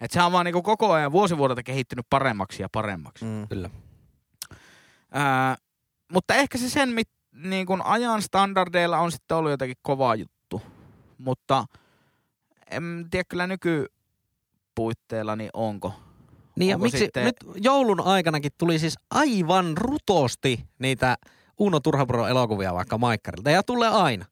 Että 0.00 0.14
sehän 0.14 0.26
on 0.26 0.32
vaan 0.32 0.44
niinku 0.44 0.62
koko 0.62 0.92
ajan 0.92 1.12
vuosi 1.12 1.38
vuodelta 1.38 1.62
kehittynyt 1.62 2.06
paremmaksi 2.10 2.62
ja 2.62 2.68
paremmaksi. 2.72 3.24
Mm. 3.24 3.48
Kyllä. 3.48 3.70
Ää, 5.12 5.56
mutta 6.12 6.34
ehkä 6.34 6.58
se 6.58 6.68
sen 6.70 6.88
mit, 6.88 7.08
niin 7.32 7.66
kuin 7.66 7.82
ajan 7.84 8.22
standardeilla 8.22 8.98
on 8.98 9.12
sitten 9.12 9.36
ollut 9.36 9.50
jotenkin 9.50 9.76
kova 9.82 10.14
juttu. 10.14 10.62
Mutta 11.18 11.64
en 12.70 13.06
tiedä 13.10 13.24
kyllä 13.28 13.46
nykypuitteilla, 13.46 15.36
niin 15.36 15.50
onko. 15.54 15.92
Niin 16.56 16.68
ja 16.70 16.76
Onko 16.76 16.84
miksi 16.84 16.98
sitten- 16.98 17.24
nyt 17.24 17.36
joulun 17.54 18.00
aikanakin 18.00 18.52
tuli 18.58 18.78
siis 18.78 18.94
aivan 19.10 19.76
rutosti 19.76 20.64
niitä 20.78 21.16
Uno 21.58 21.80
Turhapuro 21.80 22.26
elokuvia 22.26 22.74
vaikka 22.74 22.98
Maikkarilta 22.98 23.50
ja 23.50 23.62
tulee 23.62 23.88
aina. 23.88 24.24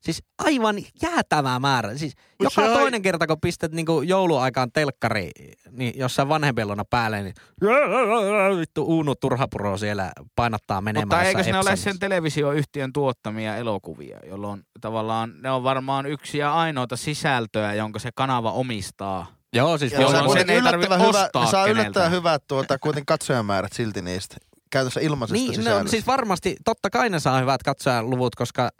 Siis 0.00 0.22
aivan 0.38 0.76
jäätävää 1.02 1.58
määrä. 1.58 1.96
Siis 1.98 2.14
Mut 2.16 2.24
joka 2.40 2.54
se 2.54 2.60
on- 2.70 2.78
toinen 2.78 3.02
kerta, 3.02 3.26
kun 3.26 3.40
pistät 3.40 3.72
niinku 3.72 4.02
jouluaikaan 4.02 4.72
telkkari, 4.72 5.30
niin 5.70 5.92
jossain 5.96 6.28
vanhempelona 6.28 6.84
päälle, 6.90 7.22
niin 7.22 7.34
vittu 8.60 8.84
Uno 8.98 9.14
Turhapuro 9.14 9.78
siellä 9.78 10.12
painattaa 10.36 10.80
menemään. 10.80 11.08
Mutta 11.08 11.22
eikö 11.22 11.52
ne 11.52 11.58
ole 11.58 11.76
sen 11.76 11.98
televisioyhtiön 11.98 12.92
tuottamia 12.92 13.56
elokuvia, 13.56 14.18
jolloin 14.26 14.62
tavallaan 14.80 15.32
ne 15.42 15.50
on 15.50 15.62
varmaan 15.64 16.06
yksi 16.06 16.38
ja 16.38 16.54
ainoita 16.54 16.96
sisältöä, 16.96 17.74
jonka 17.74 17.98
se 17.98 18.10
kanava 18.14 18.52
omistaa. 18.52 19.26
Joo, 19.52 19.78
siis 19.78 19.92
Jolloin 19.92 20.10
saa 20.12 20.18
sen 20.20 20.26
kuitenkin 20.26 20.54
ei 20.56 20.62
tarvitse 20.62 20.94
hyvä, 20.96 21.06
ostaa 21.08 21.44
ne 21.44 21.50
saa 21.50 21.66
yllättävän 21.66 22.10
hyvät 22.10 22.42
tuota, 22.48 22.78
kuitenkin 22.78 23.06
katsojamäärät 23.06 23.72
silti 23.72 24.02
niistä. 24.02 24.36
Käytössä 24.70 25.00
ilmaisesta 25.00 25.34
Niin, 25.34 25.48
no, 25.48 25.54
sisällöstä. 25.54 25.90
siis 25.90 26.06
varmasti, 26.06 26.56
totta 26.64 26.90
kai 26.90 27.10
ne 27.10 27.20
saa 27.20 27.40
hyvät 27.40 27.62
katsojaluvut, 27.62 28.34
koska, 28.34 28.70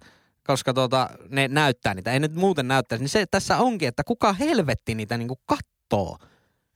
koska 0.53 0.75
tuota, 0.75 1.09
ne 1.29 1.49
näyttää 1.49 1.95
niitä. 1.95 2.13
Ei 2.13 2.21
nyt 2.21 2.35
muuten 2.35 2.69
näyttäisi. 2.69 3.03
Niin 3.03 3.09
se 3.09 3.27
tässä 3.31 3.59
onkin, 3.59 3.89
että 3.89 4.05
kuka 4.05 4.33
helvetti 4.33 4.95
niitä 4.95 5.17
niinku 5.17 5.39
kattoo. 5.47 6.19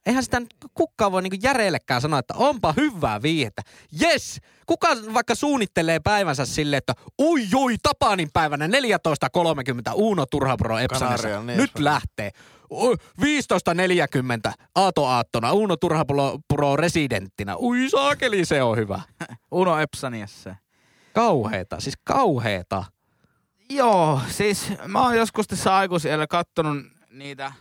Eihän 0.06 0.24
sitä 0.24 0.42
kukaan 0.74 1.12
voi 1.12 1.22
niinku 1.22 1.36
järjellekään 1.42 2.00
sanoa, 2.00 2.18
että 2.18 2.34
onpa 2.36 2.74
hyvää 2.76 3.22
viihettä. 3.22 3.62
Yes! 4.02 4.40
Kuka 4.66 4.88
vaikka 5.14 5.34
suunnittelee 5.34 6.00
päivänsä 6.00 6.46
silleen, 6.46 6.78
että 6.78 6.92
ui 7.22 7.40
ui 7.54 7.76
Tapanin 7.82 8.28
päivänä 8.32 8.66
14.30 8.66 8.70
Uuno 9.94 10.26
Turhapuro 10.26 10.78
Epsanissa. 10.78 11.16
Kanaria, 11.28 11.42
niin 11.42 11.56
Nyt 11.58 11.70
on. 11.76 11.84
lähtee. 11.84 12.30
Oi, 12.70 12.94
15.40 13.20 14.52
aatonaattona 14.74 15.52
Uuno 15.52 15.76
Turhapuro 15.76 16.76
residenttinä. 16.76 17.56
Ui 17.56 17.90
saakeli, 17.90 18.44
se 18.44 18.62
on 18.62 18.76
hyvä. 18.76 19.00
Uno 19.50 19.78
Epsaniassa. 19.80 20.56
Kauheeta, 21.14 21.80
siis 21.80 21.94
kauheeta. 22.04 22.84
Joo, 23.70 24.20
siis 24.28 24.72
mä 24.86 25.02
oon 25.02 25.16
joskus 25.16 25.46
tässä 25.46 25.76
aikuisiellä 25.76 26.26
kattonut 26.26 26.86
niitä 27.10 27.52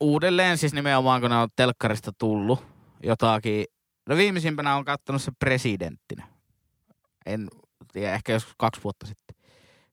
uudelleen, 0.00 0.58
siis 0.58 0.72
nimenomaan 0.72 1.20
kun 1.20 1.30
ne 1.30 1.36
on 1.36 1.48
telkkarista 1.56 2.12
tullut. 2.18 2.64
jotakin. 3.02 3.64
No 4.08 4.16
viimeisimpänä 4.16 4.76
on 4.76 4.84
katsonut 4.84 5.22
se 5.22 5.32
presidenttinä. 5.38 6.26
En 7.26 7.48
tiedä, 7.92 8.14
ehkä 8.14 8.32
joskus 8.32 8.54
kaksi 8.58 8.80
vuotta 8.84 9.06
sitten. 9.06 9.36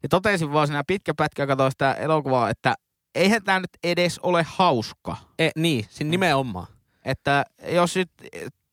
Ja 0.03 0.09
totesin 0.09 0.53
vaan 0.53 0.67
siinä 0.67 0.83
pitkä 0.87 1.13
pätkä 1.17 1.47
katsoa 1.47 1.69
sitä 1.69 1.93
elokuvaa, 1.93 2.49
että 2.49 2.75
eihän 3.15 3.43
tämä 3.43 3.59
nyt 3.59 3.69
edes 3.83 4.19
ole 4.19 4.45
hauska. 4.47 5.17
E, 5.39 5.49
niin, 5.55 5.85
siinä 5.89 6.11
nimenomaan. 6.11 6.67
Että 7.05 7.45
jos 7.67 7.95
nyt 7.95 8.11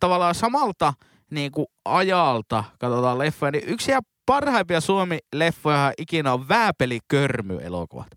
tavallaan 0.01 0.35
samalta 0.35 0.95
niin 1.31 1.53
kuin 1.53 1.67
ajalta 1.85 2.65
katsotaan 2.79 3.19
leffoja, 3.19 3.53
niin 3.53 3.69
yksi 3.69 3.91
ihan 3.91 4.03
parhaimpia 4.27 4.81
Suomi-leffoja 4.81 5.93
ikinä 5.99 6.33
on 6.33 6.49
Vääpeli-körmy-elokuvat. 6.49 8.09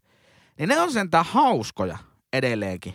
Niin 0.60 0.70
ne 0.70 0.80
on 0.80 0.92
sentään 0.92 1.26
hauskoja 1.26 1.98
edelleenkin, 2.34 2.94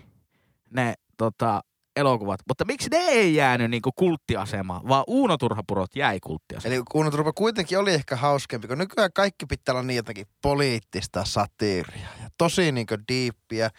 ne 0.70 0.94
tota, 1.16 1.60
elokuvat. 1.96 2.40
Mutta 2.48 2.64
miksi 2.64 2.88
ne 2.90 2.96
ei 2.96 3.34
jäänyt 3.34 3.70
niinku 3.70 3.90
kulttiasemaan, 3.96 4.88
vaan 4.88 5.04
Uuno 5.06 5.36
Turhapurot 5.36 5.96
jäi 5.96 6.20
kulttiasemaan? 6.20 6.76
Eli 6.76 6.84
Kuuno 6.90 7.10
Turpa 7.10 7.32
kuitenkin 7.32 7.78
oli 7.78 7.94
ehkä 7.94 8.16
hauskempi, 8.16 8.68
kun 8.68 8.78
nykyään 8.78 9.10
kaikki 9.14 9.46
pitää 9.46 9.72
olla 9.72 9.82
niin 9.82 9.96
jotenkin 9.96 10.26
poliittista 10.42 11.24
satiiria 11.24 12.08
ja 12.22 12.28
tosi 12.38 12.72
niinku 12.72 12.94
diippiä. 13.08 13.70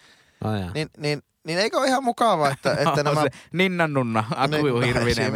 Oh, 0.44 0.54
jaa. 0.54 0.72
Niin, 0.74 0.88
niin, 0.98 1.22
niin 1.48 1.60
eikö 1.60 1.78
ole 1.78 1.88
ihan 1.88 2.04
mukavaa, 2.04 2.52
että, 2.52 2.72
että 2.90 3.04
nämä... 3.04 3.22
se 3.22 3.30
Ninna 3.54 3.88
Nunna, 3.88 4.24
Aku 4.36 4.56
Niin, 4.56 4.84
Hirvinen. 4.84 5.34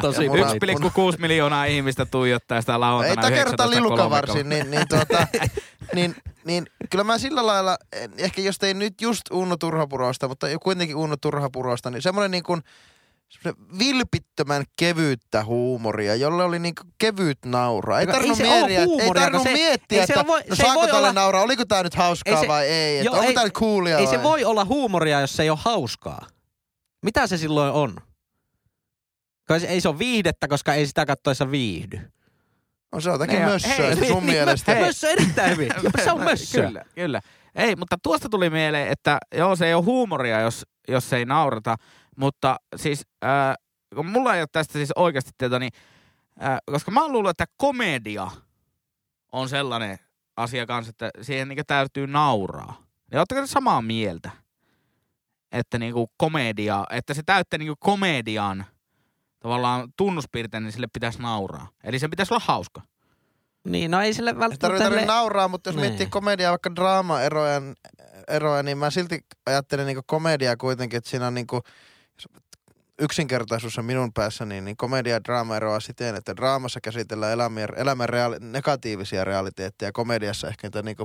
Tosi 0.00 0.28
1,6 0.28 1.18
miljoonaa 1.18 1.64
ihmistä 1.64 2.06
tuijottaa 2.06 2.60
sitä 2.60 2.72
Ei 2.72 2.78
lauantaina 2.78 3.22
takerta 3.22 3.64
19.30. 3.64 3.70
lilukavarsin, 3.70 4.48
niin, 4.48 4.70
niin, 4.70 4.88
tuota, 4.88 5.26
niin, 5.94 6.16
niin 6.44 6.66
kyllä 6.90 7.04
mä 7.04 7.18
sillä 7.18 7.46
lailla, 7.46 7.78
ehkä 8.18 8.42
jos 8.42 8.56
ei 8.62 8.74
nyt 8.74 9.00
just 9.00 9.22
Uno 9.30 9.56
Turhapurosta, 9.56 10.28
mutta 10.28 10.46
kuitenkin 10.62 10.96
Uno 10.96 11.16
Turhapurosta, 11.16 11.90
niin 11.90 12.02
semmoinen 12.02 12.30
niin 12.30 12.44
kuin 12.44 12.62
vilpittömän 13.78 14.64
kevyyttä 14.78 15.44
huumoria, 15.44 16.14
jolle 16.14 16.44
oli 16.44 16.58
niin 16.58 16.74
kevyt 16.98 17.38
naura. 17.44 17.98
Ei 17.98 18.06
ei 18.06 18.12
tarvinnut, 18.12 18.40
oo 18.40 18.46
miettiä, 18.46 18.78
ei 18.80 18.84
huumoria, 18.84 19.22
tarvinnut 19.22 19.42
kun 19.42 19.52
se- 19.52 19.52
miettiä, 19.64 20.00
ei 20.00 20.06
se 20.06 20.12
että 20.12 20.26
voi- 20.26 20.42
no 20.48 20.56
se 20.56 20.62
ei 20.62 20.66
saako 20.66 20.80
voi 20.80 20.86
tälle 20.86 20.98
olla- 21.00 21.12
nauraa, 21.12 21.42
oliko 21.42 21.64
tämä 21.64 21.82
nyt 21.82 21.94
hauskaa 21.94 22.34
Ei 22.34 22.40
se- 22.40 22.48
vai 22.48 22.66
ei, 22.66 22.98
että 22.98 23.04
Joo, 23.06 23.14
onko 23.14 23.28
ei- 23.28 23.34
tämä 23.34 23.44
nyt 23.44 23.52
coolia 23.54 23.98
Ei 23.98 24.06
vai? 24.06 24.16
se 24.16 24.22
voi 24.22 24.44
olla 24.44 24.64
huumoria, 24.64 25.20
jos 25.20 25.36
se 25.36 25.42
ei 25.42 25.50
ole 25.50 25.58
hauskaa. 25.62 26.26
Mitä 27.02 27.26
se 27.26 27.36
silloin 27.38 27.72
on? 27.72 27.96
Kai 29.44 29.60
se, 29.60 29.66
ei 29.66 29.80
se 29.80 29.88
ole 29.88 29.98
viihdettä, 29.98 30.48
koska 30.48 30.74
ei 30.74 30.86
sitä 30.86 31.06
kattoessa 31.06 31.50
viihdy. 31.50 32.00
No 32.92 33.00
se 33.00 33.08
on 33.10 33.14
jotenkin 33.14 33.38
Niin, 33.38 33.48
mössöä 33.48 33.74
hei, 33.76 33.96
se 33.96 34.06
sun 34.06 34.26
niin, 34.26 34.34
mielestä. 34.36 34.74
Hei. 34.74 34.84
Mössö 34.84 35.08
erittäin 35.10 35.50
hyvin. 35.50 35.70
se 36.04 36.12
on 36.12 36.24
mössöä. 36.24 36.66
Kyllä, 36.66 36.84
kyllä. 36.94 37.20
Ei, 37.54 37.76
mutta 37.76 37.96
tuosta 38.02 38.28
tuli 38.28 38.50
mieleen, 38.50 38.88
että 38.88 39.18
joo, 39.34 39.56
se 39.56 39.66
ei 39.66 39.74
ole 39.74 39.84
huumoria, 39.84 40.40
jos, 40.40 40.66
jos 40.88 41.10
se 41.10 41.16
ei 41.16 41.24
naurata. 41.24 41.76
Mutta 42.16 42.56
siis, 42.76 43.02
äh, 43.24 43.54
kun 43.94 44.06
mulla 44.06 44.34
ei 44.34 44.40
ole 44.42 44.48
tästä 44.52 44.72
siis 44.72 44.92
oikeasti 44.96 45.30
tietoa, 45.38 45.58
niin 45.58 45.72
äh, 46.42 46.58
koska 46.66 46.90
mä 46.90 47.02
oon 47.02 47.12
luullut, 47.12 47.30
että 47.30 47.44
komedia 47.56 48.26
on 49.32 49.48
sellainen 49.48 49.98
asia 50.36 50.66
kanssa, 50.66 50.90
että 50.90 51.10
siihen 51.22 51.48
niin 51.48 51.66
täytyy 51.66 52.06
nauraa. 52.06 52.82
Ja 53.12 53.18
ootteko 53.20 53.40
te 53.40 53.46
samaa 53.46 53.82
mieltä? 53.82 54.30
Että 55.52 55.78
niinku 55.78 56.10
komedia, 56.16 56.84
että 56.90 57.14
se 57.14 57.22
täyttää 57.26 57.58
niinku 57.58 57.76
komedian 57.80 58.64
tavallaan 59.40 59.92
tunnuspiirteen, 59.96 60.62
niin 60.62 60.72
sille 60.72 60.86
pitäisi 60.92 61.22
nauraa. 61.22 61.68
Eli 61.84 61.98
se 61.98 62.08
pitäisi 62.08 62.34
olla 62.34 62.44
hauska. 62.46 62.82
Niin, 63.68 63.90
no 63.90 64.00
ei 64.00 64.14
sille 64.14 64.38
välttämättä... 64.38 64.78
tarvitse 64.78 65.06
le- 65.06 65.06
nauraa, 65.06 65.48
mutta 65.48 65.68
jos 65.70 65.76
Niin. 65.76 65.86
miettii 65.86 66.06
komediaa, 66.06 66.50
vaikka 66.50 66.74
draama-eroja, 66.76 67.60
eroja, 68.28 68.62
niin 68.62 68.78
mä 68.78 68.90
silti 68.90 69.20
ajattelen 69.46 69.86
niin 69.86 69.98
komediaa 70.06 70.56
kuitenkin, 70.56 70.96
että 70.98 71.10
siinä 71.10 71.26
on 71.26 71.34
niin 71.34 71.46
yksinkertaisuus 72.98 73.78
on 73.78 73.84
minun 73.84 74.12
päässä, 74.12 74.44
niin, 74.44 74.64
niin 74.64 74.76
komedia 74.76 75.12
ja 75.12 75.24
draama 75.24 75.56
eroaa 75.56 75.80
siten, 75.80 76.14
että 76.14 76.36
draamassa 76.36 76.80
käsitellään 76.80 77.32
elämän, 77.32 77.68
elämän 77.76 78.08
reaali, 78.08 78.36
negatiivisia 78.40 79.24
realiteetteja 79.24 79.88
ja 79.88 79.92
komediassa 79.92 80.48
ehkä 80.48 80.66
niitä 80.66 80.82
niin 80.82 80.96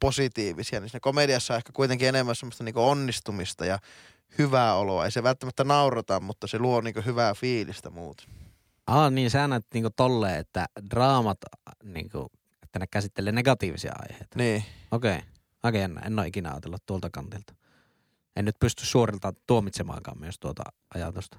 positiivisia. 0.00 0.80
Niin 0.80 0.90
siinä 0.90 1.00
komediassa 1.00 1.54
on 1.54 1.58
ehkä 1.58 1.72
kuitenkin 1.72 2.08
enemmän 2.08 2.36
semmoista 2.36 2.64
niin 2.64 2.76
onnistumista 2.76 3.64
ja 3.64 3.78
hyvää 4.38 4.74
oloa. 4.74 5.04
Ei 5.04 5.10
se 5.10 5.22
välttämättä 5.22 5.64
naurata, 5.64 6.20
mutta 6.20 6.46
se 6.46 6.58
luo 6.58 6.80
niin 6.80 7.04
hyvää 7.04 7.34
fiilistä 7.34 7.90
muuten. 7.90 8.26
Aa, 8.86 9.10
niin 9.10 9.30
sä 9.30 9.48
näet 9.48 9.66
niinku 9.74 9.90
tolleen, 9.96 10.40
että 10.40 10.66
draamat, 10.90 11.38
niinku, 11.84 12.30
että 12.62 12.78
ne 12.78 12.86
käsittelee 12.86 13.32
negatiivisia 13.32 13.92
aiheita. 13.98 14.38
Niin. 14.38 14.64
Okei. 14.90 15.16
Okay. 15.16 15.28
Okei, 15.64 15.82
en, 15.82 16.00
en 16.06 16.18
ole 16.18 16.26
ikinä 16.26 16.50
ajatellut 16.50 16.86
tuolta 16.86 17.10
kantilta. 17.10 17.54
En 18.38 18.44
nyt 18.44 18.58
pysty 18.60 18.86
suorilta 18.86 19.32
tuomitsemaankaan 19.46 20.20
myös 20.20 20.38
tuota 20.38 20.62
ajatusta. 20.94 21.38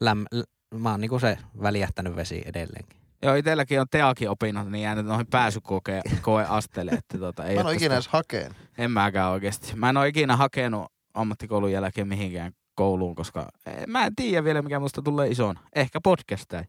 Läm, 0.00 0.24
l- 0.32 0.76
mä 0.78 0.90
oon 0.90 1.00
niinku 1.00 1.18
se 1.18 1.38
väljähtänyt 1.62 2.16
vesi 2.16 2.42
edelleenkin. 2.46 3.00
Joo, 3.22 3.34
itselläkin 3.34 3.80
on 3.80 3.86
teakin 3.90 4.30
opinnot, 4.30 4.70
niin 4.70 4.82
jäänyt 4.82 5.06
noihin 5.06 5.26
pääsykoeasteelle. 5.26 6.90
Että 6.90 7.18
tota, 7.18 7.44
ei 7.44 7.54
Mä 7.54 7.60
en 7.60 7.66
ole 7.66 7.74
ikinä 7.74 7.94
edes 7.94 8.08
hakeen. 8.08 8.56
En 8.78 8.90
mäkään 8.90 9.30
oikeasti. 9.30 9.76
Mä 9.76 9.88
en 9.90 9.96
ole 9.96 10.08
ikinä 10.08 10.36
hakenut 10.36 10.92
ammattikoulun 11.14 11.72
jälkeen 11.72 12.08
mihinkään 12.08 12.52
kouluun, 12.74 13.14
koska 13.14 13.48
eh, 13.66 13.86
mä 13.86 14.06
en 14.06 14.14
tiedä 14.16 14.44
vielä, 14.44 14.62
mikä 14.62 14.80
musta 14.80 15.02
tulee 15.02 15.28
isona. 15.28 15.60
Ehkä 15.74 16.00
podcastai. 16.00 16.64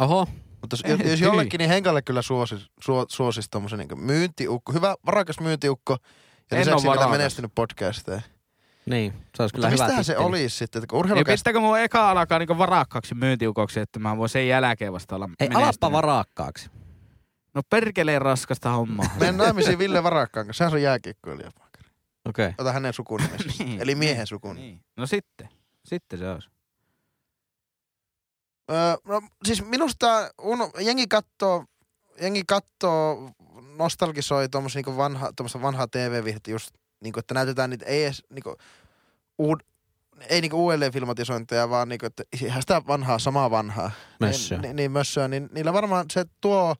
Oho, 0.00 0.26
Mutta 0.60 0.76
jos, 0.86 1.00
Eh, 1.00 1.10
jos 1.10 1.20
jollekin, 1.20 1.58
niin 1.58 1.70
Henkalle 1.70 2.02
kyllä 2.02 2.22
suosis, 2.22 2.70
suo, 2.80 3.06
suosis 3.08 3.48
tommosen 3.50 3.78
niin 3.78 4.00
myyntiukko. 4.04 4.72
Hyvä, 4.72 4.94
varakas 5.06 5.40
myyntiukko. 5.40 5.96
Ja 6.52 6.60
En 6.60 6.66
lisäksi 6.66 6.88
oo 6.88 6.94
vielä 6.94 7.08
menestynyt 7.08 7.52
podcasteja. 7.54 8.20
niin. 8.86 9.12
Se 9.12 9.18
olisi 9.18 9.32
Mutta 9.42 9.52
kyllä 9.54 9.68
hyvä 9.68 9.84
mistähän 9.84 10.04
se 10.04 10.16
olisi 10.16 10.56
sitten, 10.56 10.82
että 10.82 10.90
kun 10.90 11.06
Niin 11.06 11.26
pitääkö 11.26 11.60
mun 11.60 11.78
eka 11.78 12.10
alkaa 12.10 12.38
niinku 12.38 12.58
varakkaaksi 12.58 13.14
myyntiukoksi, 13.14 13.80
että 13.80 13.98
mä 13.98 14.16
voin 14.16 14.28
sen 14.28 14.48
jälkeen 14.48 14.92
vasta 14.92 15.14
olla 15.14 15.24
Ei, 15.24 15.48
menestynyt? 15.48 15.64
alappa 15.64 15.92
varaakkaaksi. 15.92 16.70
No 17.54 17.62
perkeleen 17.70 18.22
raskasta 18.22 18.70
hommaa. 18.70 19.06
Menen 19.20 19.36
naimisiin 19.36 19.78
Ville 19.78 20.02
Varakkaan 20.02 20.46
kanssa. 20.46 20.64
Sehän 20.64 20.74
on 20.74 20.82
jääkiekkoilija. 20.82 21.48
Okei. 22.28 22.46
Okay. 22.46 22.52
Ota 22.58 22.72
hänen 22.72 22.92
sukunimensä. 22.92 23.44
Niin, 23.58 23.82
Eli 23.82 23.94
miehen 23.94 24.16
niin, 24.16 24.26
sukun. 24.26 24.56
Niin. 24.56 24.80
No 24.96 25.06
sitten. 25.06 25.48
Sitten 25.84 26.18
se 26.18 26.30
olisi. 26.30 26.48
Öö, 28.70 28.96
no, 29.04 29.22
siis 29.44 29.64
minusta 29.64 30.30
uno, 30.42 30.70
jengi 30.80 31.06
kattoo, 31.06 31.64
jengi 32.20 32.42
kattoo, 32.46 33.30
nostalgisoi 33.82 34.48
tuommoista 34.48 34.78
niinku 34.78 34.96
vanha, 34.96 35.30
vanhaa 35.62 35.86
TV-vihdettä 35.86 36.50
just, 36.50 36.70
niinku, 37.00 37.20
että 37.20 37.34
näytetään 37.34 37.70
niitä, 37.70 37.86
ei 37.86 38.04
edes 38.04 38.22
niinku, 38.30 38.56
uud, 39.38 39.60
ei 40.28 40.40
niinku 40.40 40.64
uudelleen 40.64 40.92
filmatisointeja, 40.92 41.70
vaan 41.70 41.88
niinku, 41.88 42.06
että 42.06 42.22
ihan 42.42 42.62
sitä 42.62 42.82
vanhaa, 42.86 43.18
samaa 43.18 43.50
vanhaa. 43.50 43.90
Mössöä. 44.20 44.58
Niin, 44.58 44.76
niin 44.76 44.92
mössöä, 44.92 45.28
niin 45.28 45.48
niillä 45.52 45.72
varmaan 45.72 46.06
se 46.12 46.24
tuo 46.40 46.74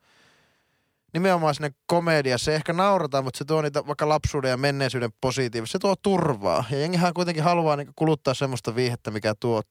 nimenomaan 1.14 1.55
sinne 1.55 1.70
komedia. 1.86 2.38
Se 2.38 2.55
ehkä 2.55 2.72
naurata, 2.72 3.22
mutta 3.22 3.38
se 3.38 3.44
tuo 3.44 3.62
niitä 3.62 3.86
vaikka 3.86 4.09
lapsuuden 4.09 4.50
ja 4.50 4.57
menneisyyden 4.57 5.11
positiivista. 5.20 5.72
Se 5.72 5.78
tuo 5.78 5.96
turvaa. 6.03 6.64
Ja 6.70 6.78
jengihän 6.78 7.14
kuitenkin 7.14 7.44
haluaa 7.44 7.76
niinku 7.76 7.92
kuluttaa 7.96 8.34
semmoista 8.34 8.74
viihettä, 8.74 9.11
mikä 9.11 9.34
tuo 9.40 9.62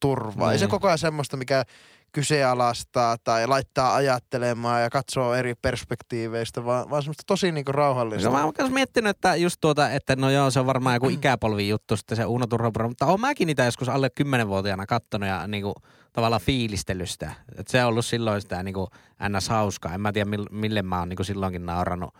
turvaa. 0.00 0.52
Ei 0.52 0.58
se 0.58 0.64
Niin. 0.64 0.70
koko 0.70 0.86
ajan 0.86 0.98
semmoista, 0.98 1.36
mikä 1.36 1.64
kyseenalaistaa 2.12 3.16
tai 3.24 3.46
laittaa 3.46 3.94
ajattelemaan 3.94 4.82
ja 4.82 4.90
katsoo 4.90 5.34
eri 5.34 5.54
perspektiiveistä, 5.54 6.64
vaan, 6.64 6.90
vaan 6.90 7.02
semmoista 7.02 7.22
tosi 7.26 7.52
niinku 7.52 7.72
rauhallista. 7.72 8.28
No, 8.28 8.34
mä 8.36 8.44
oon 8.44 8.52
myös 8.58 8.70
miettinyt, 8.70 9.10
että 9.10 9.36
just 9.36 9.56
tuota, 9.60 9.90
että 9.90 10.16
no 10.16 10.30
joo, 10.30 10.50
se 10.50 10.60
on 10.60 10.66
varmaan 10.66 10.96
joku 10.96 11.08
ikäpolvi 11.08 11.68
juttu 11.68 11.96
sitten 11.96 12.16
se 12.16 12.26
Uno 12.26 12.46
Turhapuro, 12.46 12.88
mutta 12.88 13.06
oon 13.06 13.20
mäkin 13.20 13.46
niitä 13.46 13.64
joskus 13.64 13.88
alle 13.88 14.10
10-vuotiaana 14.20 14.86
kattonut 14.86 15.28
ja 15.28 15.46
niinku 15.46 15.74
tavallaan 16.12 16.42
fiilistellyt 16.42 17.10
sitä. 17.10 17.32
Et 17.58 17.68
se 17.68 17.82
on 17.82 17.88
ollut 17.88 18.04
silloin 18.04 18.40
sitä 18.40 18.62
niinku 18.62 18.88
ns. 19.28 19.48
hauskaa. 19.48 19.94
En 19.94 20.00
mä 20.00 20.12
tiedä, 20.12 20.30
mille, 20.50 20.82
mä 20.82 20.98
oon 20.98 21.08
niinku 21.08 21.24
silloinkin 21.24 21.66
naurannut 21.66 22.14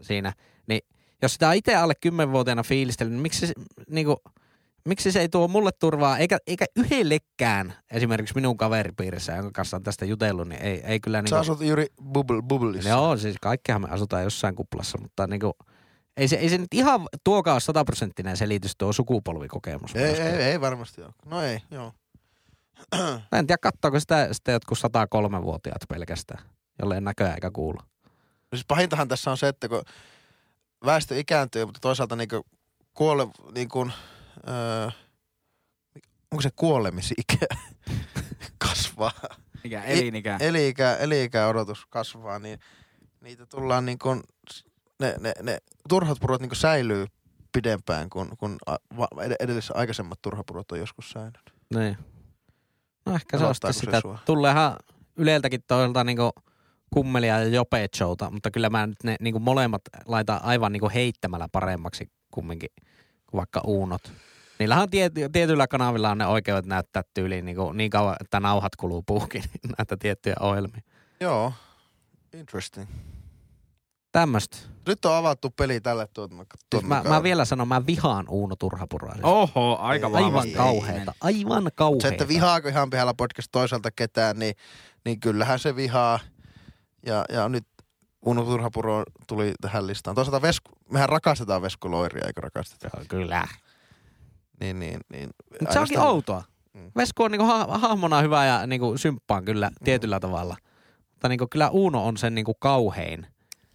siinä. 0.00 0.32
Niin 0.66 0.80
jos 1.22 1.32
sitä 1.32 1.52
itse 1.52 1.74
alle 1.74 1.94
10-vuotiaana 2.06 2.62
fiilistellyt, 2.62 3.12
niin 3.12 3.22
miksi 3.22 3.46
se, 3.46 3.54
niinku, 3.90 4.22
miksi 4.88 5.12
se 5.12 5.20
ei 5.20 5.28
tuo 5.28 5.48
mulle 5.48 5.70
turvaa, 5.72 6.18
eikä, 6.18 6.38
eikä 6.46 6.64
yhdellekään 6.76 7.74
esimerkiksi 7.90 8.34
minun 8.34 8.56
kaveripiirissä, 8.56 9.32
jonka 9.32 9.50
kanssa 9.52 9.76
on 9.76 9.82
tästä 9.82 10.04
jutellut, 10.04 10.48
niin 10.48 10.62
ei, 10.62 10.80
ei 10.84 11.00
kyllä 11.00 11.18
niinku... 11.18 11.30
Sä 11.30 11.38
asut 11.38 11.60
juuri 11.60 11.86
bubble, 12.02 12.42
bubblissa. 12.42 12.88
Joo, 12.88 13.16
siis 13.16 13.36
kaikkihan 13.40 13.82
me 13.82 13.88
asutaan 13.90 14.22
jossain 14.22 14.54
kuplassa, 14.54 14.98
mutta 14.98 15.26
niinku, 15.26 15.56
ei, 16.16 16.28
se, 16.28 16.36
ei 16.36 16.48
se 16.48 16.58
nyt 16.58 16.74
ihan 16.74 17.06
tuokaan 17.24 17.54
ole 17.54 17.60
sataprosenttinen 17.60 18.36
selitys 18.36 18.76
tuo 18.78 18.92
sukupolvikokemus. 18.92 19.96
Ei, 19.96 20.20
ei, 20.20 20.42
ei 20.42 20.60
varmasti 20.60 21.02
ole. 21.02 21.12
No 21.26 21.42
ei, 21.42 21.58
joo. 21.70 21.92
Mä 23.32 23.38
en 23.38 23.46
tiedä, 23.46 23.58
katsoako 23.58 24.00
sitä 24.00 24.28
sitten 24.32 24.52
jotkut 24.52 24.78
103-vuotiaat 24.78 25.82
pelkästään, 25.88 26.42
jolle 26.78 26.94
ei 26.94 27.00
näköä 27.00 27.34
eikä 27.34 27.50
kuulu. 27.50 27.78
Siis 28.54 28.64
pahintahan 28.68 29.08
tässä 29.08 29.30
on 29.30 29.36
se, 29.36 29.48
että 29.48 29.68
kun 29.68 29.82
väestö 30.84 31.18
ikääntyy, 31.18 31.64
mutta 31.64 31.80
toisaalta 31.80 32.16
niinku 32.16 32.46
kuole, 32.94 33.26
niin 33.54 33.68
kuin, 33.68 33.92
öö, 34.48 34.90
onko 36.32 36.42
se 36.42 36.50
kuolemisikä 36.56 37.46
kasvaa, 38.68 39.12
Mikä 39.64 39.82
elinikä. 39.82 40.36
eliikä, 40.40 40.96
eliikä 40.96 41.46
odotus 41.48 41.86
kasvaa, 41.86 42.38
niin 42.38 42.58
niitä 43.20 43.46
tullaan 43.46 43.86
niin 43.86 43.98
kuin, 43.98 44.22
ne, 45.00 45.14
ne, 45.20 45.32
ne 45.42 45.58
turhat 45.88 46.18
purot 46.20 46.40
niin 46.40 46.48
kuin 46.50 46.56
säilyy 46.56 47.06
pidempään 47.52 48.10
kuin, 48.10 48.36
kuin 48.36 48.56
a- 48.66 48.76
va- 48.98 49.22
ed- 49.24 49.36
edelliset 49.40 49.76
aikaisemmat 49.76 50.22
turhapurot 50.22 50.72
on 50.72 50.78
joskus 50.78 51.10
säilynyt. 51.10 51.52
Niin. 51.74 51.96
No 53.06 53.14
ehkä 53.14 53.38
se 53.38 53.44
on 53.44 53.48
Pelottaako 53.48 53.72
se 53.72 53.78
sitä. 53.80 54.00
sua? 54.00 54.18
Tulleehan 54.26 54.76
Yleltäkin 55.16 55.60
toiselta 55.66 56.04
niinku 56.04 56.30
kummelia 56.90 57.38
ja 57.38 57.44
jopet 57.48 57.94
showta, 57.94 58.30
mutta 58.30 58.50
kyllä 58.50 58.70
mä 58.70 58.86
nyt 58.86 58.96
ne 59.04 59.16
niinku 59.20 59.38
molemmat 59.40 59.82
laitan 60.06 60.40
aivan 60.42 60.72
niinku 60.72 60.90
heittämällä 60.94 61.48
paremmaksi 61.52 62.10
kumminkin 62.30 62.68
vaikka 63.34 63.60
uunot. 63.64 64.12
Niillähän 64.58 64.82
on 64.82 64.90
tiety, 64.90 65.28
tietyillä 65.32 65.66
kanavilla 65.66 66.10
on 66.10 66.18
ne 66.18 66.26
oikeudet 66.26 66.66
näyttää 66.66 67.02
tyyliin 67.14 67.44
niinku, 67.44 67.72
niin 67.72 67.90
kauan, 67.90 68.16
että 68.20 68.40
nauhat 68.40 68.76
kuluu 68.76 69.02
puukin, 69.02 69.42
niin 69.52 69.74
näitä 69.78 69.96
tiettyjä 69.96 70.36
ohjelmia. 70.40 70.80
Joo. 71.20 71.52
Interesting. 72.32 72.90
Tämmöstä. 74.12 74.56
Nyt 74.86 75.04
on 75.04 75.14
avattu 75.14 75.50
peli 75.50 75.80
tälle 75.80 76.06
tuot, 76.14 76.30
Siis 76.74 76.84
mä, 76.84 77.02
mä, 77.08 77.22
vielä 77.22 77.44
sanon, 77.44 77.68
mä 77.68 77.86
vihaan 77.86 78.28
Uuno 78.28 78.56
Turhapuroa. 78.56 79.12
Siis 79.12 79.24
Oho, 79.24 79.78
aika 79.80 80.06
Ei, 80.06 80.14
aivan 80.14 80.32
vahvasti. 80.32 80.52
kauheeta. 80.52 81.14
Aivan 81.20 81.70
kauheeta. 81.74 82.08
Se, 82.08 82.14
että 82.14 82.28
vihaako 82.28 82.68
ihan 82.68 82.90
pihalla 82.90 83.14
podcast 83.14 83.48
toiselta 83.52 83.90
ketään, 83.90 84.38
niin, 84.38 84.54
niin 85.04 85.20
kyllähän 85.20 85.58
se 85.58 85.76
vihaa. 85.76 86.18
Ja, 87.06 87.24
ja 87.32 87.48
nyt 87.48 87.66
Uno 88.26 88.44
Turhapuro 88.44 89.02
tuli 89.26 89.52
tähän 89.60 89.86
listaan. 89.86 90.14
Toisaalta 90.14 90.42
Vesku, 90.42 90.70
mehän 90.92 91.08
rakastetaan 91.08 91.62
Vesku 91.62 91.90
Loiria, 91.90 92.26
eikö 92.26 92.40
rakasteta? 92.40 92.90
Joo, 92.96 93.04
Kyllä. 93.08 93.48
Niin, 94.60 94.78
niin, 94.78 95.00
niin. 95.08 95.30
Mutta 95.60 95.72
se 95.72 95.80
onkin 95.80 96.00
outoa. 96.00 96.42
Mm. 96.74 96.92
Vesku 96.96 97.22
on 97.22 97.30
niinku 97.30 97.46
ha- 97.46 97.78
hahmona 97.78 98.20
hyvä 98.20 98.46
ja 98.46 98.66
niinku 98.66 98.98
symppaan 98.98 99.44
kyllä 99.44 99.70
tietyllä 99.84 100.20
tavalla. 100.20 100.56
Mutta 101.10 101.28
niinku 101.28 101.46
kyllä 101.50 101.70
Uno 101.70 102.06
on 102.06 102.16
sen 102.16 102.34
niinku 102.34 102.54
kauhein. 102.54 103.26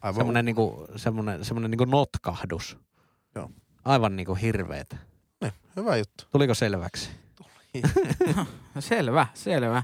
Aivan 0.02 0.16
Semmoinen 0.16 0.46
niinku, 0.46 0.88
semmonen, 0.96 1.46
semmonen 1.46 1.72
niinku 1.72 1.86
notkahdus. 1.86 2.78
Joo. 3.36 3.50
Aivan 3.86 4.16
niinku 4.16 4.36
hirveetä. 4.36 4.98
Niin, 5.42 5.54
hyvä 5.76 5.98
juttu. 5.98 6.24
Tuliko 6.32 6.54
selväksi? 6.54 7.10
No 8.76 8.82
Selvä, 8.82 9.28
selvä. 9.34 9.84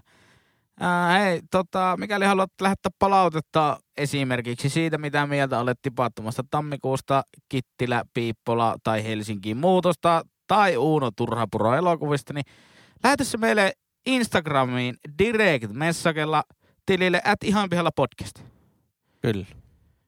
Ää, 0.80 1.20
hei, 1.20 1.42
tota, 1.52 1.96
mikäli 2.00 2.26
haluat 2.26 2.52
lähettää 2.62 2.92
palautetta 3.00 3.80
esimerkiksi 3.98 4.70
siitä, 4.70 4.98
mitä 4.98 5.28
mieltä 5.28 5.60
olet 5.60 5.80
tipattomasta 5.82 6.44
tammikuusta, 6.52 7.24
Kittilä, 7.50 8.04
Piippola 8.14 8.76
tai 8.84 9.04
Helsinkiin 9.04 9.58
muutosta 9.58 10.22
tai 10.48 10.78
Uuno 10.78 11.12
Turhapuro 11.16 11.74
elokuvista, 11.74 12.34
niin 12.34 12.46
lähetä 13.04 13.24
se 13.24 13.38
meille 13.38 13.74
Instagramiin 14.06 14.96
direct 15.20 15.74
messagella 15.74 16.44
tilille 16.86 17.22
at 17.26 17.44
ihan 17.44 17.70
pihalla 17.70 17.92
podcast. 17.96 18.40
Kyllä. 19.22 19.46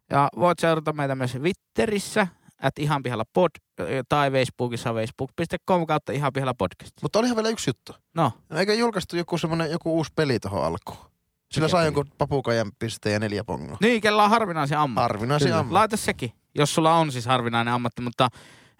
Ja 0.09 0.29
voit 0.35 0.59
seurata 0.59 0.93
meitä 0.93 1.15
myös 1.15 1.31
Twitterissä, 1.31 2.27
at 2.61 2.79
ihan 2.79 3.03
pihalla 3.03 3.23
pod, 3.33 3.49
tai 4.09 4.31
Facebookissa 4.31 4.93
facebook.com 4.93 5.85
kautta 5.87 6.11
ihan 6.11 6.33
pihalla 6.33 6.53
podcast. 6.53 6.91
Mutta 7.01 7.19
olihan 7.19 7.35
vielä 7.37 7.49
yksi 7.49 7.69
juttu. 7.69 7.93
No, 8.15 8.31
No, 8.49 8.57
Eikö 8.57 8.73
julkaistu 8.73 9.17
joku 9.17 9.37
semmonen, 9.37 9.71
joku 9.71 9.93
uusi 9.95 10.11
peli 10.15 10.39
tuohon 10.39 10.63
alkuun? 10.63 10.97
Sillä 11.51 11.67
Mikä 11.67 11.77
peli? 11.77 11.85
jonkun 11.87 12.05
papukajan 12.17 12.71
pisteen 12.79 13.13
ja 13.13 13.19
neljä 13.19 13.43
pongoa. 13.43 13.77
niin, 13.81 14.01
kella 14.01 14.23
on 14.23 14.29
harvinaisia 14.29 14.81
ammatti. 14.81 15.01
Harvinaisia 15.01 15.53
ammatti. 15.59 15.73
Laita 15.73 15.97
sekin, 15.97 16.31
jos 16.55 16.75
sulla 16.75 16.93
on 16.95 17.11
siis 17.11 17.25
harvinainen 17.25 17.73
ammatti, 17.73 18.01
mutta 18.01 18.29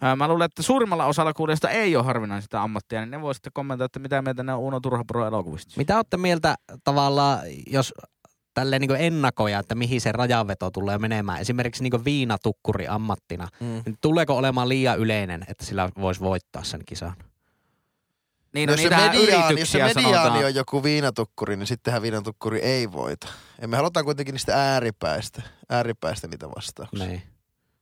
ää, 0.02 0.16
mä 0.16 0.28
luulen, 0.28 0.46
että 0.46 0.64
suurimmalla 0.64 1.06
osalla 1.06 1.34
kuulijoista 1.34 1.70
ei 1.70 1.96
ole 1.96 2.06
harvinaista 2.06 2.62
ammattia, 2.64 3.00
niin 3.00 3.12
ne 3.12 3.22
voi 3.22 3.36
sitten 3.36 3.54
kommentoida, 3.54 3.86
että 3.86 4.00
mitä 4.00 4.22
mieltä 4.22 4.44
ne 4.44 4.54
on 4.54 4.60
Uno 4.60 4.80
Turhapuro 4.80 5.28
elokuvista. 5.28 5.74
Mitä 5.78 5.96
olette 5.98 6.18
mieltä 6.18 6.56
tavallaan, 6.84 7.40
jos 7.68 7.94
tälleen 8.54 8.80
niinku 8.82 8.93
ennakoja, 8.93 9.60
että 9.60 9.76
mihin 9.76 10.02
se 10.02 10.12
rajanveto 10.12 10.72
tulee 10.72 10.97
menemään? 10.97 11.41
Esimerkiksi 11.41 11.84
niinku 11.84 12.02
viinatukkuri 12.06 12.88
ammattina. 12.88 13.47
Mm. 13.60 13.68
Niin 13.86 13.97
tuleeko 14.02 14.38
olemaan 14.38 14.70
liian 14.70 14.99
yleinen, 14.99 15.45
että 15.47 15.66
sillä 15.66 15.89
voisi 16.02 16.22
voittaa 16.22 16.64
sen 16.64 16.82
kisan? 16.86 17.14
Niin, 18.54 18.68
No, 18.70 18.76
no, 18.76 18.82
jos, 18.82 18.89
se 18.89 18.97
mediaani, 18.97 19.60
jos 19.60 19.72
se 19.72 19.84
mediaani 19.84 20.18
sanotaan. 20.18 20.45
on 20.45 20.56
joku 20.56 20.84
viinatukkuri, 20.84 21.56
niin 21.58 21.68
sittenhän 21.68 22.02
viinatukkuri 22.02 22.60
ei 22.60 22.91
voita. 22.91 23.28
Ja 23.62 23.68
me 23.68 23.78
halutaan 23.78 24.06
kuitenkin 24.06 24.34
niistä 24.34 24.56
ääripäistä, 24.74 25.41
ääripäistä 25.70 26.28
niitä 26.28 26.49
vastauksia. 26.49 27.06
Niin. 27.08 27.22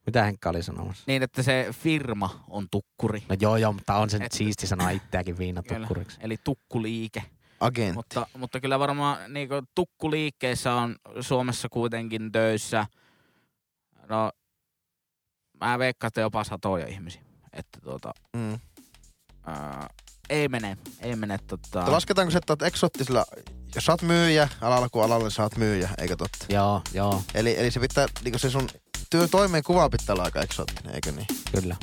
Mitä 0.06 0.24
Henkka 0.24 0.50
oli 0.50 0.62
sanomassa? 0.62 1.04
Niin, 1.06 1.22
että 1.22 1.42
se 1.42 1.66
firma 1.72 2.44
on 2.48 2.66
tukkuri. 2.70 3.22
No 3.28 3.36
joo 3.40 3.56
joo, 3.56 3.72
mutta 3.72 3.94
on 3.96 4.10
se 4.10 4.18
nyt 4.18 4.26
Et- 4.26 4.32
siisti 4.32 4.66
sanoa 4.66 4.90
itseäkin 4.90 5.34
Kyllä. 5.34 5.38
viinatukkuriksi. 5.38 6.18
Eli 6.20 6.36
tukkuliike. 6.44 7.22
Agentti. 7.60 7.94
Mutta, 7.94 8.26
mutta 8.38 8.60
kyllä 8.60 8.78
varmaan 8.78 9.34
niin 9.34 9.48
tukkuliikkeissä 9.74 10.74
on 10.74 10.96
Suomessa 11.20 11.68
kuitenkin 11.68 12.32
töissä. 12.32 12.86
No, 14.08 14.30
mä 15.60 15.78
veikkaan, 15.78 16.08
että 16.08 16.20
jopa 16.20 16.44
satoja 16.44 16.86
ihmisiä. 16.86 17.22
Että 17.52 17.80
tuota, 17.80 18.12
Mm. 18.36 18.58
ää, 19.46 19.88
ei 20.28 20.48
mene, 20.48 20.76
ei 21.00 21.16
mene 21.16 21.38
tota... 21.46 21.78
Mutta 21.78 21.92
Lasketaanko 21.92 22.30
se, 22.30 22.38
että 22.38 22.52
oot 22.52 22.62
eksottisella, 22.62 23.24
jos 23.74 23.84
sä 23.84 23.92
oot 23.92 24.02
myyjä, 24.02 24.48
alalla 24.60 24.88
kuin 24.88 25.04
alalla, 25.04 25.24
niin 25.24 25.30
sä 25.30 25.42
oot 25.42 25.56
myyjä, 25.56 25.90
eikö 25.98 26.16
totta? 26.16 26.46
Joo, 26.48 26.82
joo, 26.94 27.22
Eli, 27.34 27.58
eli 27.58 27.70
se 27.70 27.80
pitää, 27.80 28.06
niin 28.24 28.38
se 28.38 28.50
sun 28.50 28.68
työ 29.10 29.28
toimeen 29.28 29.62
kuva 29.64 29.88
pitää 29.90 30.12
olla 30.12 30.22
aika 30.24 30.40
eksoottinen, 30.40 30.94
eikö 30.94 31.12
niin? 31.12 31.26
kyllä. 31.60 31.76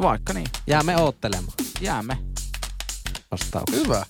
Vaikka 0.00 0.32
niin, 0.32 0.46
Jäämme 0.66 0.96
oottelemaan 0.96 1.52
jäämme 1.80 2.18
vastauksia. 3.32 3.78
Hyvä. 3.78 4.06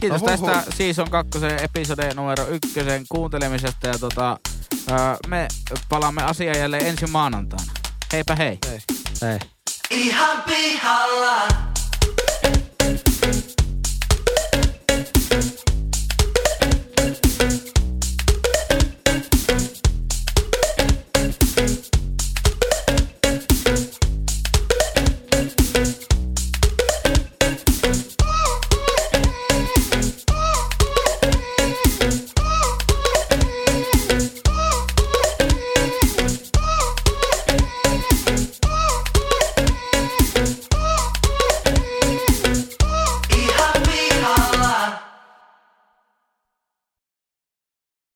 Kiitos 0.00 0.22
no 0.22 0.32
Ohoho. 0.32 0.46
tästä 0.46 0.76
Season 0.76 1.10
2 1.10 1.38
episode 1.62 2.14
numero 2.14 2.46
1 2.48 2.70
kuuntelemisesta 3.08 3.88
ja 3.88 3.98
tota, 3.98 4.38
me 5.26 5.48
palaamme 5.88 6.22
asiaan 6.22 6.58
jälleen 6.58 6.86
ensi 6.86 7.06
maanantaina. 7.06 7.72
Heipä 8.12 8.34
hei. 8.34 8.58
Hei. 8.68 8.80
hei. 9.22 9.38
Ihan 9.90 10.42
pihalla. 10.42 11.70